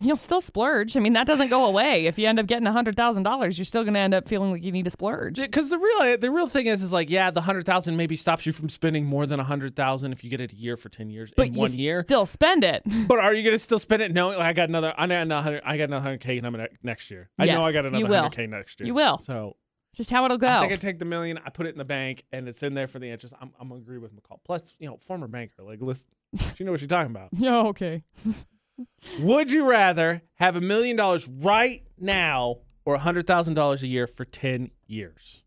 You'll 0.00 0.16
still 0.16 0.40
splurge. 0.40 0.96
I 0.96 1.00
mean, 1.00 1.12
that 1.14 1.26
doesn't 1.26 1.48
go 1.48 1.64
away. 1.64 2.06
If 2.06 2.18
you 2.18 2.26
end 2.26 2.38
up 2.38 2.46
getting 2.46 2.66
hundred 2.66 2.96
thousand 2.96 3.22
dollars, 3.22 3.56
you're 3.56 3.64
still 3.64 3.84
gonna 3.84 4.00
end 4.00 4.12
up 4.12 4.28
feeling 4.28 4.50
like 4.50 4.62
you 4.62 4.72
need 4.72 4.84
to 4.84 4.90
splurge. 4.90 5.36
Because 5.36 5.70
the 5.70 5.78
real 5.78 6.18
the 6.18 6.30
real 6.30 6.48
thing 6.48 6.66
is 6.66 6.82
is 6.82 6.92
like 6.92 7.10
yeah, 7.10 7.30
the 7.30 7.42
hundred 7.42 7.64
thousand 7.64 7.96
maybe 7.96 8.16
stops 8.16 8.44
you 8.44 8.52
from 8.52 8.68
spending 8.68 9.06
more 9.06 9.24
than 9.24 9.40
a 9.40 9.44
hundred 9.44 9.76
thousand 9.76 10.12
if 10.12 10.22
you 10.24 10.30
get 10.30 10.40
it 10.40 10.52
a 10.52 10.56
year 10.56 10.76
for 10.76 10.88
ten 10.88 11.10
years 11.10 11.32
But 11.36 11.46
in 11.48 11.54
one 11.54 11.72
year. 11.72 12.02
still 12.06 12.26
spend 12.26 12.64
it. 12.64 12.82
But 13.08 13.18
are 13.18 13.32
you 13.32 13.44
gonna 13.44 13.58
still 13.58 13.78
spend 13.78 14.02
it 14.02 14.12
knowing 14.12 14.36
like 14.36 14.46
I 14.48 14.52
got 14.52 14.68
another 14.68 14.92
I 14.98 15.06
got 15.06 15.22
another 15.22 15.62
I 15.64 15.78
got 15.78 15.84
another 15.84 16.02
hundred 16.02 16.20
k 16.20 16.40
coming 16.40 16.66
next 16.82 17.10
year? 17.10 17.30
I 17.38 17.46
know 17.46 17.62
I 17.62 17.72
got 17.72 17.86
another 17.86 18.06
hundred 18.06 18.32
k 18.32 18.46
next 18.46 18.80
year. 18.80 18.88
You 18.88 18.94
will. 18.94 19.18
So 19.18 19.56
Just 19.94 20.10
how 20.10 20.24
it'll 20.24 20.38
go. 20.38 20.48
I 20.48 20.60
think 20.60 20.72
I 20.72 20.76
take 20.76 20.98
the 20.98 21.04
million, 21.04 21.38
I 21.38 21.50
put 21.50 21.66
it 21.66 21.70
in 21.70 21.78
the 21.78 21.84
bank, 21.84 22.24
and 22.32 22.48
it's 22.48 22.62
in 22.64 22.74
there 22.74 22.88
for 22.88 22.98
the 22.98 23.08
interest. 23.10 23.32
I'm 23.40 23.52
I'm 23.60 23.68
gonna 23.68 23.80
agree 23.80 23.98
with 23.98 24.12
McCall. 24.14 24.38
Plus, 24.44 24.74
you 24.80 24.88
know, 24.88 24.98
former 25.00 25.28
banker, 25.28 25.62
like 25.62 25.80
listen, 25.80 26.08
she 26.56 26.64
know 26.64 26.72
what 26.72 26.80
she's 26.80 26.88
talking 26.88 27.12
about. 27.12 27.28
yeah. 27.32 27.58
Okay. 27.58 28.02
Would 29.20 29.50
you 29.50 29.68
rather 29.68 30.22
have 30.34 30.56
a 30.56 30.60
million 30.60 30.96
dollars 30.96 31.28
right 31.28 31.82
now 31.98 32.58
or 32.84 32.94
a 32.94 32.98
hundred 32.98 33.26
thousand 33.26 33.54
dollars 33.54 33.82
a 33.82 33.86
year 33.86 34.06
for 34.06 34.24
ten 34.24 34.70
years? 34.86 35.44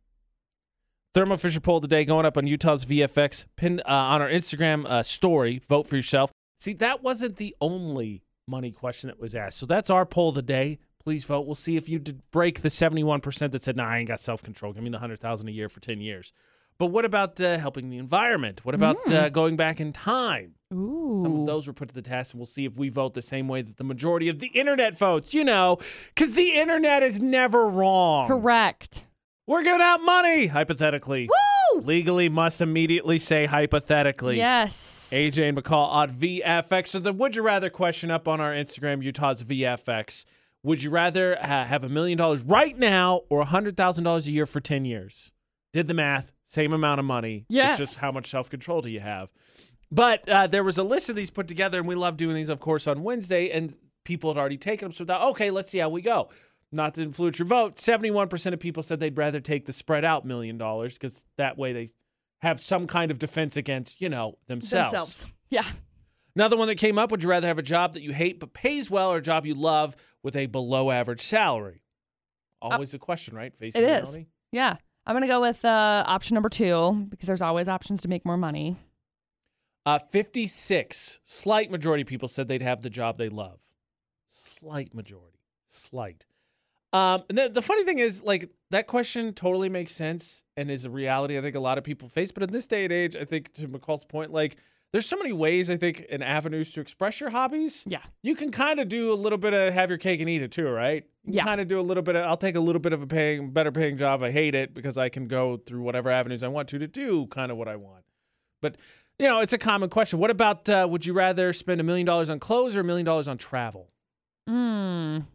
Thermo 1.14 1.38
Fisher 1.38 1.60
poll 1.60 1.82
today 1.82 2.06
going 2.06 2.26
up 2.26 2.38
on 2.38 2.48
Utah's 2.48 2.86
VFX 2.86 3.46
pin 3.56 3.82
uh, 3.86 3.92
on 3.92 4.22
our 4.22 4.30
Instagram 4.30 4.86
uh, 4.86 5.04
story. 5.04 5.62
Vote 5.68 5.88
for 5.88 5.96
yourself. 5.96 6.32
See, 6.60 6.74
that 6.74 7.04
wasn't 7.04 7.38
the 7.38 7.56
only 7.60 8.24
money 8.48 8.72
question 8.72 9.10
that 9.10 9.20
was 9.20 9.36
asked. 9.36 9.58
So 9.58 9.66
that's 9.66 9.90
our 9.90 10.06
poll 10.06 10.32
today. 10.32 10.80
Please 11.04 11.26
vote. 11.26 11.46
We'll 11.46 11.56
see 11.56 11.76
if 11.76 11.90
you 11.90 12.00
did 12.00 12.22
break 12.32 12.62
the 12.62 12.70
seventy-one 12.70 13.22
percent 13.22 13.52
that 13.54 13.64
said, 13.64 13.76
"Nah, 13.76 13.88
I 13.88 14.00
ain't 14.00 14.08
got 14.08 14.20
self-control. 14.20 14.74
Give 14.74 14.84
me 14.84 14.90
the 14.90 15.00
hundred 15.00 15.20
thousand 15.20 15.48
a 15.48 15.52
year 15.52 15.70
for 15.70 15.80
ten 15.80 16.02
years." 16.02 16.34
But 16.78 16.88
what 16.88 17.06
about 17.06 17.40
uh, 17.42 17.58
helping 17.58 17.90
the 17.90 17.98
environment? 17.98 18.64
What 18.64 18.76
about 18.76 19.12
uh, 19.12 19.30
going 19.30 19.56
back 19.56 19.80
in 19.80 19.94
time? 19.94 20.56
Ooh. 20.74 21.20
Some 21.22 21.40
of 21.40 21.46
those 21.48 21.66
were 21.66 21.74
put 21.74 21.90
to 21.90 21.96
the 21.96 22.02
test, 22.02 22.34
and 22.34 22.40
we'll 22.40 22.46
see 22.46 22.66
if 22.66 22.78
we 22.78 22.90
vote 22.90 23.14
the 23.14 23.22
same 23.22 23.48
way 23.48 23.62
that 23.62 23.78
the 23.78 23.84
majority 23.84 24.28
of 24.30 24.40
the 24.40 24.48
internet 24.48 24.98
votes. 24.98 25.34
You 25.34 25.44
know, 25.44 25.78
because 26.14 26.34
the 26.34 26.54
internet 26.54 27.04
is 27.04 27.20
never 27.20 27.68
wrong. 27.68 28.28
Correct. 28.28 29.06
We're 29.48 29.64
giving 29.64 29.82
out 29.82 30.02
money, 30.02 30.48
hypothetically. 30.48 31.30
Woo! 31.30 31.82
Legally 31.82 32.28
must 32.28 32.60
immediately 32.60 33.18
say 33.18 33.46
hypothetically. 33.46 34.38
Yes. 34.38 35.10
AJ 35.14 35.50
and 35.50 35.58
McCall 35.58 35.88
on 35.88 36.12
VFX. 36.12 36.88
So 36.88 37.00
the 37.00 37.14
would 37.14 37.36
you 37.36 37.44
rather 37.44 37.70
question 37.70 38.12
up 38.12 38.28
on 38.28 38.42
our 38.42 38.52
Instagram, 38.54 39.02
Utah's 39.02 39.44
VFX. 39.44 40.26
Would 40.64 40.84
you 40.84 40.90
rather 40.90 41.40
uh, 41.40 41.64
have 41.64 41.86
a 41.86 41.90
million 41.90 42.18
dollars 42.18 42.42
right 42.42 42.78
now 42.78 43.22
or 43.30 43.40
a 43.40 43.46
hundred 43.46 43.78
thousand 43.78 44.04
dollars 44.04 44.28
a 44.28 44.32
year 44.32 44.46
for 44.46 44.60
ten 44.60 44.84
years? 44.84 45.32
Did 45.72 45.88
the 45.88 45.94
math, 45.94 46.34
same 46.48 46.74
amount 46.74 47.00
of 47.00 47.06
money. 47.06 47.46
Yes. 47.50 47.80
It's 47.80 47.92
just 47.92 48.02
how 48.02 48.12
much 48.12 48.30
self 48.30 48.50
control 48.50 48.82
do 48.82 48.90
you 48.90 49.00
have? 49.00 49.30
But 49.92 50.28
uh, 50.28 50.48
there 50.48 50.64
was 50.64 50.78
a 50.78 50.84
list 50.84 51.10
of 51.10 51.16
these 51.16 51.30
put 51.30 51.48
together, 51.48 51.78
and 51.80 51.88
we 51.88 51.96
love 51.96 52.18
doing 52.18 52.36
these, 52.36 52.50
of 52.50 52.60
course, 52.60 52.88
on 52.88 53.04
Wednesday, 53.04 53.50
and 53.52 53.74
people 54.04 54.30
had 54.30 54.38
already 54.38 54.58
taken 54.58 54.86
them. 54.88 54.92
So 54.92 55.04
we 55.04 55.08
thought, 55.08 55.30
okay, 55.32 55.50
let's 55.52 55.70
see 55.70 55.78
how 55.78 55.90
we 55.90 56.02
go. 56.02 56.30
Not 56.72 56.96
to 56.96 57.04
influence 57.04 57.40
your 57.40 57.48
vote, 57.48 57.78
seventy-one 57.78 58.28
percent 58.28 58.54
of 58.54 58.60
people 58.60 58.84
said 58.84 59.00
they'd 59.00 59.18
rather 59.18 59.40
take 59.40 59.66
the 59.66 59.72
spread 59.74 60.04
out 60.04 60.26
million 60.26 60.58
dollars 60.58 60.94
because 60.96 61.26
that 61.38 61.58
way 61.58 61.72
they 61.72 61.92
have 62.40 62.60
some 62.60 62.86
kind 62.88 63.10
of 63.12 63.20
defense 63.20 63.56
against, 63.56 64.02
you 64.02 64.10
know, 64.10 64.38
themselves. 64.48 64.92
themselves. 64.92 65.26
Yeah. 65.50 65.64
Another 66.36 66.58
one 66.58 66.68
that 66.68 66.76
came 66.76 67.00
up: 67.00 67.10
Would 67.12 67.24
you 67.24 67.30
rather 67.30 67.48
have 67.48 67.58
a 67.58 67.64
job 67.64 67.94
that 67.94 68.02
you 68.04 68.12
hate 68.12 68.40
but 68.42 68.54
pays 68.54 68.92
well, 68.92 69.12
or 69.14 69.18
a 69.18 69.22
job 69.22 69.46
you 69.46 69.56
love 69.56 69.96
with 70.24 70.36
a 70.36 70.48
below-average 70.48 71.22
salary? 71.22 71.84
Always 72.62 72.94
a 72.94 73.00
question, 73.00 73.36
right? 73.36 73.56
Facing 73.56 73.84
Uh, 73.84 73.88
It 73.88 73.90
is. 73.92 74.10
reality. 74.10 74.26
Yeah. 74.52 74.76
I'm 75.08 75.16
gonna 75.16 75.28
go 75.28 75.40
with 75.40 75.64
uh, 75.64 76.04
option 76.06 76.36
number 76.36 76.50
two 76.50 77.08
because 77.10 77.28
there's 77.28 77.42
always 77.42 77.70
options 77.70 78.02
to 78.02 78.10
make 78.10 78.26
more 78.26 78.36
money. 78.36 78.76
Uh, 79.86 80.00
56, 80.00 81.22
slight 81.24 81.72
majority 81.72 82.02
of 82.02 82.08
people 82.08 82.28
said 82.28 82.50
they'd 82.50 82.62
have 82.62 82.82
the 82.82 82.90
job 82.90 83.18
they 83.18 83.30
love. 83.30 83.62
Slight 84.28 84.94
majority. 84.94 85.40
Slight. 85.66 86.26
Um, 86.92 87.24
and 87.30 87.38
the, 87.38 87.48
the 87.48 87.62
funny 87.62 87.86
thing 87.86 88.00
is, 88.00 88.22
like, 88.22 88.50
that 88.72 88.88
question 88.88 89.32
totally 89.32 89.70
makes 89.70 89.94
sense 89.94 90.44
and 90.58 90.70
is 90.70 90.84
a 90.84 90.90
reality 90.90 91.38
I 91.38 91.42
think 91.42 91.56
a 91.56 91.62
lot 91.62 91.78
of 91.78 91.86
people 91.86 92.10
face. 92.10 92.34
But 92.34 92.44
in 92.44 92.52
this 92.52 92.68
day 92.68 92.84
and 92.84 92.92
age, 92.92 93.16
I 93.16 93.24
think 93.24 93.54
to 93.54 93.68
McCall's 93.70 94.04
point, 94.04 94.32
like, 94.34 94.58
there's 94.92 95.06
so 95.06 95.16
many 95.16 95.32
ways, 95.32 95.70
I 95.70 95.78
think, 95.78 96.06
and 96.10 96.22
avenues 96.22 96.74
to 96.74 96.82
express 96.82 97.22
your 97.22 97.30
hobbies. 97.30 97.86
Yeah. 97.88 98.02
You 98.24 98.36
can 98.36 98.52
kind 98.52 98.82
of 98.82 98.90
do 98.90 99.14
a 99.14 99.16
little 99.16 99.38
bit 99.38 99.54
of 99.54 99.74
have 99.74 99.90
your 99.90 99.98
cake 99.98 100.20
and 100.20 100.30
eat 100.30 100.42
it 100.42 100.52
too, 100.52 100.68
right? 100.68 101.06
Yeah. 101.30 101.44
Kind 101.44 101.60
of 101.60 101.68
do 101.68 101.78
a 101.78 101.82
little 101.82 102.04
bit 102.04 102.16
of, 102.16 102.24
I'll 102.24 102.38
take 102.38 102.56
a 102.56 102.60
little 102.62 102.80
bit 102.80 102.94
of 102.94 103.02
a 103.02 103.08
paying, 103.08 103.52
better 103.52 103.72
paying 103.72 103.98
job. 103.98 104.24
I 104.24 104.32
hate 104.32 104.56
it 104.56 104.74
because 104.74 104.98
I 104.98 105.10
can 105.10 105.28
go 105.28 105.58
through 105.58 105.82
whatever 105.82 106.10
avenues 106.10 106.42
I 106.42 106.48
want 106.48 106.70
to 106.70 106.80
to 106.80 106.88
do 106.88 107.28
kind 107.28 107.52
of 107.52 107.58
what 107.58 107.68
I 107.68 107.76
want. 107.76 108.06
But, 108.62 108.78
you 109.20 109.28
know, 109.28 109.42
it's 109.42 109.52
a 109.52 109.58
common 109.58 109.90
question. 109.90 110.20
What 110.20 110.32
about 110.32 110.70
uh, 110.70 110.88
would 110.90 111.06
you 111.06 111.12
rather 111.12 111.52
spend 111.52 111.82
a 111.82 111.84
million 111.84 112.06
dollars 112.06 112.30
on 112.30 112.40
clothes 112.40 112.78
or 112.78 112.80
a 112.80 112.84
million 112.84 113.06
dollars 113.06 113.28
on 113.28 113.38
travel? 113.38 113.92
Mm. 114.50 115.26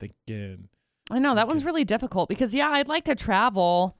Thinking. 0.00 0.68
I 1.12 1.20
know 1.20 1.36
that 1.36 1.46
one's 1.46 1.64
really 1.64 1.84
difficult 1.84 2.28
because 2.28 2.54
yeah, 2.54 2.70
I'd 2.70 2.88
like 2.88 3.04
to 3.04 3.14
travel. 3.14 3.96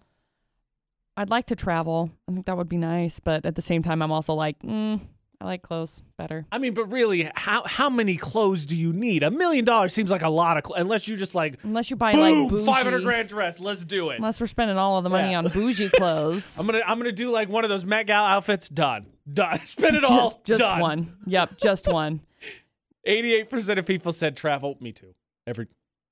I'd 1.17 1.31
like 1.31 1.47
to 1.47 1.57
travel. 1.57 2.11
I 2.29 2.33
think 2.33 2.47
that 2.47 2.57
would 2.57 2.69
be 2.69 2.77
nice, 2.77 3.21
but 3.21 3.47
at 3.47 3.55
the 3.55 3.63
same 3.63 3.83
time, 3.85 4.03
I'm 4.03 4.11
also 4.11 4.35
like, 4.35 4.59
mm, 4.63 5.01
I 5.45 5.47
like 5.49 5.63
clothes 5.63 6.03
better. 6.17 6.47
I 6.51 6.57
mean, 6.57 6.73
but 6.73 6.87
really, 6.91 7.31
how 7.35 7.65
how 7.65 7.91
many 7.91 8.17
clothes 8.17 8.65
do 8.65 8.75
you 8.77 8.95
need? 8.95 9.23
A 9.23 9.31
million 9.31 9.67
dollars 9.67 9.93
seems 9.93 10.11
like 10.11 10.23
a 10.23 10.29
lot 10.31 10.57
of 10.57 10.63
clothes, 10.63 10.81
unless 10.81 11.07
you 11.07 11.17
just 11.19 11.35
like, 11.35 11.59
Unless 11.63 11.91
you 11.91 11.97
buy 11.97 12.13
boom, 12.15 12.45
like 12.45 12.51
bougie. 12.51 12.65
500 12.65 13.03
grand 13.05 13.29
dress. 13.29 13.61
Let's 13.61 13.85
do 13.85 14.09
it. 14.09 14.17
Unless 14.17 14.41
we're 14.41 14.47
spending 14.47 14.79
all 14.79 14.97
of 14.97 15.05
the 15.05 15.11
money 15.11 15.33
Yeah. 15.33 15.39
on 15.39 15.49
bougie 15.49 15.89
clothes. 15.95 16.59
I'm 16.59 16.65
gonna 16.65 16.81
I'm 16.87 16.97
gonna 16.99 17.13
do 17.13 17.29
like 17.31 17.51
one 17.51 17.63
of 17.63 17.69
those 17.69 17.85
Met 17.85 18.07
Gala 18.07 18.29
outfits. 18.31 18.71
Done. 18.71 19.05
Done. 19.31 19.61
Spend 19.67 19.97
it 19.97 20.05
all. 20.05 20.31
just 20.31 20.45
just 20.45 20.61
done. 20.63 20.81
one. 20.81 21.17
Yep, 21.27 21.59
just 21.59 21.87
one. 21.87 22.21
88% 23.07 23.79
of 23.79 23.85
people 23.87 24.13
said 24.13 24.37
travel. 24.37 24.77
Me 24.81 24.93
too. 24.93 25.15
Every 25.47 25.67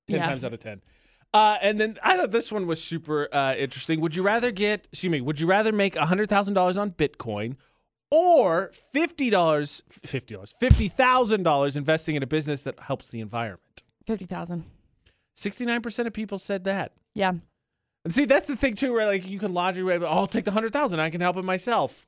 10 0.07 0.17
Yeah. 0.19 0.25
times 0.27 0.43
out 0.45 0.53
of 0.53 0.59
10. 0.59 0.81
Uh, 1.33 1.57
and 1.63 1.81
then 1.81 1.97
I 2.03 2.15
thought 2.17 2.29
this 2.31 2.51
one 2.51 2.67
was 2.67 2.83
super 2.83 3.27
uh, 3.33 3.55
interesting. 3.57 3.99
Would 4.01 4.15
you 4.15 4.21
rather 4.21 4.51
get, 4.51 4.87
excuse 4.91 5.09
me, 5.09 5.19
would 5.21 5.39
you 5.39 5.47
rather 5.47 5.71
make 5.71 5.95
$100,000 5.95 6.79
on 6.79 6.91
Bitcoin 6.91 7.55
or 8.13 8.71
$50, 8.93 9.31
$50, 9.31 10.53
$50,000 10.61 11.75
investing 11.75 12.15
in 12.15 12.21
a 12.21 12.27
business 12.27 12.61
that 12.61 12.79
helps 12.79 13.09
the 13.09 13.19
environment? 13.21 13.59
Fifty 14.05 14.25
thousand. 14.25 14.65
69% 15.35 16.05
of 16.05 16.13
people 16.13 16.37
said 16.37 16.65
that. 16.65 16.91
Yeah. 17.15 17.33
And 18.05 18.13
see, 18.13 18.25
that's 18.25 18.45
the 18.45 18.55
thing 18.55 18.75
too, 18.75 18.93
where 18.93 19.07
like 19.07 19.27
you 19.27 19.39
can 19.39 19.53
logically, 19.53 19.95
oh, 19.95 20.05
I'll 20.05 20.27
take 20.27 20.45
the 20.45 20.51
100,000. 20.51 20.99
I 20.99 21.09
can 21.09 21.21
help 21.21 21.37
it 21.37 21.43
myself. 21.43 22.05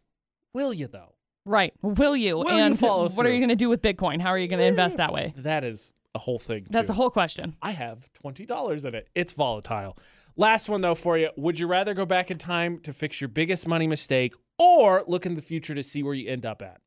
Will 0.53 0.73
you 0.73 0.85
though? 0.85 1.15
Right. 1.43 1.73
Will 1.81 2.15
you? 2.15 2.37
Will 2.37 2.51
you 2.51 2.51
and 2.51 2.79
follow 2.79 3.09
what 3.09 3.25
are 3.25 3.31
you 3.31 3.39
going 3.39 3.49
to 3.49 3.55
do 3.55 3.69
with 3.69 3.81
Bitcoin? 3.81 4.21
How 4.21 4.29
are 4.29 4.37
you 4.37 4.47
going 4.47 4.59
to 4.59 4.65
eh. 4.65 4.69
invest 4.69 4.97
that 4.97 5.11
way? 5.11 5.33
That 5.37 5.63
is 5.63 5.95
a 6.13 6.19
whole 6.19 6.39
thing. 6.39 6.67
That's 6.69 6.89
too. 6.89 6.93
a 6.93 6.95
whole 6.95 7.09
question. 7.09 7.55
I 7.61 7.71
have 7.71 8.09
$20 8.23 8.85
in 8.85 8.93
it. 8.93 9.07
It's 9.15 9.33
volatile. 9.33 9.97
Last 10.37 10.69
one, 10.69 10.81
though, 10.81 10.95
for 10.95 11.17
you. 11.17 11.29
Would 11.37 11.59
you 11.59 11.67
rather 11.67 11.93
go 11.93 12.05
back 12.05 12.29
in 12.29 12.37
time 12.37 12.79
to 12.79 12.93
fix 12.93 13.21
your 13.21 13.27
biggest 13.29 13.67
money 13.67 13.87
mistake 13.87 14.33
or 14.57 15.03
look 15.07 15.25
in 15.25 15.35
the 15.35 15.41
future 15.41 15.75
to 15.75 15.83
see 15.83 16.03
where 16.03 16.13
you 16.13 16.29
end 16.29 16.45
up 16.45 16.61
at? 16.61 16.81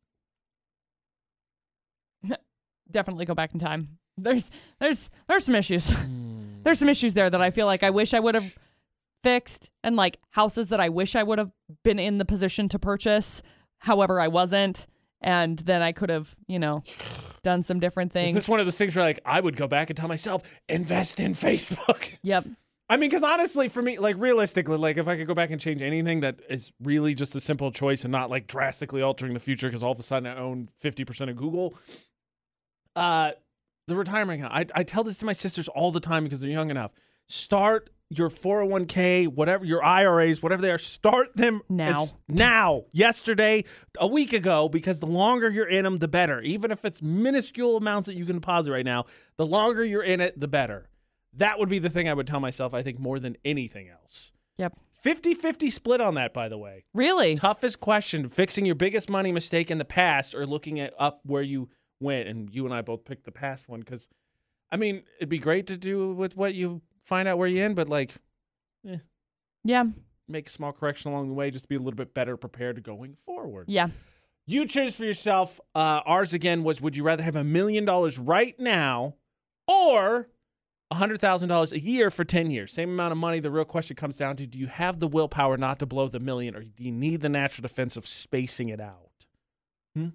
Definitely 2.90 3.24
go 3.24 3.34
back 3.34 3.52
in 3.52 3.60
time. 3.60 3.98
There's 4.16 4.50
there's 4.80 5.10
there's 5.28 5.44
some 5.44 5.54
issues. 5.54 5.90
Hmm. 5.98 6.62
there's 6.64 6.78
some 6.80 6.88
issues 6.88 7.14
there 7.14 7.30
that 7.30 7.40
I 7.40 7.50
feel 7.50 7.66
like 7.66 7.82
I 7.82 7.90
wish 7.90 8.12
I 8.12 8.20
would 8.20 8.34
have 8.34 8.56
fixed 9.22 9.70
and 9.84 9.96
like 9.96 10.18
houses 10.30 10.68
that 10.70 10.80
I 10.80 10.88
wish 10.88 11.14
I 11.14 11.22
would 11.22 11.38
have 11.38 11.50
been 11.84 11.98
in 11.98 12.18
the 12.18 12.24
position 12.24 12.68
to 12.70 12.78
purchase. 12.78 13.42
However, 13.78 14.20
I 14.20 14.28
wasn't. 14.28 14.86
And 15.20 15.58
then 15.58 15.82
I 15.82 15.92
could 15.92 16.10
have, 16.10 16.34
you 16.46 16.58
know, 16.58 16.82
done 17.42 17.62
some 17.62 17.80
different 17.80 18.12
things. 18.12 18.30
Is 18.30 18.34
this 18.34 18.48
one 18.48 18.60
of 18.60 18.66
those 18.66 18.78
things 18.78 18.94
where, 18.96 19.04
like, 19.04 19.20
I 19.24 19.40
would 19.40 19.56
go 19.56 19.66
back 19.66 19.90
and 19.90 19.96
tell 19.96 20.08
myself, 20.08 20.42
invest 20.68 21.20
in 21.20 21.34
Facebook? 21.34 22.16
Yep. 22.22 22.46
I 22.90 22.96
mean, 22.96 23.10
because 23.10 23.22
honestly, 23.22 23.68
for 23.68 23.82
me, 23.82 23.98
like, 23.98 24.16
realistically, 24.18 24.78
like, 24.78 24.96
if 24.96 25.06
I 25.06 25.16
could 25.16 25.26
go 25.26 25.34
back 25.34 25.50
and 25.50 25.60
change 25.60 25.82
anything 25.82 26.20
that 26.20 26.40
is 26.48 26.72
really 26.82 27.14
just 27.14 27.34
a 27.34 27.40
simple 27.40 27.70
choice 27.70 28.04
and 28.04 28.12
not, 28.12 28.30
like, 28.30 28.46
drastically 28.46 29.02
altering 29.02 29.34
the 29.34 29.40
future 29.40 29.68
because 29.68 29.82
all 29.82 29.92
of 29.92 29.98
a 29.98 30.02
sudden 30.02 30.26
I 30.26 30.38
own 30.38 30.68
50% 30.82 31.28
of 31.28 31.36
Google, 31.36 31.74
uh, 32.96 33.32
the 33.88 33.94
retirement 33.94 34.40
account. 34.40 34.72
I, 34.74 34.80
I 34.80 34.84
tell 34.84 35.04
this 35.04 35.18
to 35.18 35.26
my 35.26 35.32
sisters 35.34 35.68
all 35.68 35.90
the 35.90 36.00
time 36.00 36.24
because 36.24 36.40
they're 36.40 36.50
young 36.50 36.70
enough. 36.70 36.92
Start 37.28 37.90
your 38.10 38.30
401k, 38.30 39.28
whatever 39.28 39.66
your 39.66 39.84
IRAs, 39.84 40.42
whatever 40.42 40.62
they 40.62 40.70
are, 40.70 40.78
start 40.78 41.36
them 41.36 41.60
Now. 41.68 42.04
as- 42.04 42.12
now, 42.26 42.84
yesterday, 42.92 43.64
a 43.98 44.06
week 44.06 44.32
ago, 44.32 44.68
because 44.70 44.98
the 45.00 45.06
longer 45.06 45.50
you're 45.50 45.68
in 45.68 45.84
them, 45.84 45.98
the 45.98 46.08
better. 46.08 46.40
Even 46.40 46.70
if 46.70 46.86
it's 46.86 47.02
minuscule 47.02 47.76
amounts 47.76 48.06
that 48.06 48.14
you 48.14 48.24
can 48.24 48.36
deposit 48.36 48.72
right 48.72 48.84
now, 48.84 49.04
the 49.36 49.44
longer 49.44 49.84
you're 49.84 50.02
in 50.02 50.22
it, 50.22 50.40
the 50.40 50.48
better. 50.48 50.88
That 51.34 51.58
would 51.58 51.68
be 51.68 51.78
the 51.78 51.90
thing 51.90 52.08
I 52.08 52.14
would 52.14 52.26
tell 52.26 52.40
myself, 52.40 52.74
I 52.74 52.82
think, 52.82 52.98
more 52.98 53.18
than 53.18 53.36
anything 53.44 53.88
else. 53.88 54.32
Yep. 54.56 54.78
50 55.00 55.34
50 55.34 55.70
split 55.70 56.00
on 56.00 56.14
that, 56.14 56.34
by 56.34 56.48
the 56.48 56.58
way. 56.58 56.84
Really? 56.94 57.36
Toughest 57.36 57.78
question 57.80 58.28
fixing 58.28 58.66
your 58.66 58.74
biggest 58.74 59.08
money 59.08 59.30
mistake 59.30 59.70
in 59.70 59.78
the 59.78 59.84
past 59.84 60.34
or 60.34 60.44
looking 60.46 60.80
at 60.80 60.92
up 60.98 61.20
where 61.24 61.42
you 61.42 61.68
went. 62.00 62.28
And 62.28 62.52
you 62.52 62.64
and 62.64 62.74
I 62.74 62.80
both 62.82 63.04
picked 63.04 63.24
the 63.24 63.30
past 63.30 63.68
one 63.68 63.80
because, 63.80 64.08
I 64.72 64.76
mean, 64.76 65.04
it'd 65.18 65.28
be 65.28 65.38
great 65.38 65.68
to 65.68 65.76
do 65.76 66.12
with 66.12 66.36
what 66.36 66.54
you 66.54 66.82
find 67.04 67.28
out 67.28 67.38
where 67.38 67.46
you're 67.46 67.64
in, 67.66 67.74
but 67.74 67.88
like 67.88 68.14
Yeah. 69.64 69.84
make 70.26 70.46
a 70.46 70.50
small 70.50 70.72
correction 70.72 71.10
along 71.12 71.28
the 71.28 71.34
way 71.34 71.50
just 71.50 71.64
to 71.64 71.68
be 71.68 71.76
a 71.76 71.78
little 71.78 71.92
bit 71.96 72.14
better 72.14 72.36
prepared 72.36 72.82
going 72.82 73.16
forward. 73.24 73.66
Yeah. 73.68 73.88
You 74.46 74.66
choose 74.66 74.96
for 74.96 75.04
yourself. 75.04 75.60
Uh, 75.74 76.00
ours 76.06 76.32
again 76.34 76.64
was 76.64 76.80
would 76.80 76.96
you 76.96 77.02
rather 77.04 77.22
have 77.22 77.36
a 77.36 77.44
million 77.44 77.84
dollars 77.84 78.18
right 78.18 78.58
now 78.58 79.14
or 79.68 80.28
$100,000 80.92 81.72
a 81.72 81.80
year 81.80 82.10
for 82.10 82.24
10 82.24 82.50
years? 82.50 82.72
Same 82.72 82.90
amount 82.90 83.12
of 83.12 83.18
money. 83.18 83.40
The 83.40 83.50
real 83.50 83.64
question 83.64 83.96
comes 83.96 84.16
down 84.16 84.36
to 84.36 84.46
do 84.46 84.58
you 84.58 84.66
have 84.66 85.00
the 85.00 85.08
willpower 85.08 85.56
not 85.56 85.78
to 85.80 85.86
blow 85.86 86.08
the 86.08 86.20
million 86.20 86.54
or 86.54 86.62
do 86.62 86.82
you 86.82 86.92
need 86.92 87.20
the 87.20 87.28
natural 87.28 87.62
defense 87.62 87.96
of 87.96 88.06
spacing 88.06 88.68
it 88.68 88.80
out? 88.80 89.26
Hmm? 89.94 90.08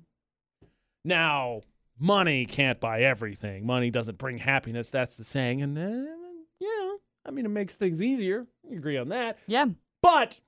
Now, 1.06 1.62
money 2.00 2.46
can't 2.46 2.80
buy 2.80 3.02
everything. 3.02 3.66
Money 3.66 3.92
doesn't 3.92 4.18
bring 4.18 4.38
happiness. 4.38 4.90
That's 4.90 5.16
the 5.16 5.24
saying. 5.24 5.62
And 5.62 5.78
uh, 5.78 6.12
yeah, 6.60 6.94
I 7.26 7.32
mean, 7.32 7.46
it 7.46 7.50
makes 7.50 7.76
things 7.76 8.02
easier. 8.02 8.48
We 8.64 8.78
agree 8.78 8.98
on 8.98 9.10
that. 9.10 9.38
Yeah. 9.48 9.66
But 10.02 10.40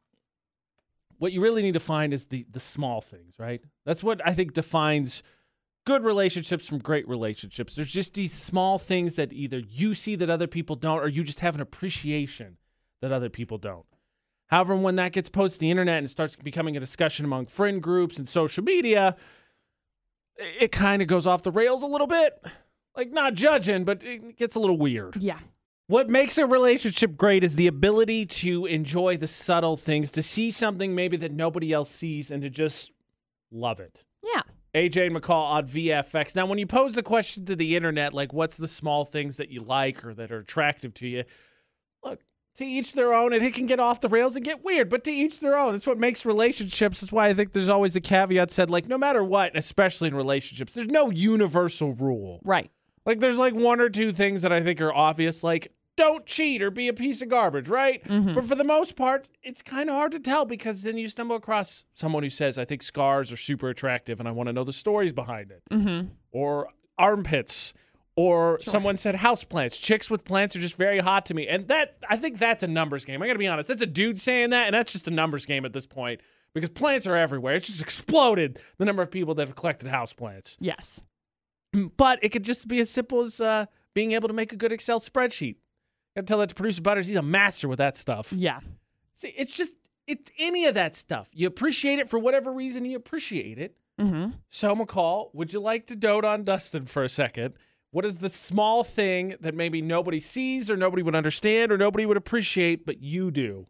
what 1.18 1.32
you 1.32 1.42
really 1.42 1.62
need 1.62 1.74
to 1.74 1.80
find 1.80 2.14
is 2.14 2.26
the 2.26 2.46
the 2.52 2.60
small 2.60 3.02
things, 3.02 3.36
right? 3.40 3.62
That's 3.86 4.04
what 4.04 4.22
I 4.26 4.34
think 4.34 4.54
defines 4.54 5.24
good 5.86 6.04
relationships 6.04 6.68
from 6.68 6.80
great 6.80 7.08
relationships. 7.08 7.76
There's 7.76 7.92
just 7.92 8.16
these 8.16 8.34
small 8.34 8.78
things 8.78 9.16
that 9.16 9.32
either 9.32 9.60
you 9.60 9.94
see 9.96 10.16
that 10.16 10.30
other 10.30 10.48
people 10.48 10.76
don't 10.76 11.00
or 11.00 11.08
you 11.08 11.24
just 11.24 11.40
have 11.40 11.56
an 11.56 11.62
appreciation 11.62 12.58
that 13.02 13.12
other 13.12 13.30
people 13.30 13.58
don't. 13.58 13.86
However, 14.48 14.76
when 14.76 14.96
that 14.98 15.12
gets 15.12 15.30
posted 15.30 15.56
to 15.56 15.60
the 15.62 15.72
internet 15.72 16.00
and 16.00 16.10
starts 16.10 16.36
becoming 16.36 16.76
a 16.78 16.80
discussion 16.80 17.26
among 17.26 17.48
friend 17.48 17.82
groups 17.82 18.18
and 18.18 18.28
social 18.28 18.64
media, 18.64 19.16
it, 20.36 20.64
it 20.64 20.72
kind 20.72 21.02
of 21.02 21.08
goes 21.08 21.26
off 21.26 21.44
the 21.44 21.52
rails 21.52 21.84
a 21.84 21.88
little 21.88 22.08
bit. 22.08 22.34
Like 22.96 23.12
not 23.12 23.34
judging, 23.34 23.84
but 23.84 24.04
it 24.04 24.38
gets 24.38 24.56
a 24.56 24.60
little 24.60 24.78
weird. 24.78 25.18
Yeah. 25.18 25.40
What 25.88 26.10
makes 26.10 26.38
a 26.38 26.48
relationship 26.48 27.16
great 27.16 27.44
is 27.44 27.56
the 27.56 27.68
ability 27.68 28.26
to 28.26 28.66
enjoy 28.66 29.18
the 29.18 29.28
subtle 29.28 29.78
things, 29.78 30.12
to 30.12 30.24
see 30.24 30.50
something 30.50 30.96
maybe 30.96 31.18
that 31.18 31.32
nobody 31.32 31.72
else 31.74 31.92
sees, 31.92 32.32
and 32.32 32.42
to 32.42 32.50
just 32.50 32.92
love 33.52 33.80
it. 33.80 34.06
Yeah. 34.24 34.42
AJ 34.76 35.08
and 35.08 35.16
McCall 35.16 35.52
on 35.52 35.68
VFX. 35.68 36.36
Now, 36.36 36.46
when 36.46 36.60
you 36.60 36.68
pose 36.68 36.96
the 36.96 37.04
question 37.04 37.46
to 37.46 37.56
the 37.56 37.76
internet, 37.76 38.14
like 38.14 38.34
what's 38.34 38.58
the 38.58 38.68
small 38.68 39.06
things 39.06 39.38
that 39.38 39.50
you 39.50 39.62
like 39.62 40.06
or 40.06 40.14
that 40.14 40.32
are 40.32 40.40
attractive 40.40 40.94
to 40.96 41.08
you, 41.08 41.24
look, 42.04 42.22
to 42.58 42.66
each 42.66 42.94
their 42.94 43.14
own, 43.14 43.34
and 43.34 43.42
it 43.42 43.54
can 43.54 43.66
get 43.66 43.80
off 43.80 44.02
the 44.02 44.10
rails 44.10 44.36
and 44.36 44.44
get 44.44 44.64
weird, 44.64 44.90
but 44.90 45.04
to 45.06 45.12
each 45.12 45.40
their 45.40 45.58
own. 45.58 45.72
That's 45.72 45.88
what 45.88 45.98
makes 45.98 46.26
relationships. 46.26 47.02
That's 47.02 47.12
why 47.12 47.28
I 47.28 47.34
think 47.34 47.54
there's 47.54 47.70
always 47.70 47.94
the 47.94 48.02
caveat 48.02 48.52
said, 48.52 48.70
like, 48.70 48.88
no 48.88 48.98
matter 48.98 49.24
what, 49.24 49.56
especially 49.56 50.10
in 50.10 50.16
relationships, 50.16 50.74
there's 50.74 50.88
no 50.88 51.10
universal 51.10 51.94
rule. 51.94 52.42
Right. 52.44 52.70
Like 53.06 53.20
there's 53.20 53.38
like 53.38 53.54
one 53.54 53.80
or 53.80 53.90
two 53.90 54.12
things 54.12 54.42
that 54.42 54.52
I 54.52 54.62
think 54.62 54.82
are 54.82 54.94
obvious, 54.94 55.44
like 55.44 55.72
don't 55.98 56.26
cheat 56.26 56.62
or 56.62 56.70
be 56.72 56.88
a 56.88 56.94
piece 56.94 57.22
of 57.22 57.30
garbage, 57.30 57.70
right? 57.70 58.02
But 58.36 58.46
for 58.46 58.56
the 58.56 58.64
most 58.64 58.96
part, 58.96 59.30
it's 59.44 59.62
kind 59.62 59.90
of 59.90 59.96
hard 59.96 60.12
to 60.14 60.20
tell 60.20 60.46
because 60.46 60.84
then 60.84 60.98
you 60.98 61.08
stumble 61.10 61.36
across 61.36 61.86
someone 61.94 62.24
who 62.24 62.30
says, 62.30 62.58
I 62.58 62.66
think 62.66 62.84
scars 62.84 63.32
are 63.32 63.38
super 63.38 63.70
attractive 63.70 64.20
and 64.20 64.28
I 64.28 64.32
want 64.32 64.48
to 64.48 64.54
know 64.54 64.64
the 64.64 64.74
stories 64.74 65.14
behind 65.14 65.52
it. 65.52 65.62
Mm-hmm. 65.72 66.08
Or 66.32 66.70
armpits. 66.98 67.74
Or 68.18 68.60
someone 68.62 68.96
said 68.96 69.16
house 69.16 69.44
plants. 69.44 69.78
Chicks 69.78 70.10
with 70.10 70.24
plants 70.24 70.56
are 70.56 70.60
just 70.60 70.78
very 70.78 71.00
hot 71.00 71.26
to 71.26 71.34
me. 71.34 71.48
And 71.48 71.68
that 71.68 71.98
I 72.10 72.16
think 72.16 72.38
that's 72.38 72.64
a 72.64 72.68
numbers 72.68 73.04
game. 73.04 73.22
I 73.22 73.28
gotta 73.28 73.40
be 73.40 73.48
honest. 73.48 73.68
That's 73.68 73.82
a 73.82 73.86
dude 73.86 74.22
saying 74.22 74.52
that, 74.52 74.68
and 74.68 74.74
that's 74.74 74.94
just 74.94 75.08
a 75.10 75.12
numbers 75.12 75.46
game 75.46 75.66
at 75.66 75.74
this 75.74 75.86
point. 75.86 76.22
Because 76.54 76.70
plants 76.70 77.06
are 77.08 77.16
everywhere. 77.18 77.56
It's 77.56 77.68
just 77.68 77.82
exploded 77.82 78.58
the 78.78 78.86
number 78.86 79.02
of 79.04 79.12
people 79.12 79.34
that 79.36 79.48
have 79.50 79.58
collected 79.58 79.90
house 79.90 80.14
plants. 80.14 80.58
Yes. 80.62 81.04
but 81.98 82.20
it 82.24 82.30
could 82.30 82.44
just 82.46 82.70
be 82.70 82.80
as 82.80 82.90
simple 82.90 83.20
as 83.20 83.42
uh, 83.42 83.66
being 83.94 84.14
able 84.14 84.30
to 84.30 84.34
make 84.34 84.54
a 84.54 84.56
good 84.56 84.72
Excel 84.72 85.02
spreadsheet. 85.02 85.58
Gotta 86.16 86.26
tell 86.26 86.38
that 86.40 86.50
to 86.50 86.56
producer 86.56 86.82
Butters. 86.82 87.08
He's 87.08 87.18
a 87.18 87.22
master 87.22 87.68
with 87.68 87.80
that 87.80 87.98
stuff. 87.98 88.32
Yeah. 88.32 88.60
See, 89.14 89.34
it's 89.38 89.56
just 89.56 89.74
it's 90.08 90.32
any 90.38 90.66
of 90.66 90.76
that 90.76 90.96
stuff. 90.96 91.30
You 91.34 91.48
appreciate 91.48 92.00
it 92.00 92.10
for 92.10 92.20
whatever 92.20 92.52
reason 92.52 92.86
you 92.86 92.96
appreciate 92.96 93.58
it. 93.58 93.76
Mm-hmm. 94.00 94.32
So 94.50 94.76
McCall, 94.76 95.34
would 95.34 95.54
you 95.54 95.60
like 95.60 95.88
to 95.88 95.96
dote 95.96 96.26
on 96.26 96.44
Dustin 96.44 96.86
for 96.86 97.04
a 97.04 97.10
second? 97.10 97.56
What 97.92 98.06
is 98.06 98.18
the 98.18 98.30
small 98.30 98.84
thing 98.84 99.36
that 99.40 99.56
maybe 99.56 99.82
nobody 99.82 100.20
sees 100.20 100.70
or 100.70 100.76
nobody 100.76 101.02
would 101.02 101.16
understand 101.16 101.72
or 101.72 101.78
nobody 101.78 102.06
would 102.06 102.18
appreciate, 102.18 102.86
but 102.86 103.02
you 103.02 103.32
do? 103.32 103.68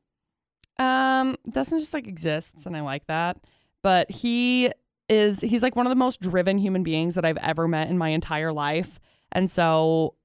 Um, 0.79 1.38
Dustin 1.49 1.79
just 1.79 1.93
like 1.93 2.08
exists, 2.08 2.65
and 2.65 2.75
I 2.75 2.81
like 2.81 3.05
that. 3.08 3.38
But 3.84 4.10
he 4.10 4.71
is 5.08 5.41
he's 5.41 5.62
like 5.62 5.75
one 5.75 5.86
of 5.86 5.91
the 5.91 5.95
most 5.95 6.21
driven 6.21 6.58
human 6.58 6.81
beings 6.81 7.15
that 7.15 7.23
I've 7.23 7.38
ever 7.38 7.67
met 7.67 7.89
in 7.89 7.97
my 7.97 8.10
entire 8.10 8.51
life, 8.51 8.99
and 9.31 9.49
so 9.51 10.15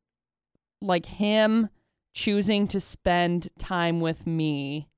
like 0.80 1.04
him 1.04 1.68
choosing 2.14 2.66
to 2.68 2.81
spend 2.81 3.48
time 3.58 4.00
with 4.00 4.27
me 4.27 4.88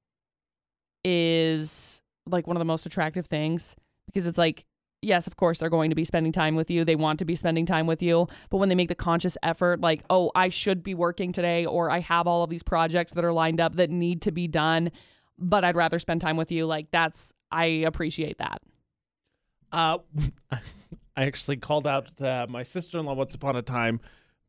is 1.05 2.03
like 2.27 2.47
one 2.47 2.57
of 2.57 2.61
the 2.61 2.65
most 2.65 2.87
attractive 2.87 3.27
things 3.27 3.75
because 4.07 4.27
it's 4.27 4.39
like 4.39 4.65
yes 5.03 5.27
of 5.27 5.37
course 5.37 5.59
they're 5.59 5.69
going 5.69 5.91
to 5.91 5.97
be 5.97 6.05
spending 6.05 6.33
time 6.33 6.55
with 6.55 6.71
you. 6.71 6.85
They 6.85 6.97
want 6.97 7.19
to 7.19 7.25
be 7.25 7.35
spending 7.35 7.67
time 7.67 7.87
with 7.87 8.03
you. 8.03 8.29
But 8.51 8.59
when 8.59 8.69
they 8.69 8.75
make 8.75 8.89
the 8.89 8.95
conscious 8.95 9.37
effort 9.43 9.81
like 9.81 10.05
oh 10.11 10.31
i 10.35 10.49
should 10.49 10.83
be 10.83 10.95
working 10.95 11.33
today 11.33 11.67
or 11.67 11.91
i 11.91 11.99
have 11.99 12.27
all 12.27 12.45
of 12.45 12.51
these 12.51 12.63
projects 12.63 13.13
that 13.15 13.25
are 13.25 13.33
lined 13.33 13.61
up 13.61 13.77
that 13.77 13.91
need 13.91 14.23
to 14.23 14.33
be 14.33 14.47
done 14.47 14.93
but 15.39 15.65
i'd 15.65 15.77
rather 15.77 15.99
spend 15.99 16.21
time 16.21 16.37
with 16.37 16.53
you 16.53 16.67
like 16.67 16.91
that's 16.91 17.33
i 17.51 17.65
appreciate 17.65 18.39
that. 18.39 18.63
Uh, 19.73 19.99
I 21.17 21.25
actually 21.25 21.57
called 21.57 21.87
out 21.87 22.21
uh, 22.21 22.47
my 22.49 22.63
sister 22.63 22.99
in 22.99 23.07
law 23.07 23.15
once 23.15 23.35
upon 23.35 23.57
a 23.57 23.63
time 23.63 24.01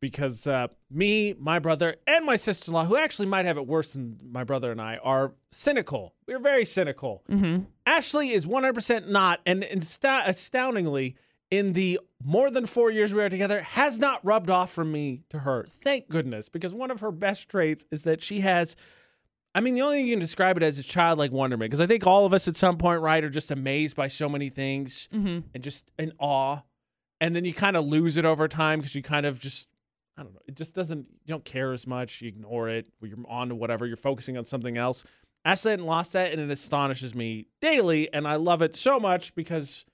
because 0.03 0.45
uh, 0.47 0.67
me, 0.91 1.33
my 1.39 1.59
brother, 1.59 1.95
and 2.05 2.25
my 2.25 2.35
sister 2.35 2.69
in 2.69 2.73
law, 2.73 2.83
who 2.83 2.97
actually 2.97 3.25
might 3.25 3.45
have 3.45 3.55
it 3.57 3.65
worse 3.65 3.93
than 3.93 4.19
my 4.29 4.43
brother 4.43 4.69
and 4.69 4.81
I, 4.81 4.97
are 4.97 5.31
cynical. 5.49 6.13
We're 6.27 6.39
very 6.39 6.65
cynical. 6.65 7.23
Mm-hmm. 7.31 7.63
Ashley 7.85 8.31
is 8.31 8.45
100% 8.45 9.07
not, 9.07 9.39
and 9.45 9.63
insta- 9.63 10.27
astoundingly, 10.27 11.15
in 11.49 11.71
the 11.71 12.01
more 12.21 12.51
than 12.51 12.65
four 12.65 12.91
years 12.91 13.13
we 13.13 13.21
are 13.23 13.29
together, 13.29 13.61
has 13.61 13.97
not 13.97 14.19
rubbed 14.25 14.49
off 14.49 14.73
from 14.73 14.91
me 14.91 15.21
to 15.29 15.39
her. 15.39 15.65
Thank 15.69 16.09
goodness, 16.09 16.49
because 16.49 16.73
one 16.73 16.91
of 16.91 16.99
her 16.99 17.11
best 17.11 17.47
traits 17.47 17.85
is 17.89 18.03
that 18.03 18.21
she 18.21 18.41
has. 18.41 18.75
I 19.55 19.61
mean, 19.61 19.73
the 19.73 19.83
only 19.83 19.99
thing 19.99 20.07
you 20.07 20.15
can 20.15 20.19
describe 20.19 20.57
it 20.57 20.63
as 20.63 20.79
is 20.79 20.85
childlike 20.85 21.31
wonderment, 21.31 21.69
because 21.71 21.79
I 21.79 21.87
think 21.87 22.05
all 22.05 22.25
of 22.25 22.33
us 22.33 22.49
at 22.49 22.57
some 22.57 22.77
point, 22.77 22.99
right, 22.99 23.23
are 23.23 23.29
just 23.29 23.51
amazed 23.51 23.95
by 23.95 24.09
so 24.09 24.27
many 24.27 24.49
things 24.49 25.07
Mm-hmm. 25.13 25.47
and 25.53 25.63
just 25.63 25.89
in 25.97 26.11
awe. 26.19 26.59
And 27.21 27.33
then 27.33 27.45
you 27.45 27.53
kind 27.53 27.77
of 27.77 27.85
lose 27.85 28.17
it 28.17 28.25
over 28.25 28.49
time 28.49 28.79
because 28.79 28.95
you 28.95 29.01
kind 29.01 29.25
of 29.25 29.39
just, 29.39 29.69
I 30.17 30.23
don't 30.23 30.33
know, 30.33 30.41
it 30.47 30.55
just 30.55 30.75
doesn't, 30.75 31.07
you 31.25 31.33
don't 31.33 31.43
care 31.45 31.73
as 31.73 31.87
much. 31.87 32.21
You 32.21 32.27
ignore 32.27 32.69
it, 32.69 32.87
you're 33.01 33.17
on 33.27 33.49
to 33.49 33.55
whatever, 33.55 33.85
you're 33.87 33.95
focusing 33.97 34.37
on 34.37 34.45
something 34.45 34.77
else. 34.77 35.03
Ashley 35.45 35.71
hadn't 35.71 35.85
lost 35.87 36.13
that, 36.13 36.31
and 36.31 36.39
it 36.39 36.49
astonishes 36.51 37.13
me 37.15 37.47
daily. 37.61 38.13
And 38.13 38.27
I 38.27 38.35
love 38.35 38.61
it 38.61 38.75
so 38.75 38.99
much 38.99 39.33
because 39.35 39.85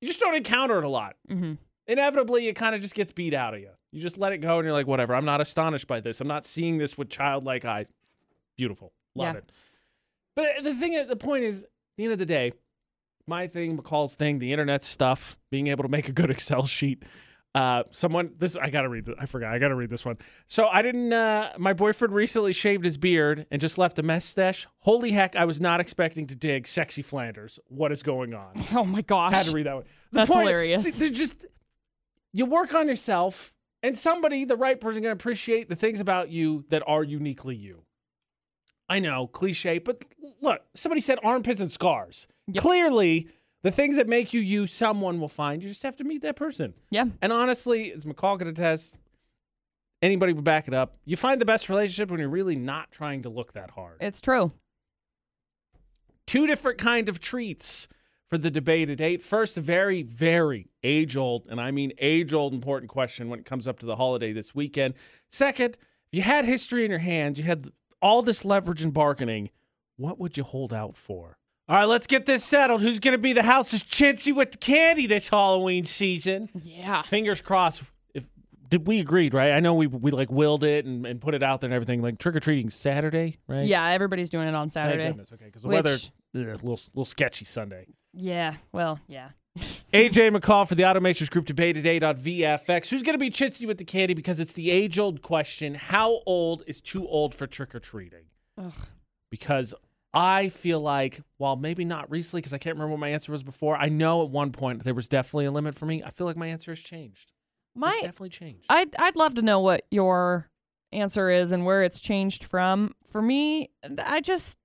you 0.00 0.08
just 0.08 0.20
don't 0.20 0.34
encounter 0.34 0.78
it 0.78 0.84
a 0.84 0.88
lot. 0.88 1.16
Mm-hmm. 1.30 1.54
Inevitably, 1.86 2.48
it 2.48 2.54
kind 2.56 2.74
of 2.74 2.80
just 2.80 2.94
gets 2.94 3.12
beat 3.12 3.32
out 3.34 3.54
of 3.54 3.60
you. 3.60 3.70
You 3.90 4.00
just 4.00 4.18
let 4.18 4.32
it 4.32 4.38
go, 4.38 4.58
and 4.58 4.64
you're 4.66 4.72
like, 4.74 4.86
whatever. 4.86 5.14
I'm 5.14 5.24
not 5.24 5.40
astonished 5.40 5.86
by 5.86 6.00
this. 6.00 6.20
I'm 6.20 6.28
not 6.28 6.44
seeing 6.44 6.78
this 6.78 6.98
with 6.98 7.08
childlike 7.08 7.64
eyes. 7.64 7.90
Beautiful. 8.56 8.92
Love 9.14 9.34
Yeah. 9.34 9.38
it. 9.38 9.52
But 10.34 10.64
the 10.64 10.74
thing, 10.74 11.06
the 11.06 11.16
point 11.16 11.44
is, 11.44 11.62
at 11.64 11.68
the 11.96 12.04
end 12.04 12.12
of 12.12 12.18
the 12.18 12.26
day, 12.26 12.52
my 13.26 13.46
thing, 13.46 13.78
McCall's 13.78 14.14
thing, 14.14 14.38
the 14.40 14.50
internet 14.52 14.82
stuff, 14.82 15.38
being 15.50 15.68
able 15.68 15.82
to 15.84 15.88
make 15.88 16.08
a 16.08 16.12
good 16.12 16.30
Excel 16.36 16.66
sheet. 16.66 17.02
Uh, 17.54 17.82
someone, 17.90 18.32
this 18.38 18.56
I 18.56 18.70
gotta 18.70 18.88
read. 18.88 19.04
This, 19.04 19.14
I 19.18 19.26
forgot. 19.26 19.52
I 19.52 19.58
gotta 19.58 19.74
read 19.74 19.90
this 19.90 20.06
one. 20.06 20.16
So 20.46 20.68
I 20.68 20.80
didn't. 20.80 21.12
Uh, 21.12 21.52
my 21.58 21.74
boyfriend 21.74 22.14
recently 22.14 22.54
shaved 22.54 22.82
his 22.84 22.96
beard 22.96 23.46
and 23.50 23.60
just 23.60 23.76
left 23.76 23.98
a 23.98 24.02
mustache. 24.02 24.66
Holy 24.80 25.10
heck! 25.10 25.36
I 25.36 25.44
was 25.44 25.60
not 25.60 25.78
expecting 25.78 26.26
to 26.28 26.34
dig 26.34 26.66
sexy 26.66 27.02
Flanders. 27.02 27.58
What 27.68 27.92
is 27.92 28.02
going 28.02 28.32
on? 28.32 28.52
Oh 28.74 28.84
my 28.84 29.02
gosh. 29.02 29.34
I 29.34 29.36
had 29.36 29.46
to 29.46 29.52
read 29.52 29.66
that 29.66 29.74
one. 29.74 29.84
The 30.12 30.16
That's 30.16 30.28
point- 30.28 30.40
hilarious. 30.48 30.82
see, 30.82 31.10
just 31.10 31.44
you 32.32 32.46
work 32.46 32.72
on 32.74 32.88
yourself, 32.88 33.52
and 33.82 33.96
somebody, 33.98 34.46
the 34.46 34.56
right 34.56 34.80
person, 34.80 35.02
to 35.02 35.10
appreciate 35.10 35.68
the 35.68 35.76
things 35.76 36.00
about 36.00 36.30
you 36.30 36.64
that 36.70 36.82
are 36.86 37.04
uniquely 37.04 37.54
you. 37.54 37.82
I 38.88 38.98
know, 38.98 39.26
cliche, 39.26 39.78
but 39.78 40.04
look, 40.40 40.62
somebody 40.74 41.00
said 41.02 41.18
armpits 41.22 41.60
and 41.60 41.70
scars. 41.70 42.26
Yep. 42.46 42.62
Clearly, 42.62 43.28
the 43.62 43.70
things 43.70 43.96
that 43.96 44.08
make 44.08 44.32
you 44.32 44.40
you, 44.40 44.66
someone 44.66 45.20
will 45.20 45.28
find. 45.28 45.62
You 45.62 45.68
just 45.68 45.82
have 45.82 45.96
to 45.96 46.04
meet 46.04 46.22
that 46.22 46.36
person. 46.36 46.74
Yeah. 46.90 47.06
And 47.20 47.32
honestly, 47.32 47.92
as 47.92 48.04
McCall 48.04 48.38
could 48.38 48.48
attest, 48.48 49.00
anybody 50.00 50.32
would 50.32 50.44
back 50.44 50.68
it 50.68 50.74
up. 50.74 50.96
You 51.04 51.16
find 51.16 51.40
the 51.40 51.44
best 51.44 51.68
relationship 51.68 52.10
when 52.10 52.20
you're 52.20 52.28
really 52.28 52.56
not 52.56 52.90
trying 52.90 53.22
to 53.22 53.28
look 53.28 53.52
that 53.52 53.70
hard 53.70 53.98
It's 54.00 54.20
true. 54.20 54.52
two 56.26 56.46
different 56.46 56.78
kind 56.78 57.08
of 57.08 57.20
treats 57.20 57.88
for 58.28 58.38
the 58.38 58.50
debate 58.50 58.88
at 58.88 59.00
eight. 59.00 59.22
First, 59.22 59.58
a 59.58 59.60
very, 59.60 60.02
very 60.02 60.68
age 60.82 61.16
old, 61.16 61.46
and 61.48 61.60
I 61.60 61.70
mean 61.70 61.92
age 61.98 62.32
old 62.32 62.54
important 62.54 62.90
question 62.90 63.28
when 63.28 63.38
it 63.38 63.44
comes 63.44 63.68
up 63.68 63.78
to 63.80 63.86
the 63.86 63.96
holiday 63.96 64.32
this 64.32 64.54
weekend. 64.54 64.94
Second, 65.30 65.76
if 66.10 66.16
you 66.16 66.22
had 66.22 66.44
history 66.46 66.84
in 66.84 66.90
your 66.90 67.00
hands, 67.00 67.38
you 67.38 67.44
had 67.44 67.70
all 68.00 68.22
this 68.22 68.44
leverage 68.44 68.82
and 68.82 68.92
bargaining, 68.92 69.50
what 69.96 70.18
would 70.18 70.36
you 70.36 70.44
hold 70.44 70.72
out 70.72 70.96
for? 70.96 71.36
All 71.68 71.76
right, 71.76 71.84
let's 71.84 72.06
get 72.06 72.26
this 72.26 72.44
settled. 72.44 72.82
Who's 72.82 72.98
going 72.98 73.12
to 73.12 73.18
be 73.18 73.32
the 73.32 73.44
house's 73.44 73.82
chintzy 73.84 74.34
with 74.34 74.50
the 74.52 74.58
candy 74.58 75.06
this 75.06 75.28
Halloween 75.28 75.84
season? 75.84 76.48
Yeah. 76.54 77.02
Fingers 77.02 77.40
crossed. 77.40 77.84
If 78.14 78.28
did 78.68 78.86
we 78.86 78.98
agreed, 79.00 79.32
right? 79.32 79.52
I 79.52 79.60
know 79.60 79.74
we 79.74 79.86
we 79.86 80.10
like 80.10 80.30
willed 80.30 80.64
it 80.64 80.84
and, 80.84 81.06
and 81.06 81.20
put 81.20 81.34
it 81.34 81.42
out 81.42 81.60
there 81.60 81.68
and 81.68 81.74
everything. 81.74 82.02
Like 82.02 82.18
trick 82.18 82.34
or 82.36 82.40
treating 82.40 82.68
Saturday, 82.70 83.38
right? 83.46 83.66
Yeah, 83.66 83.86
everybody's 83.90 84.28
doing 84.28 84.48
it 84.48 84.54
on 84.54 84.70
Thank 84.70 84.72
Saturday. 84.72 85.08
goodness. 85.08 85.32
Okay, 85.32 85.44
because 85.46 85.62
the 85.62 85.68
Which- 85.68 85.84
weather 85.84 85.98
ugh, 86.34 86.42
a 86.46 86.52
little 86.52 86.80
little 86.94 87.04
sketchy 87.04 87.44
Sunday. 87.44 87.86
Yeah. 88.12 88.56
Well, 88.72 88.98
yeah. 89.06 89.30
AJ 89.92 90.34
McCall 90.34 90.66
for 90.66 90.74
the 90.74 90.82
Automakers 90.82 91.30
Group 91.30 91.44
debate 91.44 91.76
today 91.76 92.00
on 92.00 92.16
VFX. 92.16 92.88
Who's 92.88 93.02
going 93.02 93.14
to 93.14 93.18
be 93.18 93.28
chintzy 93.30 93.66
with 93.66 93.76
the 93.78 93.84
candy? 93.84 94.14
Because 94.14 94.40
it's 94.40 94.54
the 94.54 94.70
age 94.70 94.98
old 94.98 95.20
question 95.22 95.74
how 95.74 96.22
old 96.26 96.62
is 96.66 96.80
too 96.80 97.06
old 97.06 97.34
for 97.34 97.46
trick 97.46 97.74
or 97.74 97.78
treating? 97.78 98.24
Ugh. 98.58 98.72
Because 99.30 99.74
I 100.14 100.48
feel 100.50 100.80
like, 100.80 101.20
while 101.38 101.56
maybe 101.56 101.84
not 101.84 102.10
recently, 102.10 102.40
because 102.42 102.52
I 102.52 102.58
can't 102.58 102.76
remember 102.76 102.92
what 102.92 103.00
my 103.00 103.08
answer 103.08 103.32
was 103.32 103.42
before, 103.42 103.76
I 103.76 103.88
know 103.88 104.22
at 104.22 104.30
one 104.30 104.52
point 104.52 104.84
there 104.84 104.92
was 104.94 105.08
definitely 105.08 105.46
a 105.46 105.50
limit 105.50 105.74
for 105.74 105.86
me. 105.86 106.02
I 106.02 106.10
feel 106.10 106.26
like 106.26 106.36
my 106.36 106.48
answer 106.48 106.70
has 106.70 106.80
changed. 106.80 107.32
it's 107.74 107.80
My 107.80 107.98
definitely 108.02 108.28
changed. 108.28 108.66
I'd 108.68 108.94
I'd 108.98 109.16
love 109.16 109.34
to 109.36 109.42
know 109.42 109.60
what 109.60 109.84
your 109.90 110.50
answer 110.92 111.30
is 111.30 111.52
and 111.52 111.64
where 111.64 111.82
it's 111.82 111.98
changed 112.00 112.44
from. 112.44 112.94
For 113.10 113.22
me, 113.22 113.70
I 113.98 114.20
just 114.20 114.58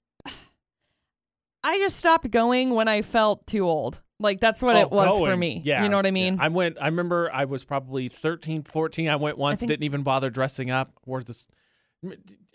I 1.64 1.78
just 1.80 1.98
stopped 1.98 2.30
going 2.32 2.72
when 2.72 2.88
I 2.88 3.02
felt 3.02 3.46
too 3.48 3.66
old. 3.68 4.02
Like 4.20 4.40
that's 4.40 4.62
what 4.62 4.76
Oh, 4.76 4.80
it 4.80 4.92
was 4.92 5.20
for 5.20 5.38
me. 5.38 5.62
Yeah. 5.64 5.84
You 5.84 5.90
know 5.90 5.98
what 5.98 6.06
I 6.06 6.10
yeah. 6.10 6.14
mean? 6.14 6.38
I 6.40 6.48
went, 6.48 6.78
I 6.82 6.86
remember 6.88 7.30
I 7.32 7.46
was 7.46 7.64
probably 7.64 8.10
13, 8.10 8.64
14. 8.64 9.10
I 9.10 9.16
went 9.16 9.38
once, 9.38 9.60
think- 9.60 9.70
didn't 9.70 9.84
even 9.84 10.02
bother 10.04 10.30
dressing 10.30 10.72
up. 10.72 10.92
Wore 11.06 11.22
this, 11.22 11.48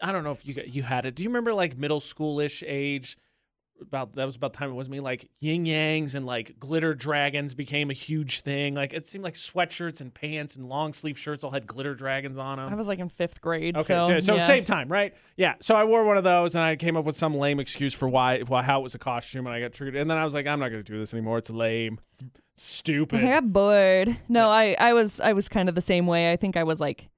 I 0.00 0.12
don't 0.12 0.24
know 0.24 0.32
if 0.32 0.46
you 0.46 0.54
got- 0.54 0.68
you 0.68 0.82
had 0.82 1.06
it. 1.06 1.14
Do 1.14 1.22
you 1.22 1.28
remember 1.28 1.52
like 1.54 1.76
middle 1.76 2.00
schoolish 2.00 2.62
age? 2.66 3.16
About 3.80 4.14
that 4.14 4.26
was 4.26 4.36
about 4.36 4.52
the 4.52 4.60
time 4.60 4.70
it 4.70 4.74
was 4.74 4.88
me. 4.88 5.00
Like 5.00 5.28
yin 5.40 5.64
yangs 5.64 6.14
and 6.14 6.24
like 6.24 6.60
glitter 6.60 6.94
dragons 6.94 7.52
became 7.52 7.90
a 7.90 7.92
huge 7.94 8.42
thing. 8.42 8.76
Like 8.76 8.92
it 8.92 9.06
seemed 9.06 9.24
like 9.24 9.34
sweatshirts 9.34 10.00
and 10.00 10.14
pants 10.14 10.54
and 10.54 10.68
long 10.68 10.92
sleeve 10.92 11.18
shirts 11.18 11.42
all 11.42 11.50
had 11.50 11.66
glitter 11.66 11.92
dragons 11.92 12.38
on 12.38 12.58
them. 12.58 12.68
I 12.68 12.76
was 12.76 12.86
like 12.86 13.00
in 13.00 13.08
fifth 13.08 13.40
grade. 13.40 13.76
Okay, 13.76 13.82
so, 13.82 14.06
so, 14.06 14.20
so 14.20 14.34
yeah. 14.36 14.46
same 14.46 14.64
time, 14.64 14.86
right? 14.88 15.14
Yeah. 15.36 15.54
So 15.60 15.74
I 15.74 15.82
wore 15.82 16.04
one 16.04 16.16
of 16.16 16.22
those, 16.22 16.54
and 16.54 16.62
I 16.62 16.76
came 16.76 16.96
up 16.96 17.04
with 17.04 17.16
some 17.16 17.34
lame 17.34 17.58
excuse 17.58 17.92
for 17.92 18.08
why, 18.08 18.42
why 18.42 18.62
how 18.62 18.78
it 18.78 18.82
was 18.84 18.94
a 18.94 19.00
costume, 19.00 19.48
and 19.48 19.54
I 19.56 19.58
got 19.58 19.72
triggered. 19.72 19.96
And 19.96 20.08
then 20.08 20.16
I 20.16 20.24
was 20.24 20.34
like, 20.34 20.46
I'm 20.46 20.60
not 20.60 20.68
going 20.68 20.84
to 20.84 20.92
do 20.92 21.00
this 21.00 21.12
anymore. 21.12 21.38
It's 21.38 21.50
lame. 21.50 21.98
It's 22.12 22.22
stupid. 22.56 23.18
I 23.24 23.30
got 23.30 23.52
bored. 23.52 24.16
No, 24.28 24.48
I 24.48 24.76
I 24.78 24.92
was 24.92 25.18
I 25.18 25.32
was 25.32 25.48
kind 25.48 25.68
of 25.68 25.74
the 25.74 25.80
same 25.80 26.06
way. 26.06 26.30
I 26.30 26.36
think 26.36 26.56
I 26.56 26.62
was 26.62 26.78
like 26.78 27.08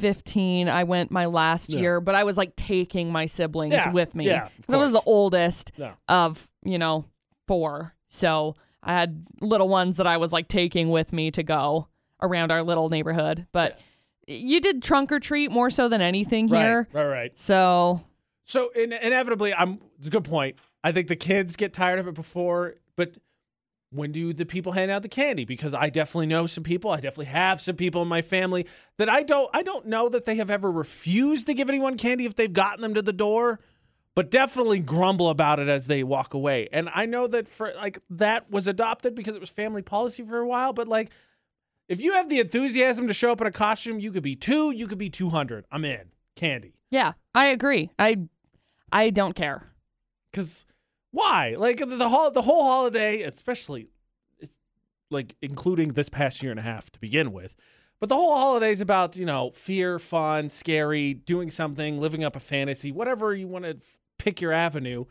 15. 0.00 0.68
I 0.68 0.84
went 0.84 1.10
my 1.10 1.26
last 1.26 1.72
Yeah. 1.72 1.80
year, 1.80 2.00
but 2.00 2.14
I 2.14 2.24
was 2.24 2.36
like 2.36 2.56
taking 2.56 3.12
my 3.12 3.26
siblings 3.26 3.74
Yeah, 3.74 3.92
with 3.92 4.14
me. 4.14 4.26
yeah, 4.26 4.48
I 4.68 4.76
was 4.76 4.92
the 4.92 5.02
oldest 5.06 5.72
Yeah. 5.76 5.92
of, 6.08 6.48
you 6.64 6.78
know, 6.78 7.04
four. 7.46 7.94
So 8.08 8.56
I 8.82 8.94
had 8.94 9.26
little 9.40 9.68
ones 9.68 9.98
that 9.98 10.06
I 10.06 10.16
was 10.16 10.32
like 10.32 10.48
taking 10.48 10.90
with 10.90 11.12
me 11.12 11.30
to 11.32 11.42
go 11.42 11.88
around 12.22 12.50
our 12.50 12.62
little 12.62 12.88
neighborhood. 12.88 13.46
But 13.52 13.78
you 14.26 14.60
did 14.60 14.82
trunk 14.82 15.12
or 15.12 15.20
treat 15.20 15.50
more 15.50 15.70
so 15.70 15.88
than 15.88 16.00
anything 16.00 16.48
here. 16.48 16.88
Right, 16.92 17.04
right, 17.04 17.10
right. 17.10 17.38
So 17.38 18.02
So 18.44 18.70
in, 18.70 18.92
inevitably, 18.92 19.52
I'm. 19.54 19.80
It's 19.98 20.08
a 20.08 20.10
good 20.10 20.24
point. 20.24 20.56
I 20.82 20.92
think 20.92 21.08
the 21.08 21.16
kids 21.16 21.56
get 21.56 21.72
tired 21.74 21.98
of 21.98 22.08
it 22.08 22.14
before, 22.14 22.76
but 22.96 23.16
when 23.90 24.12
do 24.12 24.32
the 24.32 24.46
people 24.46 24.72
hand 24.72 24.90
out 24.90 25.02
the 25.02 25.08
candy? 25.08 25.44
Because 25.44 25.74
I 25.74 25.90
definitely 25.90 26.26
know 26.26 26.46
some 26.46 26.64
people. 26.64 26.90
I 26.90 26.96
definitely 26.96 27.26
have 27.26 27.60
some 27.60 27.76
people 27.76 28.02
in 28.02 28.08
my 28.08 28.22
family 28.22 28.66
that 28.98 29.08
I 29.08 29.22
don't. 29.22 29.50
I 29.52 29.62
don't 29.62 29.86
know 29.86 30.08
that 30.08 30.24
they 30.24 30.36
have 30.36 30.50
ever 30.50 30.70
refused 30.70 31.46
to 31.46 31.54
give 31.54 31.68
anyone 31.68 31.96
candy 31.96 32.24
if 32.24 32.36
they've 32.36 32.52
gotten 32.52 32.82
them 32.82 32.94
to 32.94 33.02
the 33.02 33.12
door, 33.12 33.60
but 34.14 34.30
definitely 34.30 34.78
grumble 34.80 35.28
about 35.28 35.58
it 35.58 35.68
as 35.68 35.86
they 35.88 36.02
walk 36.04 36.34
away. 36.34 36.68
And 36.72 36.88
I 36.94 37.06
know 37.06 37.26
that 37.26 37.48
for 37.48 37.72
like 37.74 37.98
that 38.10 38.50
was 38.50 38.68
adopted 38.68 39.14
because 39.14 39.34
it 39.34 39.40
was 39.40 39.50
family 39.50 39.82
policy 39.82 40.22
for 40.24 40.38
a 40.38 40.46
while. 40.46 40.72
But 40.72 40.86
like, 40.86 41.10
if 41.88 42.00
you 42.00 42.12
have 42.12 42.28
the 42.28 42.38
enthusiasm 42.38 43.08
to 43.08 43.14
show 43.14 43.32
up 43.32 43.40
in 43.40 43.46
a 43.48 43.52
costume, 43.52 43.98
you 43.98 44.12
could 44.12 44.22
be 44.22 44.36
two, 44.36 44.70
you 44.70 44.86
could 44.86 44.98
be 44.98 45.10
two 45.10 45.30
hundred. 45.30 45.64
I'm 45.70 45.84
in 45.84 46.12
candy. 46.36 46.74
yeah, 46.90 47.12
I 47.34 47.46
agree. 47.46 47.90
I 47.98 48.18
I 48.92 49.10
don't 49.10 49.34
care. 49.34 49.66
Because 50.30 50.64
why? 51.12 51.54
Like 51.58 51.78
the, 51.78 52.08
whole 52.08 52.30
the 52.30 52.42
whole 52.42 52.64
holiday, 52.64 53.22
especially, 53.22 53.88
it's 54.38 54.58
like 55.10 55.34
including 55.42 55.90
this 55.90 56.08
past 56.08 56.42
year 56.42 56.50
and 56.52 56.60
a 56.60 56.62
half 56.64 56.90
to 56.90 57.00
begin 57.00 57.32
with. 57.32 57.56
But 57.98 58.08
the 58.08 58.16
whole 58.16 58.34
holiday 58.36 58.70
is 58.70 58.80
about 58.80 59.16
you 59.16 59.26
know 59.26 59.50
fear, 59.50 59.98
fun, 59.98 60.48
scary, 60.48 61.14
doing 61.14 61.50
something, 61.50 62.00
living 62.00 62.24
up 62.24 62.36
a 62.36 62.40
fantasy, 62.40 62.92
whatever 62.92 63.34
you 63.34 63.46
want 63.48 63.64
to 63.64 63.76
f- 63.76 63.98
pick 64.18 64.40
your 64.40 64.52
avenue. 64.52 65.04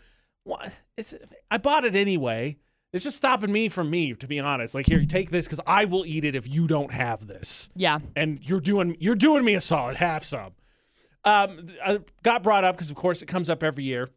What? 0.43 0.73
It's 0.97 1.13
I 1.51 1.57
bought 1.57 1.85
it 1.85 1.95
anyway. 1.95 2.57
It's 2.91 3.03
just 3.03 3.17
stopping 3.17 3.51
me 3.51 3.69
from 3.69 3.91
me, 3.91 4.15
to 4.15 4.25
be 4.25 4.39
honest. 4.39 4.73
Like 4.73 4.87
here, 4.87 5.05
take 5.05 5.29
this 5.29 5.45
because 5.45 5.59
I 5.67 5.85
will 5.85 6.07
eat 6.07 6.25
it 6.25 6.33
if 6.33 6.47
you 6.47 6.67
don't 6.67 6.91
have 6.91 7.27
this 7.27 7.69
Yeah. 7.75 7.99
and 8.15 8.39
you're 8.41 8.59
doing 8.59 8.97
you're 8.99 9.13
doing 9.13 9.45
me 9.45 9.53
a 9.53 9.61
solid. 9.61 9.97
Have 9.97 10.23
some. 10.25 10.53
Um, 11.23 11.67
I 11.85 11.99
got 12.23 12.41
brought 12.41 12.63
up 12.63 12.75
because 12.75 12.89
of 12.89 12.95
course 12.95 13.21
it 13.21 13.27
comes 13.27 13.47
up 13.49 13.61
every 13.61 13.83
year, 13.83 14.09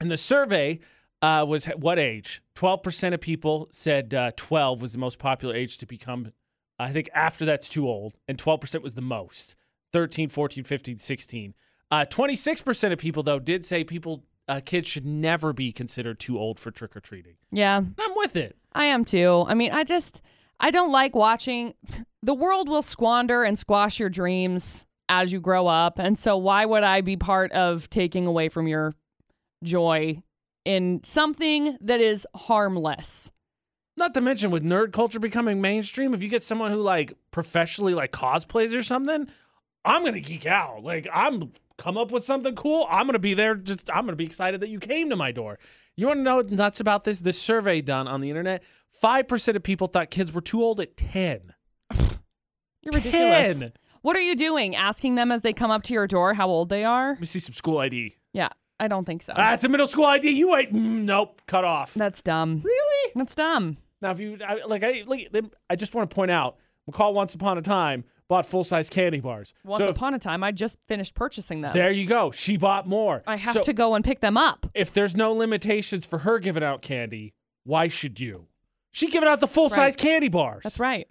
and 0.00 0.10
the 0.10 0.16
survey 0.16 0.80
uh, 1.22 1.44
was 1.46 1.66
what 1.66 1.98
age? 1.98 2.42
Twelve 2.54 2.82
percent 2.82 3.14
of 3.14 3.20
people 3.20 3.68
said 3.70 4.14
uh, 4.14 4.30
twelve 4.36 4.82
was 4.82 4.92
the 4.92 4.98
most 4.98 5.18
popular 5.18 5.54
age 5.54 5.76
to 5.78 5.86
become. 5.86 6.32
I 6.78 6.92
think 6.92 7.10
after 7.14 7.44
that's 7.44 7.68
too 7.68 7.88
old, 7.88 8.14
and 8.26 8.38
twelve 8.38 8.60
percent 8.60 8.82
was 8.82 8.94
the 8.94 9.02
most. 9.02 9.56
13, 9.92 10.28
14, 10.28 10.62
15, 10.62 10.98
16. 10.98 11.54
Uh, 11.90 12.04
26% 12.08 12.92
of 12.92 12.98
people 12.98 13.24
though 13.24 13.40
did 13.40 13.64
say 13.64 13.82
people 13.82 14.22
uh, 14.48 14.60
kids 14.64 14.88
should 14.88 15.06
never 15.06 15.52
be 15.52 15.72
considered 15.72 16.18
too 16.18 16.38
old 16.38 16.58
for 16.58 16.70
trick 16.70 16.96
or 16.96 17.00
treating. 17.00 17.34
Yeah. 17.52 17.76
I'm 17.76 18.14
with 18.16 18.36
it. 18.36 18.56
I 18.72 18.86
am 18.86 19.04
too. 19.04 19.44
I 19.46 19.54
mean, 19.54 19.72
I 19.72 19.84
just 19.84 20.20
I 20.58 20.70
don't 20.70 20.90
like 20.90 21.14
watching 21.14 21.74
the 22.22 22.34
world 22.34 22.68
will 22.68 22.82
squander 22.82 23.42
and 23.42 23.58
squash 23.58 23.98
your 23.98 24.08
dreams 24.08 24.86
as 25.08 25.32
you 25.32 25.40
grow 25.40 25.66
up. 25.66 25.98
And 25.98 26.18
so, 26.18 26.36
why 26.36 26.64
would 26.64 26.82
I 26.82 27.00
be 27.00 27.16
part 27.16 27.52
of 27.52 27.90
taking 27.90 28.26
away 28.26 28.48
from 28.48 28.66
your 28.66 28.94
joy 29.62 30.22
in 30.64 31.02
something 31.04 31.78
that 31.80 32.00
is 32.00 32.26
harmless? 32.34 33.30
Not 33.96 34.14
to 34.14 34.20
mention 34.20 34.50
with 34.50 34.64
nerd 34.64 34.92
culture 34.92 35.20
becoming 35.20 35.60
mainstream, 35.60 36.14
if 36.14 36.22
you 36.22 36.28
get 36.28 36.42
someone 36.42 36.70
who 36.70 36.80
like 36.80 37.12
professionally 37.30 37.94
like 37.94 38.12
cosplays 38.12 38.76
or 38.76 38.82
something, 38.82 39.28
I'm 39.84 40.04
gonna 40.04 40.20
geek 40.20 40.46
out. 40.46 40.82
Like 40.82 41.06
I'm 41.12 41.52
come 41.76 41.96
up 41.96 42.10
with 42.10 42.24
something 42.24 42.54
cool. 42.54 42.86
I'm 42.90 43.06
gonna 43.06 43.18
be 43.18 43.34
there. 43.34 43.54
Just 43.54 43.90
I'm 43.90 44.04
gonna 44.04 44.16
be 44.16 44.24
excited 44.24 44.60
that 44.60 44.70
you 44.70 44.78
came 44.78 45.10
to 45.10 45.16
my 45.16 45.32
door. 45.32 45.58
You 45.96 46.06
want 46.06 46.18
to 46.18 46.22
know 46.22 46.36
what's 46.36 46.52
nuts 46.52 46.80
about 46.80 47.04
this? 47.04 47.20
This 47.20 47.40
survey 47.40 47.80
done 47.80 48.08
on 48.08 48.20
the 48.20 48.30
internet, 48.30 48.62
five 48.90 49.28
percent 49.28 49.56
of 49.56 49.62
people 49.62 49.86
thought 49.86 50.10
kids 50.10 50.32
were 50.32 50.40
too 50.40 50.62
old 50.62 50.80
at 50.80 50.96
ten. 50.96 51.54
You're 51.92 52.92
ridiculous. 52.94 53.62
What 54.02 54.16
are 54.16 54.20
you 54.22 54.34
doing? 54.34 54.74
Asking 54.74 55.16
them 55.16 55.30
as 55.30 55.42
they 55.42 55.52
come 55.52 55.70
up 55.70 55.82
to 55.84 55.92
your 55.92 56.06
door 56.06 56.32
how 56.32 56.48
old 56.48 56.70
they 56.70 56.84
are? 56.84 57.10
Let 57.10 57.20
me 57.20 57.26
see 57.26 57.40
some 57.40 57.52
school 57.52 57.78
ID. 57.78 58.16
Yeah, 58.32 58.48
I 58.80 58.88
don't 58.88 59.04
think 59.04 59.22
so. 59.22 59.34
That's 59.36 59.62
a 59.62 59.68
middle 59.68 59.86
school 59.86 60.06
ID. 60.06 60.30
You 60.30 60.50
wait. 60.50 60.72
Mm, 60.72 61.04
nope, 61.04 61.42
cut 61.46 61.64
off. 61.64 61.94
That's 61.94 62.22
dumb. 62.22 62.62
Really? 62.64 63.12
That's 63.14 63.34
dumb. 63.34 63.76
Now, 64.00 64.10
if 64.10 64.20
you 64.20 64.38
I, 64.46 64.64
like, 64.64 64.82
I 64.82 65.04
like, 65.06 65.30
I 65.68 65.76
just 65.76 65.94
want 65.94 66.08
to 66.10 66.14
point 66.14 66.30
out, 66.30 66.56
McCall 66.90 67.12
once 67.12 67.34
upon 67.34 67.58
a 67.58 67.62
time 67.62 68.04
bought 68.28 68.46
full 68.46 68.64
size 68.64 68.88
candy 68.88 69.20
bars. 69.20 69.52
Once 69.64 69.84
So 69.84 69.90
upon 69.90 70.14
a 70.14 70.18
time, 70.18 70.42
I 70.42 70.52
just 70.52 70.78
finished 70.88 71.14
purchasing 71.14 71.60
them. 71.60 71.72
there 71.74 71.90
you 71.90 72.06
go. 72.06 72.30
She 72.30 72.56
bought 72.56 72.88
more. 72.88 73.22
I 73.26 73.36
have 73.36 73.54
So 73.54 73.62
to 73.62 73.72
go 73.72 73.94
and 73.94 74.04
pick 74.04 74.20
them 74.20 74.36
up. 74.38 74.66
If 74.72 74.92
there's 74.92 75.14
no 75.14 75.32
limitations 75.32 76.06
for 76.06 76.20
her 76.20 76.38
giving 76.38 76.62
out 76.62 76.80
candy, 76.80 77.34
why 77.64 77.88
should 77.88 78.18
you? 78.20 78.46
She 78.92 79.08
giving 79.10 79.28
out 79.28 79.40
the 79.40 79.46
full 79.46 79.68
size 79.68 79.78
right. 79.78 79.96
candy 79.96 80.28
bars. 80.28 80.62
That's 80.62 80.80
right. 80.80 81.06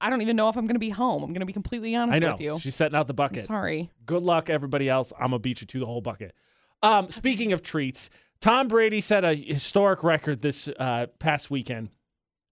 I 0.00 0.10
don't 0.10 0.20
even 0.22 0.36
know 0.36 0.48
if 0.48 0.56
I'm 0.56 0.66
going 0.66 0.74
to 0.74 0.80
be 0.80 0.90
home. 0.90 1.22
I'm 1.22 1.30
going 1.30 1.40
to 1.40 1.46
be 1.46 1.52
completely 1.52 1.94
honest 1.94 2.16
I 2.16 2.18
know. 2.18 2.32
with 2.32 2.40
you. 2.40 2.58
She's 2.58 2.76
setting 2.76 2.96
out 2.96 3.06
the 3.06 3.14
bucket. 3.14 3.44
Sorry. 3.44 3.90
Good 4.04 4.22
luck, 4.22 4.50
everybody 4.50 4.88
else. 4.88 5.12
I'm 5.18 5.30
gonna 5.30 5.38
beat 5.38 5.60
you 5.60 5.66
to 5.66 5.78
the 5.80 5.86
whole 5.86 6.00
bucket. 6.00 6.34
Um, 6.82 7.10
speaking 7.10 7.52
of 7.52 7.62
treats, 7.62 8.10
Tom 8.40 8.68
Brady 8.68 9.00
set 9.00 9.24
a 9.24 9.34
historic 9.34 10.02
record 10.02 10.42
this 10.42 10.68
uh, 10.78 11.06
past 11.18 11.50
weekend, 11.50 11.90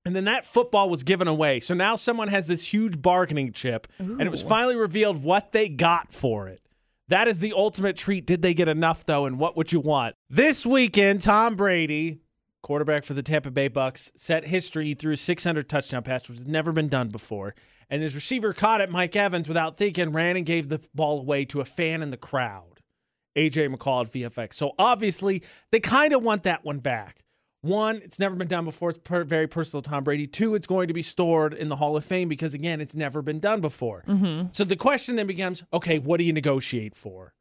and 0.04 0.14
then 0.14 0.24
that 0.24 0.44
football 0.44 0.88
was 0.90 1.02
given 1.02 1.28
away. 1.28 1.60
So 1.60 1.74
now 1.74 1.96
someone 1.96 2.28
has 2.28 2.46
this 2.46 2.72
huge 2.72 3.00
bargaining 3.00 3.52
chip, 3.52 3.86
and 3.98 4.22
it 4.22 4.30
was 4.30 4.42
finally 4.42 4.76
revealed 4.76 5.22
what 5.22 5.52
they 5.52 5.68
got 5.68 6.12
for 6.12 6.48
it. 6.48 6.60
That 7.08 7.26
is 7.26 7.38
the 7.38 7.54
ultimate 7.54 7.96
treat. 7.96 8.26
Did 8.26 8.42
they 8.42 8.52
get 8.54 8.68
enough 8.68 9.04
though? 9.06 9.24
And 9.26 9.38
what 9.38 9.56
would 9.56 9.72
you 9.72 9.80
want? 9.80 10.14
This 10.28 10.66
weekend, 10.66 11.22
Tom 11.22 11.56
Brady, 11.56 12.20
quarterback 12.68 13.02
for 13.02 13.14
the 13.14 13.22
Tampa 13.22 13.50
Bay 13.50 13.68
Bucks, 13.68 14.12
set 14.14 14.44
history. 14.44 14.84
He 14.84 14.94
threw 14.94 15.16
600 15.16 15.70
touchdown 15.70 16.02
passes, 16.02 16.28
which 16.28 16.38
has 16.40 16.46
never 16.46 16.70
been 16.70 16.88
done 16.88 17.08
before. 17.08 17.54
And 17.88 18.02
his 18.02 18.14
receiver 18.14 18.52
caught 18.52 18.82
it. 18.82 18.90
Mike 18.90 19.16
Evans, 19.16 19.48
without 19.48 19.78
thinking, 19.78 20.12
ran 20.12 20.36
and 20.36 20.44
gave 20.44 20.68
the 20.68 20.78
ball 20.94 21.18
away 21.18 21.46
to 21.46 21.62
a 21.62 21.64
fan 21.64 22.02
in 22.02 22.10
the 22.10 22.18
crowd. 22.18 22.82
AJ 23.34 23.74
McCall 23.74 24.04
at 24.04 24.12
VFX. 24.12 24.52
So 24.52 24.72
obviously, 24.78 25.42
they 25.72 25.80
kind 25.80 26.12
of 26.12 26.22
want 26.22 26.42
that 26.42 26.62
one 26.62 26.80
back. 26.80 27.24
One, 27.62 28.02
it's 28.04 28.18
never 28.18 28.36
been 28.36 28.48
done 28.48 28.66
before. 28.66 28.90
It's 28.90 29.00
per- 29.02 29.24
very 29.24 29.46
personal 29.46 29.80
to 29.80 29.88
Tom 29.88 30.04
Brady. 30.04 30.26
Two, 30.26 30.54
it's 30.54 30.66
going 30.66 30.88
to 30.88 30.94
be 30.94 31.00
stored 31.00 31.54
in 31.54 31.70
the 31.70 31.76
Hall 31.76 31.96
of 31.96 32.04
Fame 32.04 32.28
because, 32.28 32.52
again, 32.52 32.82
it's 32.82 32.94
never 32.94 33.22
been 33.22 33.40
done 33.40 33.62
before. 33.62 34.04
Mm-hmm. 34.06 34.48
So 34.52 34.64
the 34.64 34.76
question 34.76 35.16
then 35.16 35.26
becomes 35.26 35.64
okay, 35.72 35.98
what 35.98 36.18
do 36.18 36.24
you 36.24 36.34
negotiate 36.34 36.94
for? 36.94 37.32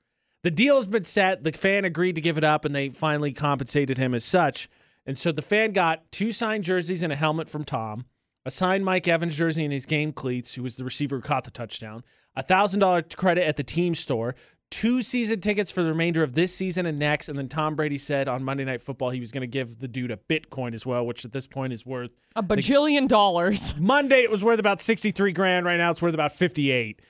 The 0.43 0.51
deal 0.51 0.77
has 0.77 0.87
been 0.87 1.03
set. 1.03 1.43
The 1.43 1.51
fan 1.51 1.83
agreed 1.83 2.15
to 2.15 2.21
give 2.21 2.37
it 2.37 2.45
up, 2.45 2.63
and 2.63 2.73
they 2.73 2.87
finally 2.87 3.33
compensated 3.33 3.97
him 3.97 4.13
as 4.13 4.23
such. 4.23 4.69
And 5.07 5.17
so 5.17 5.31
the 5.31 5.41
fan 5.41 5.71
got 5.71 6.11
two 6.11 6.31
signed 6.31 6.65
jerseys 6.65 7.01
and 7.01 7.13
a 7.13 7.15
helmet 7.15 7.47
from 7.47 7.63
Tom, 7.63 8.05
a 8.45 8.51
signed 8.51 8.83
Mike 8.85 9.07
Evans 9.07 9.37
jersey 9.37 9.63
and 9.63 9.73
his 9.73 9.85
game 9.85 10.11
cleats, 10.11 10.53
who 10.53 10.63
was 10.63 10.75
the 10.75 10.83
receiver 10.83 11.15
who 11.15 11.21
caught 11.21 11.45
the 11.45 11.51
touchdown, 11.51 12.03
a 12.35 12.43
thousand 12.43 12.81
dollar 12.81 13.01
credit 13.01 13.47
at 13.47 13.55
the 13.55 13.63
team 13.63 13.95
store, 13.95 14.35
two 14.69 15.01
season 15.01 15.39
tickets 15.39 15.71
for 15.71 15.81
the 15.81 15.89
remainder 15.89 16.23
of 16.23 16.33
this 16.33 16.53
season 16.53 16.85
and 16.85 16.99
next. 16.99 17.29
And 17.29 17.39
then 17.39 17.47
Tom 17.47 17.75
Brady 17.75 17.97
said 17.97 18.27
on 18.27 18.43
Monday 18.43 18.65
Night 18.65 18.81
Football 18.81 19.11
he 19.11 19.21
was 19.21 19.31
going 19.31 19.41
to 19.41 19.47
give 19.47 19.79
the 19.79 19.87
dude 19.87 20.11
a 20.11 20.17
Bitcoin 20.17 20.73
as 20.73 20.85
well, 20.85 21.05
which 21.05 21.23
at 21.23 21.31
this 21.31 21.47
point 21.47 21.71
is 21.71 21.85
worth 21.85 22.11
A 22.35 22.43
bajillion 22.43 23.07
dollars. 23.07 23.73
Monday 23.79 24.23
it 24.23 24.29
was 24.29 24.43
worth 24.43 24.59
about 24.59 24.81
63 24.81 25.31
grand. 25.31 25.65
Right 25.65 25.77
now 25.77 25.89
it's 25.89 26.01
worth 26.01 26.13
about 26.13 26.33
58. 26.33 27.01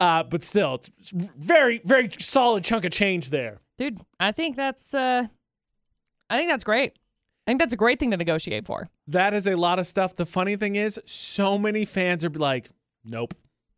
Uh, 0.00 0.24
but 0.24 0.42
still, 0.42 0.74
it's 0.74 0.90
it's 0.98 1.12
very, 1.38 1.80
very 1.84 2.10
solid 2.18 2.64
chunk 2.64 2.84
of 2.84 2.90
change 2.90 3.30
there. 3.30 3.60
Dude, 3.78 4.00
I 4.18 4.32
think 4.32 4.56
that's 4.56 4.92
uh 4.92 5.28
I 6.28 6.36
think 6.36 6.50
that's 6.50 6.64
great. 6.64 6.94
I 7.46 7.50
think 7.50 7.60
that's 7.60 7.72
a 7.74 7.76
great 7.76 7.98
thing 7.98 8.10
to 8.10 8.16
negotiate 8.16 8.64
for. 8.64 8.88
That 9.06 9.34
is 9.34 9.46
a 9.46 9.54
lot 9.56 9.78
of 9.78 9.86
stuff. 9.86 10.16
The 10.16 10.24
funny 10.24 10.56
thing 10.56 10.76
is, 10.76 10.98
so 11.04 11.58
many 11.58 11.84
fans 11.84 12.24
are 12.24 12.30
like, 12.30 12.70
nope, 13.04 13.34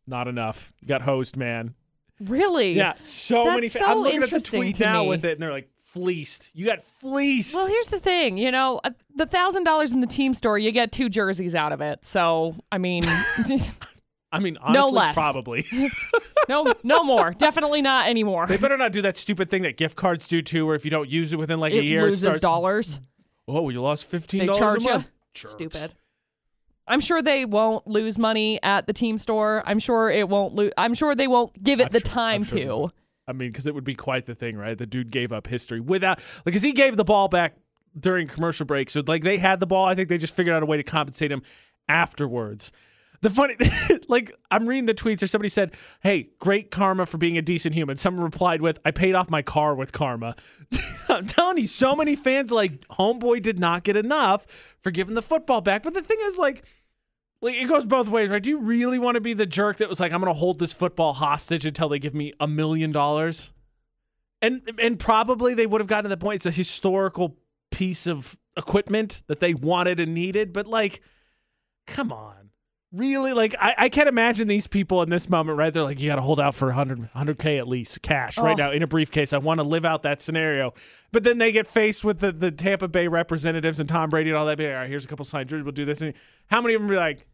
not 0.06 0.28
enough. 0.28 0.72
You 0.80 0.88
got 0.88 1.02
hosed, 1.02 1.36
man. 1.36 1.74
Really? 2.20 2.74
Yeah, 2.74 2.94
so 3.00 3.44
That's 3.44 3.54
many 3.56 3.68
fans. 3.68 3.84
so 3.84 3.90
I'm 3.90 3.98
looking 3.98 4.22
at 4.22 4.30
the 4.30 4.40
tweet 4.40 4.78
now 4.80 5.02
me. 5.02 5.08
with 5.08 5.24
it, 5.24 5.32
and 5.32 5.42
they're 5.42 5.50
like, 5.52 5.68
fleeced. 5.80 6.50
You 6.54 6.66
got 6.66 6.80
fleeced. 6.80 7.54
Well, 7.56 7.66
here's 7.66 7.88
the 7.88 7.98
thing, 7.98 8.36
you 8.38 8.50
know, 8.50 8.80
uh, 8.84 8.90
the 9.14 9.26
thousand 9.26 9.64
dollars 9.64 9.92
in 9.92 10.00
the 10.00 10.06
team 10.06 10.32
store, 10.32 10.58
you 10.58 10.70
get 10.70 10.92
two 10.92 11.08
jerseys 11.08 11.54
out 11.54 11.72
of 11.72 11.80
it. 11.80 12.04
So, 12.06 12.54
I 12.70 12.78
mean, 12.78 13.02
I 14.32 14.38
mean, 14.40 14.58
honestly, 14.58 14.92
less. 14.92 15.14
probably. 15.14 15.66
no, 16.48 16.74
no 16.82 17.02
more. 17.02 17.32
Definitely 17.32 17.82
not 17.82 18.08
anymore. 18.08 18.46
they 18.46 18.56
better 18.56 18.76
not 18.76 18.92
do 18.92 19.02
that 19.02 19.16
stupid 19.16 19.50
thing 19.50 19.62
that 19.62 19.76
gift 19.76 19.96
cards 19.96 20.28
do 20.28 20.42
too, 20.42 20.66
where 20.66 20.74
if 20.74 20.84
you 20.84 20.90
don't 20.90 21.08
use 21.08 21.32
it 21.32 21.38
within 21.38 21.60
like 21.60 21.72
it 21.72 21.78
a 21.78 21.84
year, 21.84 22.06
it 22.08 22.16
starts. 22.16 22.40
dollars. 22.40 23.00
Oh, 23.48 23.62
well, 23.62 23.70
you 23.72 23.80
lost 23.80 24.04
fifteen 24.06 24.40
They 24.40 24.46
dollars 24.46 24.58
charge 24.58 24.80
a 24.82 24.84
you. 24.84 24.90
month. 24.92 25.06
Jerks. 25.34 25.52
Stupid. 25.52 25.92
I'm 26.88 27.00
sure 27.00 27.20
they 27.20 27.44
won't 27.44 27.86
lose 27.86 28.18
money 28.18 28.60
at 28.62 28.86
the 28.86 28.92
team 28.92 29.18
store. 29.18 29.62
I'm 29.66 29.78
sure 29.80 30.08
it 30.10 30.28
won't 30.28 30.54
lose. 30.54 30.72
I'm 30.78 30.94
sure 30.94 31.14
they 31.14 31.26
won't 31.26 31.60
give 31.62 31.80
it 31.80 31.86
I'm 31.88 31.92
the 31.92 32.00
sure- 32.00 32.08
time 32.08 32.42
sure 32.44 32.58
to. 32.88 32.92
I 33.28 33.32
mean, 33.32 33.50
because 33.50 33.66
it 33.66 33.74
would 33.74 33.82
be 33.84 33.96
quite 33.96 34.26
the 34.26 34.36
thing, 34.36 34.56
right? 34.56 34.78
The 34.78 34.86
dude 34.86 35.10
gave 35.10 35.32
up 35.32 35.48
history 35.48 35.80
without, 35.80 36.20
because 36.44 36.62
he 36.62 36.72
gave 36.72 36.96
the 36.96 37.02
ball 37.04 37.26
back 37.26 37.56
during 37.98 38.28
commercial 38.28 38.66
break. 38.66 38.88
So, 38.88 39.02
like, 39.04 39.24
they 39.24 39.38
had 39.38 39.58
the 39.58 39.66
ball. 39.66 39.84
I 39.84 39.96
think 39.96 40.08
they 40.08 40.16
just 40.18 40.32
figured 40.34 40.54
out 40.54 40.62
a 40.62 40.66
way 40.66 40.76
to 40.76 40.84
compensate 40.84 41.32
him 41.32 41.42
afterwards. 41.88 42.70
The 43.22 43.30
funny, 43.30 43.56
like, 44.08 44.32
I'm 44.50 44.66
reading 44.66 44.86
the 44.86 44.94
tweets, 44.94 45.22
or 45.22 45.26
somebody 45.26 45.48
said, 45.48 45.74
Hey, 46.02 46.30
great 46.38 46.70
karma 46.70 47.06
for 47.06 47.18
being 47.18 47.38
a 47.38 47.42
decent 47.42 47.74
human. 47.74 47.96
Someone 47.96 48.24
replied 48.24 48.62
with, 48.62 48.78
I 48.84 48.90
paid 48.90 49.14
off 49.14 49.30
my 49.30 49.42
car 49.42 49.74
with 49.74 49.92
karma. 49.92 50.36
I'm 51.08 51.26
telling 51.26 51.58
you, 51.58 51.66
so 51.66 51.96
many 51.96 52.16
fans, 52.16 52.50
like, 52.50 52.86
Homeboy 52.88 53.42
did 53.42 53.58
not 53.58 53.84
get 53.84 53.96
enough 53.96 54.46
for 54.82 54.90
giving 54.90 55.14
the 55.14 55.22
football 55.22 55.60
back. 55.60 55.82
But 55.82 55.94
the 55.94 56.02
thing 56.02 56.18
is, 56.22 56.38
like, 56.38 56.64
like 57.40 57.54
it 57.54 57.68
goes 57.68 57.84
both 57.84 58.08
ways, 58.08 58.30
right? 58.30 58.42
Do 58.42 58.50
you 58.50 58.58
really 58.58 58.98
want 58.98 59.16
to 59.16 59.20
be 59.20 59.34
the 59.34 59.46
jerk 59.46 59.78
that 59.78 59.88
was 59.88 60.00
like, 60.00 60.12
I'm 60.12 60.20
gonna 60.20 60.32
hold 60.32 60.58
this 60.58 60.72
football 60.72 61.12
hostage 61.12 61.66
until 61.66 61.88
they 61.88 61.98
give 61.98 62.14
me 62.14 62.32
a 62.40 62.48
million 62.48 62.92
dollars? 62.92 63.52
And 64.42 64.62
and 64.80 64.98
probably 64.98 65.54
they 65.54 65.66
would 65.66 65.80
have 65.80 65.88
gotten 65.88 66.04
to 66.04 66.08
the 66.08 66.16
point 66.16 66.36
it's 66.36 66.46
a 66.46 66.50
historical 66.50 67.36
piece 67.70 68.06
of 68.06 68.38
equipment 68.56 69.22
that 69.26 69.40
they 69.40 69.54
wanted 69.54 70.00
and 70.00 70.14
needed, 70.14 70.52
but 70.52 70.66
like, 70.66 71.02
come 71.86 72.12
on. 72.12 72.45
Really? 72.92 73.32
Like 73.32 73.54
I, 73.58 73.74
I 73.76 73.88
can't 73.88 74.08
imagine 74.08 74.48
these 74.48 74.66
people 74.66 75.02
in 75.02 75.10
this 75.10 75.28
moment, 75.28 75.58
right? 75.58 75.72
They're 75.72 75.82
like, 75.82 76.00
you 76.00 76.08
gotta 76.08 76.22
hold 76.22 76.40
out 76.40 76.54
for 76.54 76.66
100 76.66 77.10
100K 77.14 77.58
at 77.58 77.68
least 77.68 78.00
cash 78.02 78.38
right 78.38 78.52
Oh. 78.52 78.56
now 78.56 78.70
in 78.70 78.82
a 78.82 78.86
briefcase. 78.86 79.32
I 79.32 79.38
want 79.38 79.58
to 79.58 79.64
live 79.64 79.84
out 79.84 80.02
that 80.04 80.20
scenario. 80.20 80.72
But 81.12 81.24
then 81.24 81.38
they 81.38 81.52
get 81.52 81.66
faced 81.66 82.04
with 82.04 82.20
the, 82.20 82.32
the 82.32 82.50
Tampa 82.50 82.88
Bay 82.88 83.08
representatives 83.08 83.80
and 83.80 83.88
Tom 83.88 84.08
Brady 84.10 84.30
and 84.30 84.36
all 84.38 84.46
that. 84.46 84.56
Be 84.56 84.66
like, 84.66 84.74
all 84.74 84.80
right, 84.80 84.88
here's 84.88 85.04
a 85.04 85.08
couple 85.08 85.24
signed. 85.24 85.50
We'll 85.50 85.72
do 85.72 85.84
this. 85.84 86.00
And 86.00 86.14
how 86.46 86.60
many 86.62 86.74
of 86.74 86.80
them 86.80 86.88
be 86.88 86.96
like, 86.96 87.26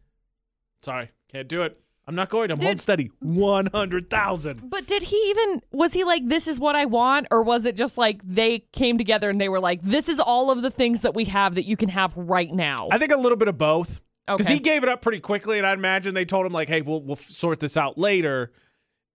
sorry, 0.81 1.11
can't 1.31 1.47
do 1.47 1.61
it. 1.63 1.79
I'm 2.05 2.15
not 2.15 2.29
going. 2.29 2.51
I'm 2.51 2.59
Dude. 2.59 2.81
steady. 2.81 3.11
100,000. 3.21 4.69
But 4.69 4.87
did 4.87 5.03
he 5.03 5.15
even 5.29 5.61
was 5.71 5.93
he 5.93 6.03
like 6.03 6.27
this 6.27 6.47
is 6.49 6.59
what 6.59 6.75
I 6.75 6.83
want 6.85 7.27
or 7.31 7.43
was 7.43 7.65
it 7.65 7.77
just 7.77 7.97
like 7.97 8.19
they 8.25 8.65
came 8.73 8.97
together 8.97 9.29
and 9.29 9.39
they 9.39 9.47
were 9.49 9.61
like 9.61 9.81
this 9.83 10.09
is 10.09 10.19
all 10.19 10.51
of 10.51 10.61
the 10.61 10.69
things 10.71 11.01
that 11.01 11.13
we 11.15 11.25
have 11.25 11.55
that 11.55 11.65
you 11.65 11.77
can 11.77 11.87
have 11.89 12.13
right 12.17 12.51
now. 12.53 12.89
I 12.91 12.97
think 12.97 13.11
a 13.13 13.17
little 13.17 13.37
bit 13.37 13.47
of 13.47 13.57
both. 13.57 14.01
Because 14.27 14.45
Okay. 14.45 14.53
he 14.55 14.59
gave 14.59 14.83
it 14.83 14.89
up 14.89 15.01
pretty 15.01 15.19
quickly, 15.19 15.57
and 15.57 15.67
I 15.67 15.73
imagine 15.73 16.13
they 16.13 16.23
told 16.25 16.45
him 16.45 16.53
like, 16.53 16.69
"Hey, 16.69 16.81
we'll 16.81 17.01
we'll 17.01 17.15
sort 17.17 17.59
this 17.59 17.75
out 17.75 17.97
later, 17.97 18.51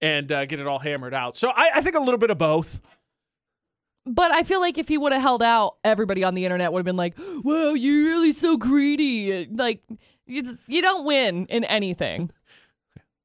and 0.03 0.31
uh, 0.31 0.45
get 0.47 0.61
it 0.61 0.67
all 0.67 0.79
hammered 0.79 1.15
out." 1.15 1.37
So 1.37 1.49
I, 1.51 1.71
I 1.77 1.81
think 1.83 1.97
a 1.97 2.01
little 2.01 2.19
bit 2.19 2.31
of 2.31 2.37
both. 2.39 2.81
But 4.07 4.33
I 4.33 4.43
feel 4.43 4.61
like 4.61 4.79
if 4.79 4.89
he 4.89 4.97
would 4.97 5.13
have 5.13 5.21
held 5.21 5.43
out, 5.43 5.77
everybody 5.85 6.25
on 6.25 6.35
the 6.35 6.45
internet 6.45 6.73
would 6.73 6.81
have 6.81 6.85
been 6.87 6.97
like, 6.97 7.15
"Wow, 7.43 7.75
you're 7.75 8.05
really 8.05 8.33
so 8.33 8.57
greedy." 8.57 9.47
Like 9.47 9.83
you, 10.27 10.59
you 10.67 10.83
don't 10.83 11.05
win 11.05 11.47
in 11.47 11.65
anything. 11.65 12.31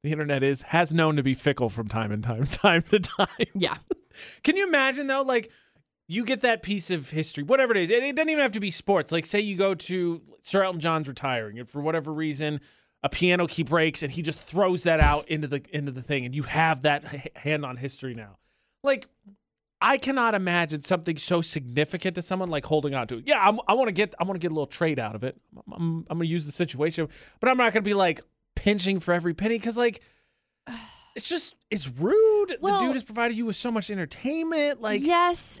The 0.02 0.12
internet 0.12 0.42
is 0.42 0.62
has 0.62 0.92
known 0.92 1.16
to 1.16 1.22
be 1.22 1.32
fickle 1.34 1.68
from 1.70 1.88
time 1.88 2.12
and 2.12 2.22
time, 2.22 2.46
time 2.52 2.82
to 2.90 2.98
time. 3.00 3.28
Yeah. 3.54 3.76
Can 4.42 4.56
you 4.56 4.66
imagine 4.66 5.06
though, 5.06 5.22
like 5.22 5.50
you 6.06 6.24
get 6.24 6.42
that 6.42 6.62
piece 6.62 6.90
of 6.90 7.10
history, 7.10 7.42
whatever 7.44 7.72
it 7.72 7.78
is. 7.78 7.90
It, 7.90 8.02
it 8.02 8.14
doesn't 8.16 8.28
even 8.28 8.42
have 8.42 8.52
to 8.52 8.60
be 8.60 8.70
sports. 8.70 9.10
Like 9.12 9.26
say 9.26 9.40
you 9.40 9.56
go 9.56 9.74
to 9.74 10.22
Sir 10.42 10.62
Elton 10.62 10.80
John's 10.80 11.08
retiring, 11.08 11.58
and 11.58 11.68
for 11.68 11.80
whatever 11.80 12.12
reason, 12.12 12.60
a 13.02 13.08
piano 13.08 13.46
key 13.46 13.62
breaks, 13.62 14.02
and 14.02 14.12
he 14.12 14.22
just 14.22 14.40
throws 14.40 14.82
that 14.84 15.00
out 15.00 15.28
into 15.28 15.48
the 15.48 15.62
into 15.70 15.92
the 15.92 16.02
thing, 16.02 16.24
and 16.24 16.34
you 16.34 16.42
have 16.44 16.82
that 16.82 17.04
h- 17.12 17.28
hand 17.36 17.64
on 17.64 17.76
history 17.76 18.14
now. 18.14 18.36
Like 18.82 19.08
I 19.80 19.98
cannot 19.98 20.34
imagine 20.34 20.80
something 20.80 21.16
so 21.18 21.40
significant 21.42 22.14
to 22.14 22.22
someone 22.22 22.48
like 22.48 22.64
holding 22.64 22.94
on 22.94 23.06
to. 23.08 23.18
it. 23.18 23.24
Yeah, 23.26 23.38
I'm, 23.46 23.60
I 23.68 23.74
want 23.74 23.88
to 23.88 23.92
get 23.92 24.14
I 24.18 24.24
want 24.24 24.40
to 24.40 24.44
get 24.44 24.50
a 24.52 24.54
little 24.54 24.66
trade 24.66 24.98
out 24.98 25.14
of 25.14 25.24
it. 25.24 25.36
I'm, 25.66 25.72
I'm, 25.72 25.96
I'm 26.10 26.18
going 26.18 26.26
to 26.26 26.32
use 26.32 26.46
the 26.46 26.52
situation, 26.52 27.08
but 27.40 27.48
I'm 27.50 27.56
not 27.56 27.72
going 27.72 27.82
to 27.82 27.88
be 27.88 27.94
like 27.94 28.20
pinching 28.56 29.00
for 29.00 29.12
every 29.14 29.34
penny 29.34 29.58
because 29.58 29.76
like 29.78 30.00
it's 31.16 31.28
just 31.28 31.54
it's 31.70 31.88
rude. 31.88 32.56
Well- 32.60 32.78
the 32.80 32.86
dude 32.86 32.94
has 32.94 33.04
provided 33.04 33.36
you 33.36 33.46
with 33.46 33.56
so 33.56 33.70
much 33.70 33.90
entertainment. 33.90 34.80
Like 34.80 35.02
yes, 35.02 35.60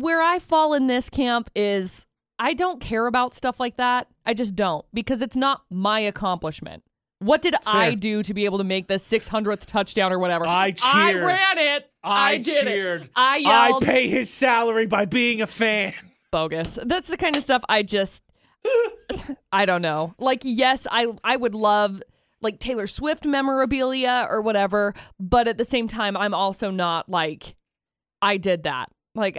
where 0.00 0.22
I 0.22 0.38
fall 0.38 0.74
in 0.74 0.86
this 0.86 1.08
camp 1.10 1.50
is 1.54 2.06
I 2.38 2.54
don't 2.54 2.80
care 2.80 3.06
about 3.06 3.34
stuff 3.34 3.60
like 3.60 3.76
that. 3.76 4.08
I 4.26 4.34
just 4.34 4.54
don't 4.54 4.84
because 4.92 5.22
it's 5.22 5.36
not 5.36 5.62
my 5.70 6.00
accomplishment. 6.00 6.82
What 7.20 7.40
did 7.40 7.54
I 7.66 7.94
do 7.94 8.22
to 8.22 8.34
be 8.34 8.44
able 8.44 8.58
to 8.58 8.64
make 8.64 8.86
the 8.86 8.94
600th 8.94 9.66
touchdown 9.66 10.12
or 10.12 10.18
whatever? 10.18 10.44
I 10.46 10.72
cheered. 10.72 11.22
I 11.22 11.24
ran 11.24 11.58
it. 11.58 11.90
I, 12.02 12.36
did 12.36 12.66
cheered. 12.66 13.02
it. 13.02 13.10
I 13.16 13.42
I 13.46 13.84
pay 13.84 14.08
his 14.08 14.28
salary 14.30 14.86
by 14.86 15.06
being 15.06 15.40
a 15.40 15.46
fan. 15.46 15.94
bogus. 16.34 16.78
That's 16.82 17.08
the 17.08 17.16
kind 17.16 17.36
of 17.36 17.44
stuff 17.44 17.62
I 17.68 17.82
just 17.82 18.24
I 19.52 19.64
don't 19.66 19.82
know. 19.82 20.14
Like 20.18 20.40
yes, 20.42 20.86
I 20.90 21.06
I 21.22 21.36
would 21.36 21.54
love 21.54 22.02
like 22.42 22.58
Taylor 22.58 22.86
Swift 22.88 23.24
memorabilia 23.24 24.26
or 24.28 24.42
whatever, 24.42 24.94
but 25.20 25.46
at 25.46 25.58
the 25.58 25.64
same 25.64 25.86
time 25.86 26.16
I'm 26.16 26.34
also 26.34 26.70
not 26.70 27.08
like 27.08 27.54
I 28.20 28.36
did 28.36 28.64
that. 28.64 28.90
Like 29.14 29.38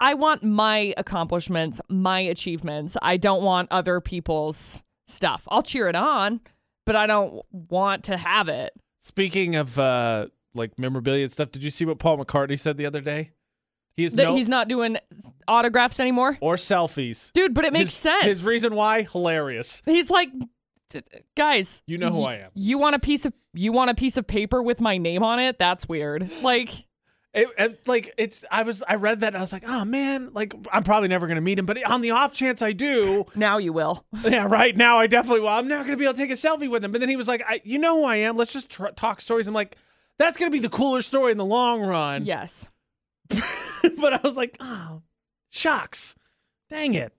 I 0.00 0.14
want 0.14 0.42
my 0.42 0.92
accomplishments, 0.96 1.80
my 1.88 2.20
achievements. 2.20 2.96
I 3.00 3.16
don't 3.16 3.42
want 3.42 3.68
other 3.70 4.00
people's 4.00 4.82
stuff. 5.06 5.46
I'll 5.50 5.62
cheer 5.62 5.88
it 5.88 5.94
on, 5.96 6.40
but 6.86 6.96
I 6.96 7.06
don't 7.06 7.42
want 7.50 8.04
to 8.04 8.16
have 8.16 8.48
it. 8.48 8.72
Speaking 9.00 9.54
of 9.56 9.78
uh 9.78 10.26
like 10.54 10.78
memorabilia 10.78 11.22
and 11.22 11.32
stuff, 11.32 11.50
did 11.52 11.62
you 11.64 11.70
see 11.70 11.84
what 11.84 11.98
Paul 11.98 12.18
McCartney 12.18 12.58
said 12.58 12.76
the 12.76 12.86
other 12.86 13.00
day? 13.00 13.32
He 13.96 14.04
is 14.04 14.14
That 14.14 14.24
no 14.24 14.34
he's 14.36 14.48
not 14.48 14.66
doing 14.68 14.96
autographs 15.46 16.00
anymore. 16.00 16.36
or 16.40 16.56
selfies. 16.56 17.32
Dude, 17.32 17.54
but 17.54 17.64
it 17.64 17.72
makes 17.72 17.86
His- 17.90 17.94
sense. 17.94 18.24
His 18.24 18.44
reason 18.46 18.74
why 18.74 19.02
hilarious. 19.02 19.82
He's 19.86 20.10
like, 20.10 20.32
"D- 20.32 20.46
d- 20.90 21.02
guys, 21.36 21.82
You 21.86 21.98
know 21.98 22.10
who 22.10 22.20
y- 22.20 22.32
I 22.32 22.36
am. 22.38 22.50
You 22.54 22.78
want 22.78 22.96
a 22.96 22.98
piece 22.98 23.24
of 23.24 23.32
you 23.52 23.70
want 23.72 23.90
a 23.90 23.94
piece 23.94 24.16
of 24.16 24.26
paper 24.26 24.62
with 24.62 24.80
my 24.80 24.98
name 24.98 25.22
on 25.22 25.38
it? 25.38 25.58
That's 25.60 25.88
weird. 25.88 26.28
Like, 26.42 26.70
It, 27.34 27.48
it- 27.58 27.88
like 27.88 28.12
it's 28.16 28.44
I 28.50 28.62
was 28.62 28.82
I 28.88 28.94
read 28.94 29.20
that 29.20 29.28
and 29.28 29.36
I 29.36 29.40
was 29.40 29.52
like, 29.52 29.64
oh 29.66 29.84
man, 29.84 30.30
like 30.32 30.54
I'm 30.72 30.84
probably 30.84 31.08
never 31.08 31.26
gonna 31.26 31.40
meet 31.40 31.58
him, 31.58 31.66
but 31.66 31.82
on 31.84 32.00
the 32.00 32.12
off 32.12 32.32
chance 32.32 32.62
I 32.62 32.72
do, 32.72 33.26
now 33.34 33.58
you 33.58 33.72
will. 33.72 34.04
yeah, 34.24 34.46
right 34.46 34.76
now 34.76 34.98
I 34.98 35.06
definitely 35.08 35.40
will. 35.40 35.48
I'm 35.48 35.66
never 35.68 35.84
gonna 35.84 35.96
be 35.96 36.04
able 36.04 36.14
to 36.14 36.18
take 36.20 36.30
a 36.30 36.34
selfie 36.34 36.70
with 36.70 36.84
him. 36.84 36.92
But 36.92 37.00
then 37.00 37.08
he 37.08 37.16
was 37.16 37.26
like, 37.28 37.42
I, 37.46 37.60
you 37.64 37.78
know 37.78 37.96
who 37.96 38.04
I 38.04 38.16
am? 38.16 38.36
Let's 38.36 38.52
just 38.52 38.70
tr- 38.70 38.88
talk 38.96 39.20
stories. 39.20 39.48
I'm 39.48 39.54
like, 39.54 39.76
that's 40.18 40.36
gonna 40.36 40.50
be 40.52 40.60
the 40.60 40.68
cooler 40.68 41.02
story 41.02 41.32
in 41.32 41.38
the 41.38 41.44
long 41.44 41.80
run. 41.82 42.24
yes. 42.24 42.68
but 43.28 44.12
I 44.12 44.20
was 44.22 44.36
like, 44.36 44.56
oh, 44.60 45.02
shucks, 45.50 46.14
dang 46.70 46.94
it. 46.94 47.12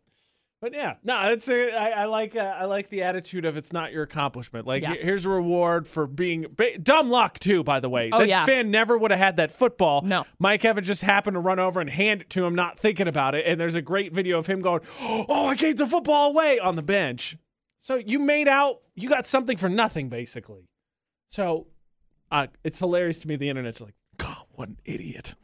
But 0.61 0.73
yeah, 0.73 0.95
no, 1.03 1.31
it's 1.31 1.47
a, 1.49 1.71
I, 1.77 2.03
I 2.03 2.05
like 2.05 2.35
uh, 2.35 2.39
I 2.39 2.65
like 2.65 2.89
the 2.89 3.03
attitude 3.03 3.45
of 3.45 3.55
it's 3.57 3.71
not 3.71 3.91
your 3.91 4.03
accomplishment. 4.03 4.65
Like 4.65 4.81
Yeah. 4.83 4.95
here's 4.95 5.25
a 5.25 5.29
reward 5.29 5.87
for 5.87 6.07
being 6.07 6.47
ba- 6.55 6.77
dumb 6.79 7.09
luck 7.09 7.37
too. 7.39 7.63
By 7.63 7.79
the 7.79 7.89
way, 7.89 8.09
Oh, 8.11 8.19
that 8.19 8.27
yeah. 8.27 8.45
fan 8.45 8.71
never 8.71 8.97
would 8.97 9.11
have 9.11 9.19
had 9.19 9.37
that 9.37 9.51
football. 9.51 10.01
No. 10.01 10.25
Mike 10.39 10.65
Evans 10.65 10.87
just 10.87 11.03
happened 11.03 11.35
to 11.35 11.39
run 11.39 11.59
over 11.59 11.81
and 11.81 11.89
hand 11.89 12.21
it 12.21 12.29
to 12.31 12.45
him, 12.45 12.55
not 12.55 12.79
thinking 12.79 13.07
about 13.07 13.35
it. 13.35 13.45
And 13.45 13.59
there's 13.61 13.75
a 13.75 13.81
great 13.81 14.13
video 14.13 14.39
of 14.39 14.47
him 14.47 14.61
going, 14.61 14.81
"Oh, 15.01 15.47
I 15.47 15.55
gave 15.55 15.75
the 15.77 15.85
football 15.87 16.31
away" 16.31 16.57
on 16.57 16.75
the 16.75 16.81
bench. 16.83 17.37
So 17.77 17.95
you 17.97 18.17
made 18.17 18.47
out, 18.47 18.77
you 18.95 19.07
got 19.09 19.27
something 19.27 19.57
for 19.57 19.69
nothing, 19.69 20.09
basically. 20.09 20.67
So 21.29 21.67
uh, 22.31 22.47
it's 22.63 22.79
hilarious 22.79 23.19
to 23.19 23.27
me. 23.27 23.35
The 23.35 23.49
internet's 23.49 23.81
like, 23.81 23.93
God, 24.17 24.45
what 24.53 24.69
an 24.69 24.77
idiot. 24.85 25.35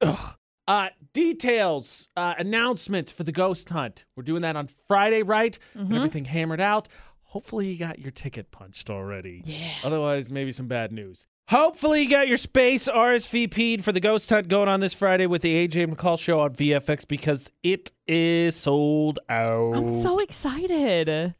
Ugh. 0.00 0.36
Uh, 0.70 0.88
details, 1.12 2.08
uh, 2.16 2.34
announcements 2.38 3.10
for 3.10 3.24
the 3.24 3.32
ghost 3.32 3.68
hunt. 3.70 4.04
We're 4.14 4.22
doing 4.22 4.42
that 4.42 4.54
on 4.54 4.68
Friday, 4.86 5.24
right? 5.24 5.58
Mm-hmm. 5.76 5.92
Everything 5.92 6.24
hammered 6.26 6.60
out. 6.60 6.86
Hopefully, 7.22 7.66
you 7.66 7.76
got 7.76 7.98
your 7.98 8.12
ticket 8.12 8.52
punched 8.52 8.88
already. 8.88 9.42
Yeah. 9.44 9.72
Otherwise, 9.82 10.30
maybe 10.30 10.52
some 10.52 10.68
bad 10.68 10.92
news. 10.92 11.26
Hopefully, 11.48 12.02
you 12.02 12.08
got 12.08 12.28
your 12.28 12.36
space 12.36 12.86
RSVP'd 12.86 13.82
for 13.82 13.90
the 13.90 13.98
ghost 13.98 14.30
hunt 14.30 14.46
going 14.46 14.68
on 14.68 14.78
this 14.78 14.94
Friday 14.94 15.26
with 15.26 15.42
the 15.42 15.66
AJ 15.66 15.92
McCall 15.92 16.16
show 16.16 16.38
on 16.38 16.54
VFX 16.54 17.04
because 17.08 17.50
it 17.64 17.90
is 18.06 18.54
sold 18.54 19.18
out. 19.28 19.74
I'm 19.74 19.88
so 19.88 20.20
excited. 20.20 21.34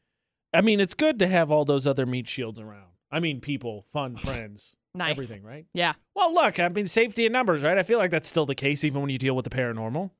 I 0.52 0.60
mean, 0.60 0.80
it's 0.80 0.94
good 0.94 1.20
to 1.20 1.28
have 1.28 1.52
all 1.52 1.64
those 1.64 1.86
other 1.86 2.04
meat 2.04 2.26
shields 2.26 2.58
around. 2.58 2.90
I 3.12 3.20
mean, 3.20 3.40
people, 3.40 3.84
fun, 3.92 4.16
friends, 4.16 4.74
Nice. 4.94 5.12
everything, 5.12 5.42
right? 5.44 5.66
Yeah. 5.72 5.92
Well, 6.14 6.34
look, 6.34 6.58
I 6.58 6.68
mean, 6.68 6.86
safety 6.86 7.26
in 7.26 7.32
numbers, 7.32 7.62
right? 7.62 7.78
I 7.78 7.82
feel 7.84 7.98
like 7.98 8.10
that's 8.10 8.28
still 8.28 8.46
the 8.46 8.54
case 8.54 8.82
even 8.84 9.00
when 9.00 9.10
you 9.10 9.18
deal 9.18 9.36
with 9.36 9.44
the 9.44 9.50
paranormal. 9.50 10.10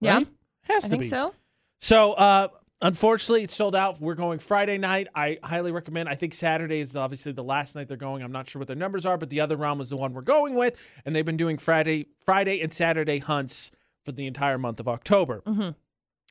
Yeah. 0.00 0.18
right? 0.18 0.26
Has 0.62 0.84
I 0.84 0.88
to 0.88 0.90
think 0.90 1.02
be. 1.04 1.08
so. 1.08 1.34
So, 1.80 2.12
uh, 2.12 2.48
unfortunately, 2.82 3.44
it's 3.44 3.54
sold 3.54 3.74
out. 3.74 3.98
We're 4.00 4.14
going 4.14 4.38
Friday 4.38 4.76
night. 4.76 5.08
I 5.14 5.38
highly 5.42 5.72
recommend. 5.72 6.08
I 6.08 6.14
think 6.14 6.34
Saturday 6.34 6.80
is 6.80 6.94
obviously 6.94 7.32
the 7.32 7.44
last 7.44 7.74
night 7.74 7.88
they're 7.88 7.96
going. 7.96 8.22
I'm 8.22 8.32
not 8.32 8.48
sure 8.48 8.60
what 8.60 8.66
their 8.66 8.76
numbers 8.76 9.06
are, 9.06 9.16
but 9.16 9.30
the 9.30 9.40
other 9.40 9.56
round 9.56 9.78
was 9.78 9.88
the 9.90 9.96
one 9.96 10.12
we're 10.12 10.20
going 10.22 10.54
with, 10.56 10.78
and 11.06 11.14
they've 11.16 11.24
been 11.24 11.36
doing 11.38 11.56
Friday, 11.56 12.06
Friday 12.24 12.60
and 12.60 12.72
Saturday 12.72 13.18
hunts 13.18 13.70
for 14.04 14.12
the 14.12 14.26
entire 14.26 14.58
month 14.58 14.78
of 14.80 14.88
October. 14.88 15.42
Mhm. 15.46 15.74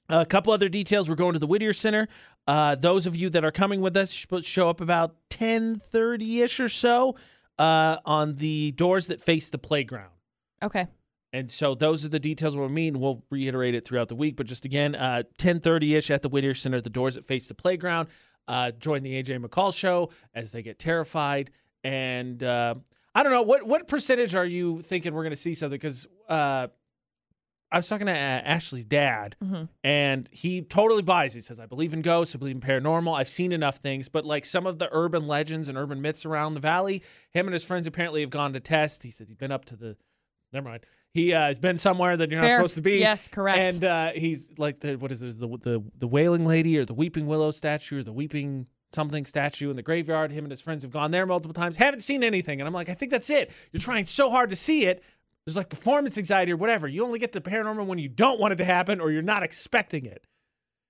A 0.08 0.26
couple 0.26 0.54
other 0.54 0.70
details. 0.70 1.10
We're 1.10 1.16
going 1.16 1.34
to 1.34 1.40
the 1.40 1.48
Whittier 1.48 1.74
Center. 1.74 2.08
Uh, 2.46 2.76
those 2.76 3.08
of 3.08 3.16
you 3.16 3.30
that 3.32 3.44
are 3.44 3.52
coming 3.52 3.82
with 3.82 3.98
us 3.98 4.12
sh- 4.12 4.28
show 4.44 4.70
up 4.70 4.80
about 4.80 5.16
10:30 5.32 6.42
ish 6.44 6.60
or 6.60 6.70
so 6.70 7.16
uh, 7.60 7.98
on 8.06 8.36
the 8.36 8.72
doors 8.72 9.08
that 9.08 9.22
face 9.22 9.50
the 9.50 9.58
playground. 9.58 10.12
Okay. 10.62 10.88
And 11.34 11.50
so 11.50 11.76
those 11.76 12.06
are 12.06 12.10
the 12.10 12.20
details 12.20 12.56
we'll 12.56 12.70
mean. 12.70 13.00
We'll 13.00 13.24
reiterate 13.30 13.76
it 13.76 13.86
throughout 13.86 14.08
the 14.08 14.16
week, 14.16 14.38
but 14.38 14.46
just 14.46 14.64
again, 14.64 14.96
uh, 14.96 15.24
10:30ish 15.38 16.10
at 16.10 16.22
the 16.22 16.30
Whittier 16.30 16.56
Center, 16.56 16.80
the 16.80 16.90
doors 16.90 17.16
that 17.16 17.26
face 17.26 17.48
the 17.48 17.56
playground. 17.56 18.08
Uh, 18.48 18.72
join 18.72 19.02
the 19.02 19.22
AJ 19.22 19.44
McCall 19.44 19.76
show 19.76 20.12
as 20.34 20.52
they 20.52 20.62
get 20.62 20.80
terrified. 20.80 21.52
And 21.84 22.42
uh, 22.42 22.76
I 23.14 23.24
don't 23.24 23.32
know 23.32 23.42
what 23.42 23.68
what 23.68 23.88
percentage 23.88 24.34
are 24.34 24.46
you 24.46 24.82
thinking 24.82 25.14
we're 25.14 25.24
going 25.24 25.32
to 25.32 25.38
see 25.38 25.54
something? 25.54 25.76
Because 25.76 26.08
uh, 26.30 26.68
I 27.72 27.78
was 27.78 27.88
talking 27.90 28.08
to 28.08 28.14
uh, 28.14 28.16
Ashley's 28.16 28.86
dad, 28.86 29.36
Mhm. 29.44 29.70
and 29.84 30.30
he 30.32 30.62
totally 30.62 31.02
buys. 31.02 31.34
He 31.34 31.42
says, 31.42 31.60
"I 31.60 31.66
believe 31.66 31.94
in 31.94 32.02
ghosts. 32.02 32.36
I 32.36 32.40
believe 32.40 32.56
in 32.56 32.62
paranormal. 32.62 33.18
I've 33.18 33.28
seen 33.28 33.52
enough 33.52 33.78
things, 33.78 34.08
but 34.08 34.24
like 34.24 34.46
some 34.46 34.66
of 34.66 34.78
the 34.80 34.88
urban 34.92 35.28
legends 35.28 35.68
and 35.68 35.78
urban 35.78 36.02
myths 36.02 36.26
around 36.26 36.54
the 36.54 36.60
valley, 36.60 37.02
him 37.32 37.48
and 37.48 37.54
his 37.54 37.66
friends 37.66 37.88
apparently 37.88 38.22
have 38.22 38.30
gone 38.30 38.54
to 38.54 38.60
test. 38.60 39.04
He 39.04 39.12
said 39.12 39.28
he's 39.28 39.36
been 39.38 39.52
up 39.52 39.66
to 39.66 39.76
the. 39.76 39.98
Never 40.54 40.70
mind. 40.70 40.86
He 41.14 41.34
uh, 41.34 41.48
has 41.48 41.58
been 41.60 41.78
somewhere 41.78 42.16
that 42.18 42.30
you're 42.30 42.42
not 42.42 42.50
supposed 42.52 42.76
to 42.76 42.82
be. 42.82 43.00
Yes, 43.00 43.28
correct. 43.28 43.58
And 43.58 43.84
uh, 43.84 44.12
he's 44.14 44.52
like 44.58 44.80
the 44.80 44.96
what 44.96 45.12
is 45.12 45.22
this 45.22 45.36
the 45.36 45.48
the 45.48 45.84
the 45.98 46.08
wailing 46.08 46.46
lady 46.46 46.78
or 46.78 46.86
the 46.86 46.94
weeping 46.94 47.26
willow 47.26 47.52
statue 47.52 48.00
or 48.00 48.04
the 48.04 48.14
weeping 48.14 48.68
something 48.94 49.26
statue 49.26 49.70
in 49.70 49.76
the 49.76 49.82
graveyard. 49.82 50.32
Him 50.32 50.46
and 50.46 50.52
his 50.52 50.62
friends 50.62 50.84
have 50.84 50.92
gone 50.92 51.12
there 51.12 51.26
multiple 51.26 51.54
times. 51.54 51.76
Haven't 51.78 52.02
seen 52.02 52.24
anything, 52.24 52.62
and 52.62 52.68
I'm 52.68 52.74
like, 52.74 52.88
I 52.90 52.94
think 52.94 53.12
that's 53.12 53.30
it. 53.30 53.52
You're 53.74 53.82
trying 53.82 54.06
so 54.06 54.30
hard 54.30 54.50
to 54.52 54.56
see 54.56 54.86
it. 54.86 55.04
There's 55.46 55.56
like 55.58 55.70
performance 55.70 56.18
anxiety 56.18 56.52
or 56.52 56.58
whatever. 56.58 56.88
You 56.88 57.06
only 57.06 57.20
get 57.20 57.34
to 57.34 57.42
paranormal 57.42 57.86
when 57.86 58.00
you 58.00 58.10
don't 58.10 58.40
want 58.40 58.54
it 58.54 58.56
to 58.58 58.66
happen 58.66 59.00
or 59.00 59.12
you're 59.12 59.22
not 59.22 59.44
expecting 59.44 60.06
it. 60.06 60.24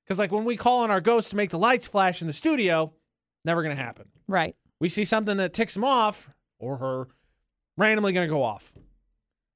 Because 0.06 0.18
like 0.20 0.32
when 0.32 0.46
we 0.46 0.56
call 0.56 0.82
on 0.82 0.92
our 0.92 1.02
ghost 1.02 1.32
to 1.32 1.36
make 1.36 1.50
the 1.50 1.60
lights 1.60 1.88
flash 1.88 2.22
in 2.22 2.28
the 2.28 2.34
studio, 2.34 2.94
never 3.44 3.64
gonna 3.64 3.76
happen. 3.76 4.06
right. 4.28 4.56
We 4.80 4.90
see 4.90 5.06
something 5.06 5.38
that 5.38 5.54
ticks 5.54 5.76
him 5.76 5.86
off 5.86 6.30
or 6.60 6.78
her, 6.78 7.08
randomly 7.78 8.12
gonna 8.14 8.28
go 8.28 8.44
off. 8.44 8.74
So 8.76 8.82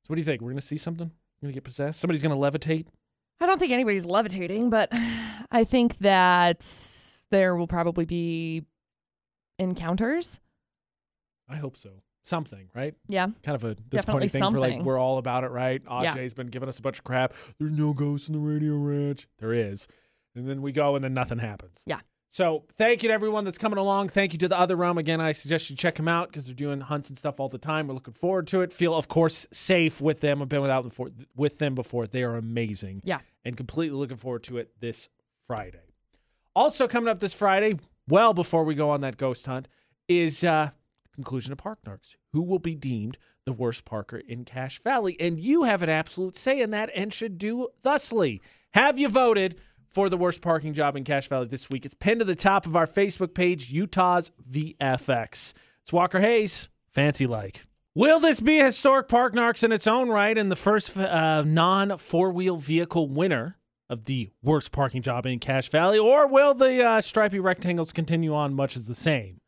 what 0.08 0.16
do 0.16 0.22
you 0.22 0.26
think? 0.26 0.42
We're 0.42 0.52
gonna 0.52 0.62
see 0.62 0.78
something? 0.78 1.12
We're 1.42 1.48
gonna 1.48 1.54
get 1.54 1.64
possessed? 1.66 2.00
Somebody's 2.00 2.22
gonna 2.24 2.38
levitate? 2.38 2.88
I 3.40 3.46
don't 3.46 3.60
think 3.60 3.72
anybody's 3.72 4.06
levitating, 4.06 4.70
but 4.70 4.92
I 5.52 5.64
think 5.64 5.98
that 6.00 6.66
there 7.32 7.56
will 7.56 7.68
probably 7.68 8.06
be 8.06 8.64
encounters. 9.60 10.40
I 11.48 11.58
hope 11.58 11.78
so. 11.78 12.02
Something, 12.24 12.70
right? 12.76 12.94
Yeah. 13.08 13.28
Kind 13.44 13.56
of 13.56 13.64
a 13.64 13.76
Definitely 13.76 14.28
disappointing 14.28 14.30
thing 14.30 14.52
for 14.52 14.60
like 14.60 14.82
we're 14.84 15.00
all 15.00 15.18
about 15.18 15.44
it, 15.44 15.52
right? 15.52 15.84
AJ's 15.86 16.34
been 16.34 16.48
giving 16.48 16.70
us 16.70 16.78
a 16.78 16.82
bunch 16.82 17.00
of 17.00 17.04
crap. 17.04 17.34
There's 17.60 17.72
no 17.72 17.94
ghosts 17.94 18.28
in 18.28 18.34
the 18.34 18.40
radio 18.40 18.76
ranch. 18.76 19.28
There 19.40 19.54
is. 19.54 19.88
And 20.36 20.48
then 20.48 20.62
we 20.62 20.72
go 20.72 20.96
and 20.96 21.04
then 21.04 21.14
nothing 21.14 21.40
happens. 21.40 21.82
Yeah. 21.86 22.00
So 22.32 22.66
thank 22.76 23.02
you 23.02 23.10
to 23.10 23.14
everyone 23.14 23.44
that's 23.44 23.58
coming 23.58 23.80
along. 23.80 24.10
Thank 24.10 24.34
you 24.34 24.40
to 24.40 24.48
the 24.48 24.60
other 24.60 24.76
realm. 24.76 25.00
Again, 25.00 25.20
I 25.20 25.32
suggest 25.32 25.70
you 25.72 25.76
check 25.76 25.96
them 25.96 26.08
out 26.08 26.28
because 26.28 26.46
they're 26.46 26.54
doing 26.54 26.80
hunts 26.80 27.10
and 27.10 27.18
stuff 27.18 27.40
all 27.40 27.50
the 27.50 27.58
time. 27.58 27.88
We're 27.88 27.96
looking 27.96 28.14
forward 28.14 28.46
to 28.48 28.62
it. 28.62 28.72
Feel, 28.72 28.94
of 28.94 29.08
course, 29.08 29.48
safe 29.52 30.00
with 30.00 30.22
them. 30.22 30.40
I've 30.42 30.50
been 30.50 30.62
without 30.62 30.82
them 30.82 30.90
before, 30.90 31.10
with 31.36 31.58
them 31.58 31.74
before. 31.74 32.06
They 32.06 32.22
are 32.22 32.36
amazing. 32.36 33.02
Yeah. 33.04 33.20
And 33.44 33.58
completely 33.58 33.98
looking 33.98 34.18
forward 34.18 34.44
to 34.44 34.60
it 34.60 34.80
this 34.80 35.10
Friday. 35.48 35.96
Also 36.56 36.88
coming 36.88 37.10
up 37.10 37.20
this 37.20 37.34
Friday, 37.34 37.80
well 38.08 38.36
before 38.36 38.64
we 38.64 38.76
go 38.76 38.92
on 38.92 39.02
that 39.02 39.18
ghost 39.18 39.48
hunt, 39.48 39.68
is 40.08 40.44
uh, 40.44 40.70
conclusion 41.20 41.52
of 41.52 41.58
Park 41.58 41.80
Narcs. 41.86 42.16
Who 42.32 42.42
will 42.42 42.60
be 42.60 42.76
deemed 42.76 43.18
the 43.46 43.52
worst 43.52 43.84
parker 43.84 44.18
in 44.18 44.46
Cache 44.46 44.80
Valley? 44.80 45.18
And 45.20 45.38
you 45.38 45.64
have 45.64 45.84
an 45.84 45.90
absolute 45.90 46.38
say 46.38 46.62
in 46.62 46.72
that 46.72 46.90
and 46.96 47.14
should 47.14 47.38
do 47.38 47.68
thusly. 47.84 48.42
Have 48.74 48.98
you 48.98 49.10
voted 49.10 49.60
for 49.90 50.08
the 50.08 50.16
worst 50.16 50.42
parking 50.42 50.74
job 50.74 50.96
in 50.96 51.04
Cache 51.04 51.28
Valley 51.28 51.48
this 51.48 51.70
week? 51.70 51.86
It's 51.86 51.94
pinned 51.94 52.20
to 52.20 52.26
the 52.26 52.36
top 52.36 52.66
of 52.66 52.78
our 52.78 52.88
Facebook 52.88 53.34
page, 53.34 53.70
Utah's 53.70 54.32
VFX. 54.50 55.54
It's 55.82 55.92
Walker 55.92 56.22
Hayes, 56.22 56.70
fancy 56.88 57.28
like. 57.28 57.66
Will 57.96 58.22
this 58.22 58.40
be 58.40 58.60
a 58.60 58.66
historic 58.66 59.10
park 59.10 59.34
narcs 59.34 59.62
in 59.62 59.74
its 59.74 59.88
own 59.88 60.08
right 60.08 60.38
and 60.38 60.50
the 60.50 60.56
first 60.56 60.96
uh, 60.96 61.44
non 61.46 61.98
four 61.98 62.32
wheel 62.32 62.56
vehicle 62.56 63.10
winner 63.10 63.58
of 63.90 64.06
the 64.06 64.30
worst 64.42 64.72
parking 64.72 65.02
job 65.02 65.26
in 65.26 65.40
Cache 65.40 65.70
Valley, 65.70 65.98
or 65.98 66.28
will 66.28 66.54
the 66.54 66.82
uh, 66.82 67.02
stripy 67.02 67.40
rectangles 67.40 67.92
continue 67.92 68.34
on 68.34 68.54
much 68.54 68.78
as 68.78 68.88
the 68.88 68.96
same? 68.96 69.42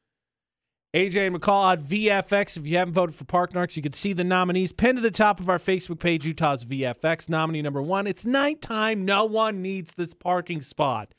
AJ 0.93 1.33
McCall 1.33 1.63
on 1.63 1.81
VFX. 1.81 2.57
If 2.57 2.67
you 2.67 2.77
haven't 2.77 2.93
voted 2.93 3.15
for 3.15 3.23
Park 3.23 3.53
Narcs, 3.53 3.77
you 3.77 3.81
can 3.81 3.93
see 3.93 4.11
the 4.11 4.25
nominees 4.25 4.73
pinned 4.73 4.97
to 4.97 5.01
the 5.01 5.09
top 5.09 5.39
of 5.39 5.47
our 5.47 5.57
Facebook 5.57 5.99
page, 5.99 6.25
Utah's 6.25 6.65
VFX. 6.65 7.29
Nominee 7.29 7.61
number 7.61 7.81
one. 7.81 8.07
It's 8.07 8.25
nighttime. 8.25 9.05
No 9.05 9.23
one 9.25 9.61
needs 9.61 9.93
this 9.93 10.13
parking 10.13 10.59
spot. 10.59 11.13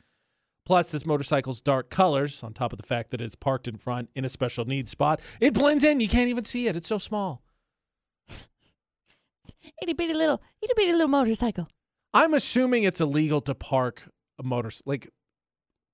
Plus, 0.66 0.92
this 0.92 1.06
motorcycle's 1.06 1.60
dark 1.60 1.88
colors, 1.90 2.42
on 2.42 2.52
top 2.52 2.72
of 2.72 2.76
the 2.76 2.86
fact 2.86 3.10
that 3.10 3.20
it's 3.20 3.34
parked 3.34 3.66
in 3.66 3.78
front 3.78 4.10
in 4.14 4.24
a 4.24 4.28
special 4.28 4.64
needs 4.64 4.90
spot, 4.90 5.20
it 5.40 5.54
blends 5.54 5.82
in. 5.82 6.00
You 6.00 6.08
can't 6.08 6.28
even 6.28 6.44
see 6.44 6.68
it. 6.68 6.76
It's 6.76 6.86
so 6.86 6.98
small. 6.98 7.42
Itty 9.82 9.94
bitty 9.94 10.14
little, 10.14 10.40
itty 10.60 10.72
bitty 10.76 10.92
little 10.92 11.08
motorcycle. 11.08 11.66
I'm 12.14 12.34
assuming 12.34 12.84
it's 12.84 13.00
illegal 13.00 13.40
to 13.40 13.54
park 13.54 14.04
a 14.38 14.42
motor. 14.42 14.70
Like, 14.84 15.08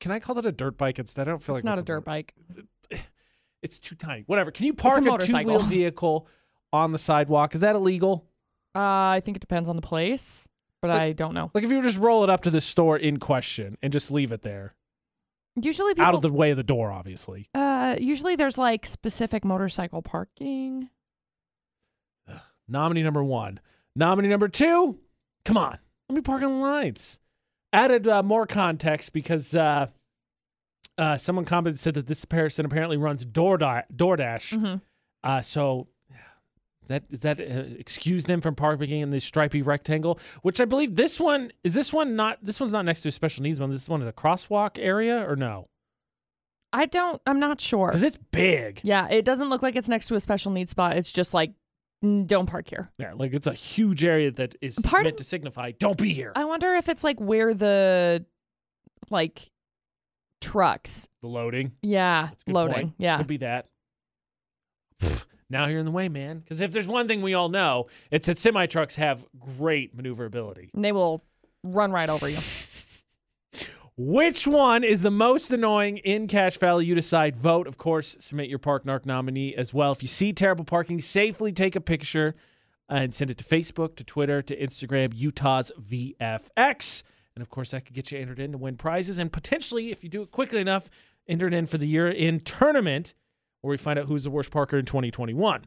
can 0.01 0.11
I 0.11 0.19
call 0.19 0.37
it 0.39 0.47
a 0.47 0.53
dirt 0.53 0.77
bike 0.77 0.99
instead? 0.99 1.29
I 1.29 1.31
don't 1.31 1.43
feel 1.43 1.57
It's 1.57 1.65
like 1.65 1.77
not 1.77 1.79
a 1.79 1.83
dirt 1.83 2.05
bike. 2.05 2.35
It's 3.63 3.79
too 3.79 3.95
tiny. 3.95 4.23
Whatever. 4.27 4.51
Can 4.51 4.67
you 4.67 4.75
park 4.75 4.99
a, 4.99 5.03
motorcycle. 5.03 5.41
two 5.43 5.47
wheel 5.59 5.59
vehicle 5.69 6.29
on 6.73 6.93
the 6.93 6.99
sidewalk? 6.99 7.55
Is 7.55 7.61
that 7.63 7.75
illegal? 7.75 8.25
Uh, 8.75 8.79
I 8.81 9.21
think 9.25 9.37
it 9.37 9.41
depends 9.41 9.69
on 9.69 9.77
the 9.77 9.83
place, 9.83 10.49
but 10.81 10.89
Like- 10.89 11.01
I 11.01 11.13
don't 11.13 11.35
know. 11.35 11.51
Like 11.55 11.65
if 11.65 11.71
you 11.71 11.83
just 11.83 11.99
roll 11.99 12.23
it 12.25 12.31
up 12.31 12.43
to 12.43 12.51
the 12.51 12.61
store 12.61 12.97
in 12.97 13.19
question 13.19 13.77
and 13.83 13.93
just 13.93 14.11
leave 14.11 14.31
it 14.33 14.43
there, 14.43 14.75
Usually 15.61 15.95
people 15.95 16.05
out 16.05 16.15
of 16.15 16.23
the 16.23 16.33
way 16.33 16.53
of 16.53 16.57
the 16.57 16.63
door, 16.63 16.93
obviously. 16.93 17.49
Uh, 17.53 17.97
usually 17.99 18.37
there's 18.37 18.57
like 18.59 18.87
specific 18.87 19.45
motorcycle 19.45 20.03
parking. 20.03 20.89
Nominee 22.69 23.03
number 23.03 23.25
one. 23.25 23.59
Nominee 23.97 24.29
number 24.29 24.49
two. 24.49 24.99
Come 25.45 25.57
on, 25.57 25.79
let 26.09 26.15
me 26.17 26.21
park 26.21 26.43
on 26.43 26.61
the 26.61 26.65
lines. 26.65 27.19
Added 27.73 28.07
uh, 28.07 28.23
more 28.23 28.47
context 28.47 29.13
because 29.13 29.55
uh, 29.57 29.87
uh, 30.99 31.17
someone 31.17 31.45
commented 31.45 31.79
said 31.79 31.95
that 31.95 32.07
this 32.07 32.25
person 32.25 32.67
apparently 32.67 32.97
runs 32.97 33.25
DoorDash. 33.25 33.85
DoorDash. 33.95 34.59
Mm-hmm. 34.59 34.77
Uh, 35.23 35.41
so 35.41 35.89
that 36.89 37.05
is 37.11 37.21
that 37.21 37.41
uh, 37.41 37.45
excuse 37.79 38.25
them 38.25 38.41
from 38.41 38.55
parking 38.55 39.01
in 39.01 39.11
this 39.11 39.25
stripy 39.25 39.63
rectangle, 39.63 40.19
which 40.43 40.61
I 40.61 40.65
believe 40.65 40.97
this 40.97 41.21
one 41.21 41.53
is 41.63 41.75
this 41.75 41.93
one 41.93 42.17
not 42.17 42.39
this 42.43 42.61
one's 42.61 42.73
not 42.73 42.85
next 42.85 43.03
to 43.03 43.09
a 43.09 43.13
special 43.13 43.43
needs 43.43 43.61
one. 43.61 43.71
This 43.71 43.89
one 43.89 44.03
is 44.03 44.09
a 44.09 44.13
crosswalk 44.13 44.79
area 44.79 45.29
or 45.29 45.37
no? 45.37 45.69
I 46.73 46.87
don't. 46.87 47.21
I'm 47.27 47.41
not 47.41 47.61
sure. 47.61 47.89
Because 47.89 48.03
it's 48.03 48.19
big. 48.31 48.81
Yeah, 48.83 49.09
it 49.09 49.25
doesn't 49.25 49.49
look 49.49 49.63
like 49.63 49.75
it's 49.77 49.89
next 49.89 50.09
to 50.09 50.15
a 50.17 50.21
special 50.21 50.53
needs 50.53 50.71
spot. 50.71 50.97
It's 50.99 51.11
just 51.13 51.33
like, 51.33 51.53
don't 52.03 52.47
park 52.47 52.69
here. 52.69 52.91
Yeah, 52.99 53.15
like 53.15 53.33
it's 53.33 53.47
a 53.47 53.55
huge 53.55 54.05
area 54.05 54.31
that 54.33 54.55
is 54.61 54.79
Part 54.79 55.05
meant 55.05 55.15
of- 55.15 55.19
to 55.19 55.25
signify 55.25 55.73
don't 55.73 55.97
be 55.97 56.13
here. 56.13 56.33
I 56.37 56.45
wonder 56.45 56.75
if 56.75 56.89
it's 56.91 57.03
like 57.03 57.19
where 57.21 57.55
the, 57.55 58.25
like, 59.11 59.51
trucks. 60.41 61.09
the 61.23 61.29
loading. 61.29 61.73
Yeah, 61.83 62.29
That's 62.31 62.43
a 62.43 62.47
good 62.47 62.55
loading. 62.55 62.75
point. 62.75 62.95
Yeah. 62.99 63.19
Could 63.19 63.27
be 63.27 63.39
that. 63.39 63.67
Now 65.51 65.65
you're 65.65 65.81
in 65.81 65.87
the 65.87 65.93
way, 65.93 66.11
man. 66.11 66.41
Because 66.41 66.61
if 66.61 66.73
there's 66.73 66.87
one 66.87 67.09
thing 67.09 67.23
we 67.23 67.33
all 67.33 67.49
know, 67.49 67.87
it's 68.11 68.27
that 68.27 68.37
semi 68.37 68.67
trucks 68.67 68.97
have 68.97 69.25
great 69.39 69.95
maneuverability. 69.97 70.69
And 70.75 70.85
they 70.85 70.93
will 70.93 71.25
run 71.65 71.91
right 71.91 72.11
over 72.11 72.29
you. 72.29 72.37
Which 73.97 74.47
one 74.47 74.85
is 74.85 75.01
the 75.03 75.11
most 75.11 75.51
annoying 75.53 75.97
in 75.99 76.29
Cache 76.29 76.59
Valley? 76.59 76.85
You 76.87 76.95
decide. 76.95 77.35
Vote, 77.35 77.67
of 77.67 77.79
course. 77.79 78.17
Submit 78.21 78.49
your 78.49 78.59
Park 78.61 78.85
Narc 78.85 79.05
nominee 79.07 79.55
as 79.57 79.75
well. 79.75 79.91
If 79.91 80.03
you 80.03 80.09
see 80.09 80.33
terrible 80.33 80.65
parking, 80.65 81.01
safely 81.01 81.51
take 81.51 81.75
a 81.75 81.81
picture 81.81 82.35
and 82.89 83.13
send 83.13 83.31
it 83.31 83.39
to 83.39 83.45
Facebook, 83.45 83.97
to 83.97 84.05
Twitter, 84.05 84.41
to 84.43 84.55
Instagram, 84.57 85.13
Utah's 85.17 85.73
VFX. 85.81 87.03
And 87.39 87.43
of 87.45 87.51
course, 87.51 87.71
that 87.71 87.85
could 87.85 87.95
get 87.95 88.11
you 88.11 88.19
entered 88.19 88.41
in 88.41 88.51
to 88.51 88.59
win 88.59 88.77
prizes 88.77 89.17
and 89.17 89.33
potentially, 89.33 89.93
if 89.93 90.03
you 90.03 90.11
do 90.11 90.23
it 90.23 90.33
quickly 90.33 90.61
enough, 90.61 90.91
entered 91.29 91.55
in 91.55 91.67
for 91.67 91.79
the 91.79 91.87
year 91.87 92.09
in 92.09 92.41
tournament 92.41 93.15
where 93.61 93.71
we 93.71 93.77
find 93.77 93.97
out 93.97 94.07
who's 94.07 94.25
the 94.25 94.31
worst 94.31 94.51
parker 94.51 94.77
in 94.77 94.85
2021. 94.85 95.65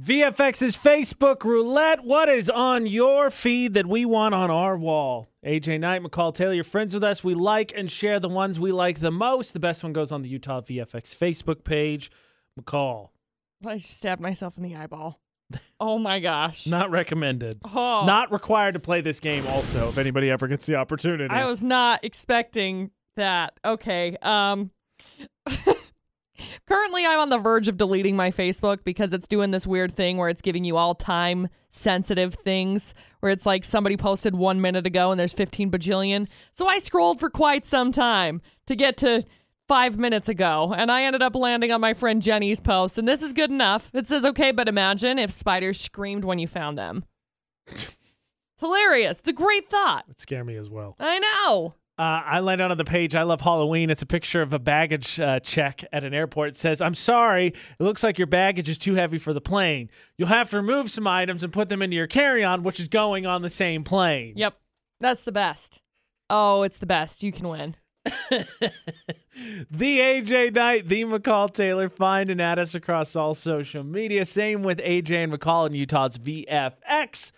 VFX's 0.00 0.76
Facebook 0.76 1.42
roulette. 1.42 2.04
What 2.04 2.28
is 2.28 2.48
on 2.48 2.86
your 2.86 3.32
feed 3.32 3.74
that 3.74 3.86
we 3.86 4.04
want 4.04 4.32
on 4.32 4.48
our 4.48 4.76
wall? 4.76 5.26
AJ 5.44 5.80
Knight, 5.80 6.04
McCall 6.04 6.32
Taylor, 6.32 6.52
you're 6.52 6.62
friends 6.62 6.94
with 6.94 7.02
us. 7.02 7.24
We 7.24 7.34
like 7.34 7.72
and 7.74 7.90
share 7.90 8.20
the 8.20 8.28
ones 8.28 8.60
we 8.60 8.70
like 8.70 9.00
the 9.00 9.10
most. 9.10 9.54
The 9.54 9.58
best 9.58 9.82
one 9.82 9.92
goes 9.92 10.12
on 10.12 10.22
the 10.22 10.28
Utah 10.28 10.60
VFX 10.60 11.16
Facebook 11.16 11.64
page. 11.64 12.12
McCall, 12.56 13.08
I 13.66 13.78
just 13.78 13.96
stabbed 13.96 14.20
myself 14.20 14.56
in 14.56 14.62
the 14.62 14.76
eyeball. 14.76 15.18
Oh 15.78 15.98
my 15.98 16.20
gosh. 16.20 16.66
not 16.66 16.90
recommended. 16.90 17.58
Oh, 17.64 18.04
Not 18.06 18.32
required 18.32 18.72
to 18.74 18.80
play 18.80 19.00
this 19.00 19.20
game, 19.20 19.44
also, 19.46 19.88
if 19.88 19.98
anybody 19.98 20.30
ever 20.30 20.48
gets 20.48 20.66
the 20.66 20.76
opportunity. 20.76 21.34
I 21.34 21.44
was 21.44 21.62
not 21.62 22.04
expecting 22.04 22.90
that. 23.16 23.54
Okay. 23.64 24.16
Um 24.22 24.70
Currently 26.66 27.06
I'm 27.06 27.20
on 27.20 27.28
the 27.30 27.38
verge 27.38 27.68
of 27.68 27.76
deleting 27.76 28.16
my 28.16 28.30
Facebook 28.30 28.84
because 28.84 29.12
it's 29.12 29.28
doing 29.28 29.52
this 29.52 29.66
weird 29.66 29.94
thing 29.94 30.16
where 30.18 30.28
it's 30.28 30.42
giving 30.42 30.64
you 30.64 30.76
all 30.76 30.94
time 30.94 31.48
sensitive 31.70 32.34
things 32.34 32.92
where 33.20 33.30
it's 33.30 33.46
like 33.46 33.64
somebody 33.64 33.96
posted 33.96 34.34
1 34.34 34.60
minute 34.60 34.86
ago 34.86 35.10
and 35.10 35.20
there's 35.20 35.32
15 35.32 35.70
bajillion. 35.70 36.26
So 36.52 36.66
I 36.68 36.78
scrolled 36.78 37.20
for 37.20 37.30
quite 37.30 37.64
some 37.64 37.92
time 37.92 38.40
to 38.66 38.74
get 38.76 38.96
to 38.98 39.22
5 39.68 39.98
minutes 39.98 40.28
ago 40.28 40.74
and 40.76 40.90
I 40.92 41.02
ended 41.02 41.22
up 41.22 41.34
landing 41.34 41.72
on 41.72 41.80
my 41.80 41.94
friend 41.94 42.22
Jenny's 42.22 42.60
post 42.60 42.98
and 42.98 43.06
this 43.06 43.22
is 43.22 43.32
good 43.32 43.50
enough. 43.50 43.90
It 43.92 44.06
says 44.06 44.24
okay, 44.24 44.52
but 44.52 44.68
imagine 44.68 45.18
if 45.18 45.32
spiders 45.32 45.80
screamed 45.80 46.24
when 46.24 46.38
you 46.38 46.46
found 46.46 46.78
them. 46.78 47.04
Hilarious. 48.58 49.18
It's 49.18 49.28
a 49.28 49.32
great 49.32 49.68
thought. 49.68 50.04
It 50.08 50.20
scared 50.20 50.46
me 50.46 50.56
as 50.56 50.70
well. 50.70 50.96
I 50.98 51.18
know. 51.18 51.74
Uh, 51.98 52.20
I 52.24 52.40
landed 52.40 52.70
on 52.70 52.76
the 52.76 52.84
page. 52.84 53.14
I 53.14 53.22
love 53.22 53.40
Halloween. 53.40 53.88
It's 53.88 54.02
a 54.02 54.06
picture 54.06 54.42
of 54.42 54.52
a 54.52 54.58
baggage 54.58 55.18
uh, 55.18 55.40
check 55.40 55.82
at 55.92 56.04
an 56.04 56.12
airport. 56.12 56.50
It 56.50 56.56
says, 56.56 56.82
I'm 56.82 56.94
sorry. 56.94 57.46
It 57.46 57.80
looks 57.80 58.02
like 58.02 58.18
your 58.18 58.26
baggage 58.26 58.68
is 58.68 58.76
too 58.76 58.94
heavy 58.94 59.16
for 59.16 59.32
the 59.32 59.40
plane. 59.40 59.88
You'll 60.18 60.28
have 60.28 60.50
to 60.50 60.56
remove 60.58 60.90
some 60.90 61.06
items 61.06 61.42
and 61.42 61.52
put 61.52 61.70
them 61.70 61.80
into 61.80 61.96
your 61.96 62.06
carry 62.06 62.44
on, 62.44 62.62
which 62.62 62.80
is 62.80 62.88
going 62.88 63.24
on 63.24 63.40
the 63.40 63.48
same 63.48 63.82
plane. 63.82 64.34
Yep. 64.36 64.58
That's 65.00 65.24
the 65.24 65.32
best. 65.32 65.80
Oh, 66.28 66.62
it's 66.62 66.78
the 66.78 66.86
best. 66.86 67.22
You 67.22 67.32
can 67.32 67.48
win. 67.48 67.76
the 69.70 69.98
AJ 69.98 70.54
Knight, 70.54 70.88
the 70.88 71.04
McCall 71.04 71.52
Taylor. 71.52 71.88
Find 71.88 72.30
and 72.30 72.40
add 72.40 72.58
us 72.58 72.74
across 72.74 73.16
all 73.16 73.34
social 73.34 73.82
media. 73.82 74.24
Same 74.24 74.62
with 74.62 74.78
AJ 74.78 75.24
and 75.24 75.32
McCall 75.32 75.66
in 75.66 75.74
Utah's 75.74 76.18
VFX. 76.18 77.32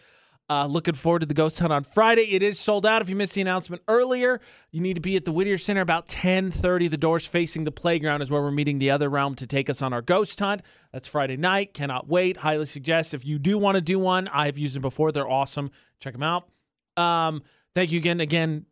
Uh, 0.50 0.66
looking 0.66 0.94
forward 0.94 1.18
to 1.18 1.26
the 1.26 1.34
ghost 1.34 1.58
hunt 1.58 1.72
on 1.72 1.84
Friday. 1.84 2.34
It 2.34 2.42
is 2.42 2.58
sold 2.58 2.86
out. 2.86 3.02
If 3.02 3.10
you 3.10 3.16
missed 3.16 3.34
the 3.34 3.42
announcement 3.42 3.82
earlier, 3.86 4.40
you 4.70 4.80
need 4.80 4.94
to 4.94 5.00
be 5.00 5.14
at 5.14 5.26
the 5.26 5.32
Whittier 5.32 5.58
Center 5.58 5.82
about 5.82 6.08
10:30. 6.08 6.88
The 6.88 6.96
doors 6.96 7.26
facing 7.26 7.64
the 7.64 7.72
playground 7.72 8.22
is 8.22 8.30
where 8.30 8.40
we're 8.40 8.50
meeting 8.50 8.78
the 8.78 8.90
other 8.90 9.10
realm 9.10 9.34
to 9.36 9.46
take 9.46 9.68
us 9.68 9.82
on 9.82 9.92
our 9.92 10.00
ghost 10.00 10.38
hunt. 10.40 10.62
That's 10.92 11.06
Friday 11.06 11.36
night. 11.36 11.74
Cannot 11.74 12.08
wait. 12.08 12.38
Highly 12.38 12.64
suggest 12.64 13.12
if 13.12 13.26
you 13.26 13.38
do 13.38 13.58
want 13.58 13.74
to 13.74 13.82
do 13.82 13.98
one. 13.98 14.28
I've 14.28 14.56
used 14.56 14.74
them 14.74 14.82
before. 14.82 15.12
They're 15.12 15.28
awesome. 15.28 15.70
Check 16.00 16.14
them 16.14 16.22
out. 16.22 16.48
Um, 16.96 17.42
thank 17.74 17.92
you 17.92 17.98
again. 17.98 18.20
Again, 18.20 18.64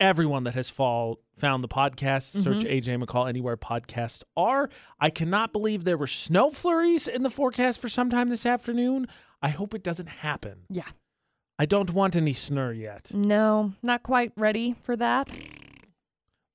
everyone 0.00 0.44
that 0.44 0.54
has 0.54 0.70
fall, 0.70 1.20
found 1.36 1.62
the 1.62 1.68
podcast. 1.68 2.42
Search 2.42 2.64
mm-hmm. 2.64 2.92
AJ 2.92 3.02
McCall 3.02 3.28
anywhere 3.28 3.56
podcasts 3.56 4.22
are. 4.36 4.70
I 5.00 5.10
cannot 5.10 5.52
believe 5.52 5.84
there 5.84 5.98
were 5.98 6.06
snow 6.06 6.50
flurries 6.50 7.08
in 7.08 7.22
the 7.22 7.30
forecast 7.30 7.80
for 7.80 7.88
sometime 7.88 8.28
this 8.28 8.46
afternoon. 8.46 9.06
I 9.42 9.50
hope 9.50 9.74
it 9.74 9.82
doesn't 9.82 10.08
happen. 10.08 10.64
Yeah. 10.68 10.88
I 11.58 11.66
don't 11.66 11.92
want 11.92 12.14
any 12.14 12.34
snur 12.34 12.78
yet. 12.78 13.10
No, 13.12 13.72
not 13.82 14.02
quite 14.02 14.32
ready 14.36 14.76
for 14.82 14.96
that. 14.96 15.28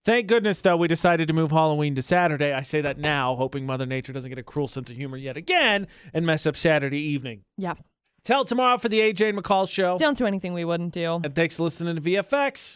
Thank 0.05 0.27
goodness, 0.27 0.59
though, 0.59 0.75
we 0.75 0.89
decided 0.89 1.29
to 1.29 1.33
move 1.33 1.51
Halloween 1.51 1.95
to 1.95 2.01
Saturday. 2.01 2.51
I 2.51 2.61
say 2.61 2.81
that 2.81 2.97
now, 2.97 3.35
hoping 3.35 3.65
Mother 3.65 3.85
Nature 3.85 4.11
doesn't 4.11 4.29
get 4.29 4.37
a 4.37 4.43
cruel 4.43 4.67
sense 4.67 4.89
of 4.89 4.97
humor 4.97 5.15
yet 5.15 5.37
again 5.37 5.87
and 6.13 6.25
mess 6.25 6.45
up 6.45 6.57
Saturday 6.57 6.99
evening. 6.99 7.43
Yeah. 7.57 7.75
Tell 8.23 8.45
tomorrow 8.45 8.77
for 8.77 8.87
the 8.89 8.99
AJ 8.99 9.29
and 9.29 9.37
McCall 9.37 9.69
show. 9.69 9.97
Don't 9.97 10.17
do 10.17 10.25
anything 10.25 10.53
we 10.53 10.63
wouldn't 10.63 10.93
do. 10.93 11.19
And 11.23 11.35
thanks 11.35 11.57
for 11.57 11.63
listening 11.63 11.95
to 11.95 12.01
VFX. 12.01 12.71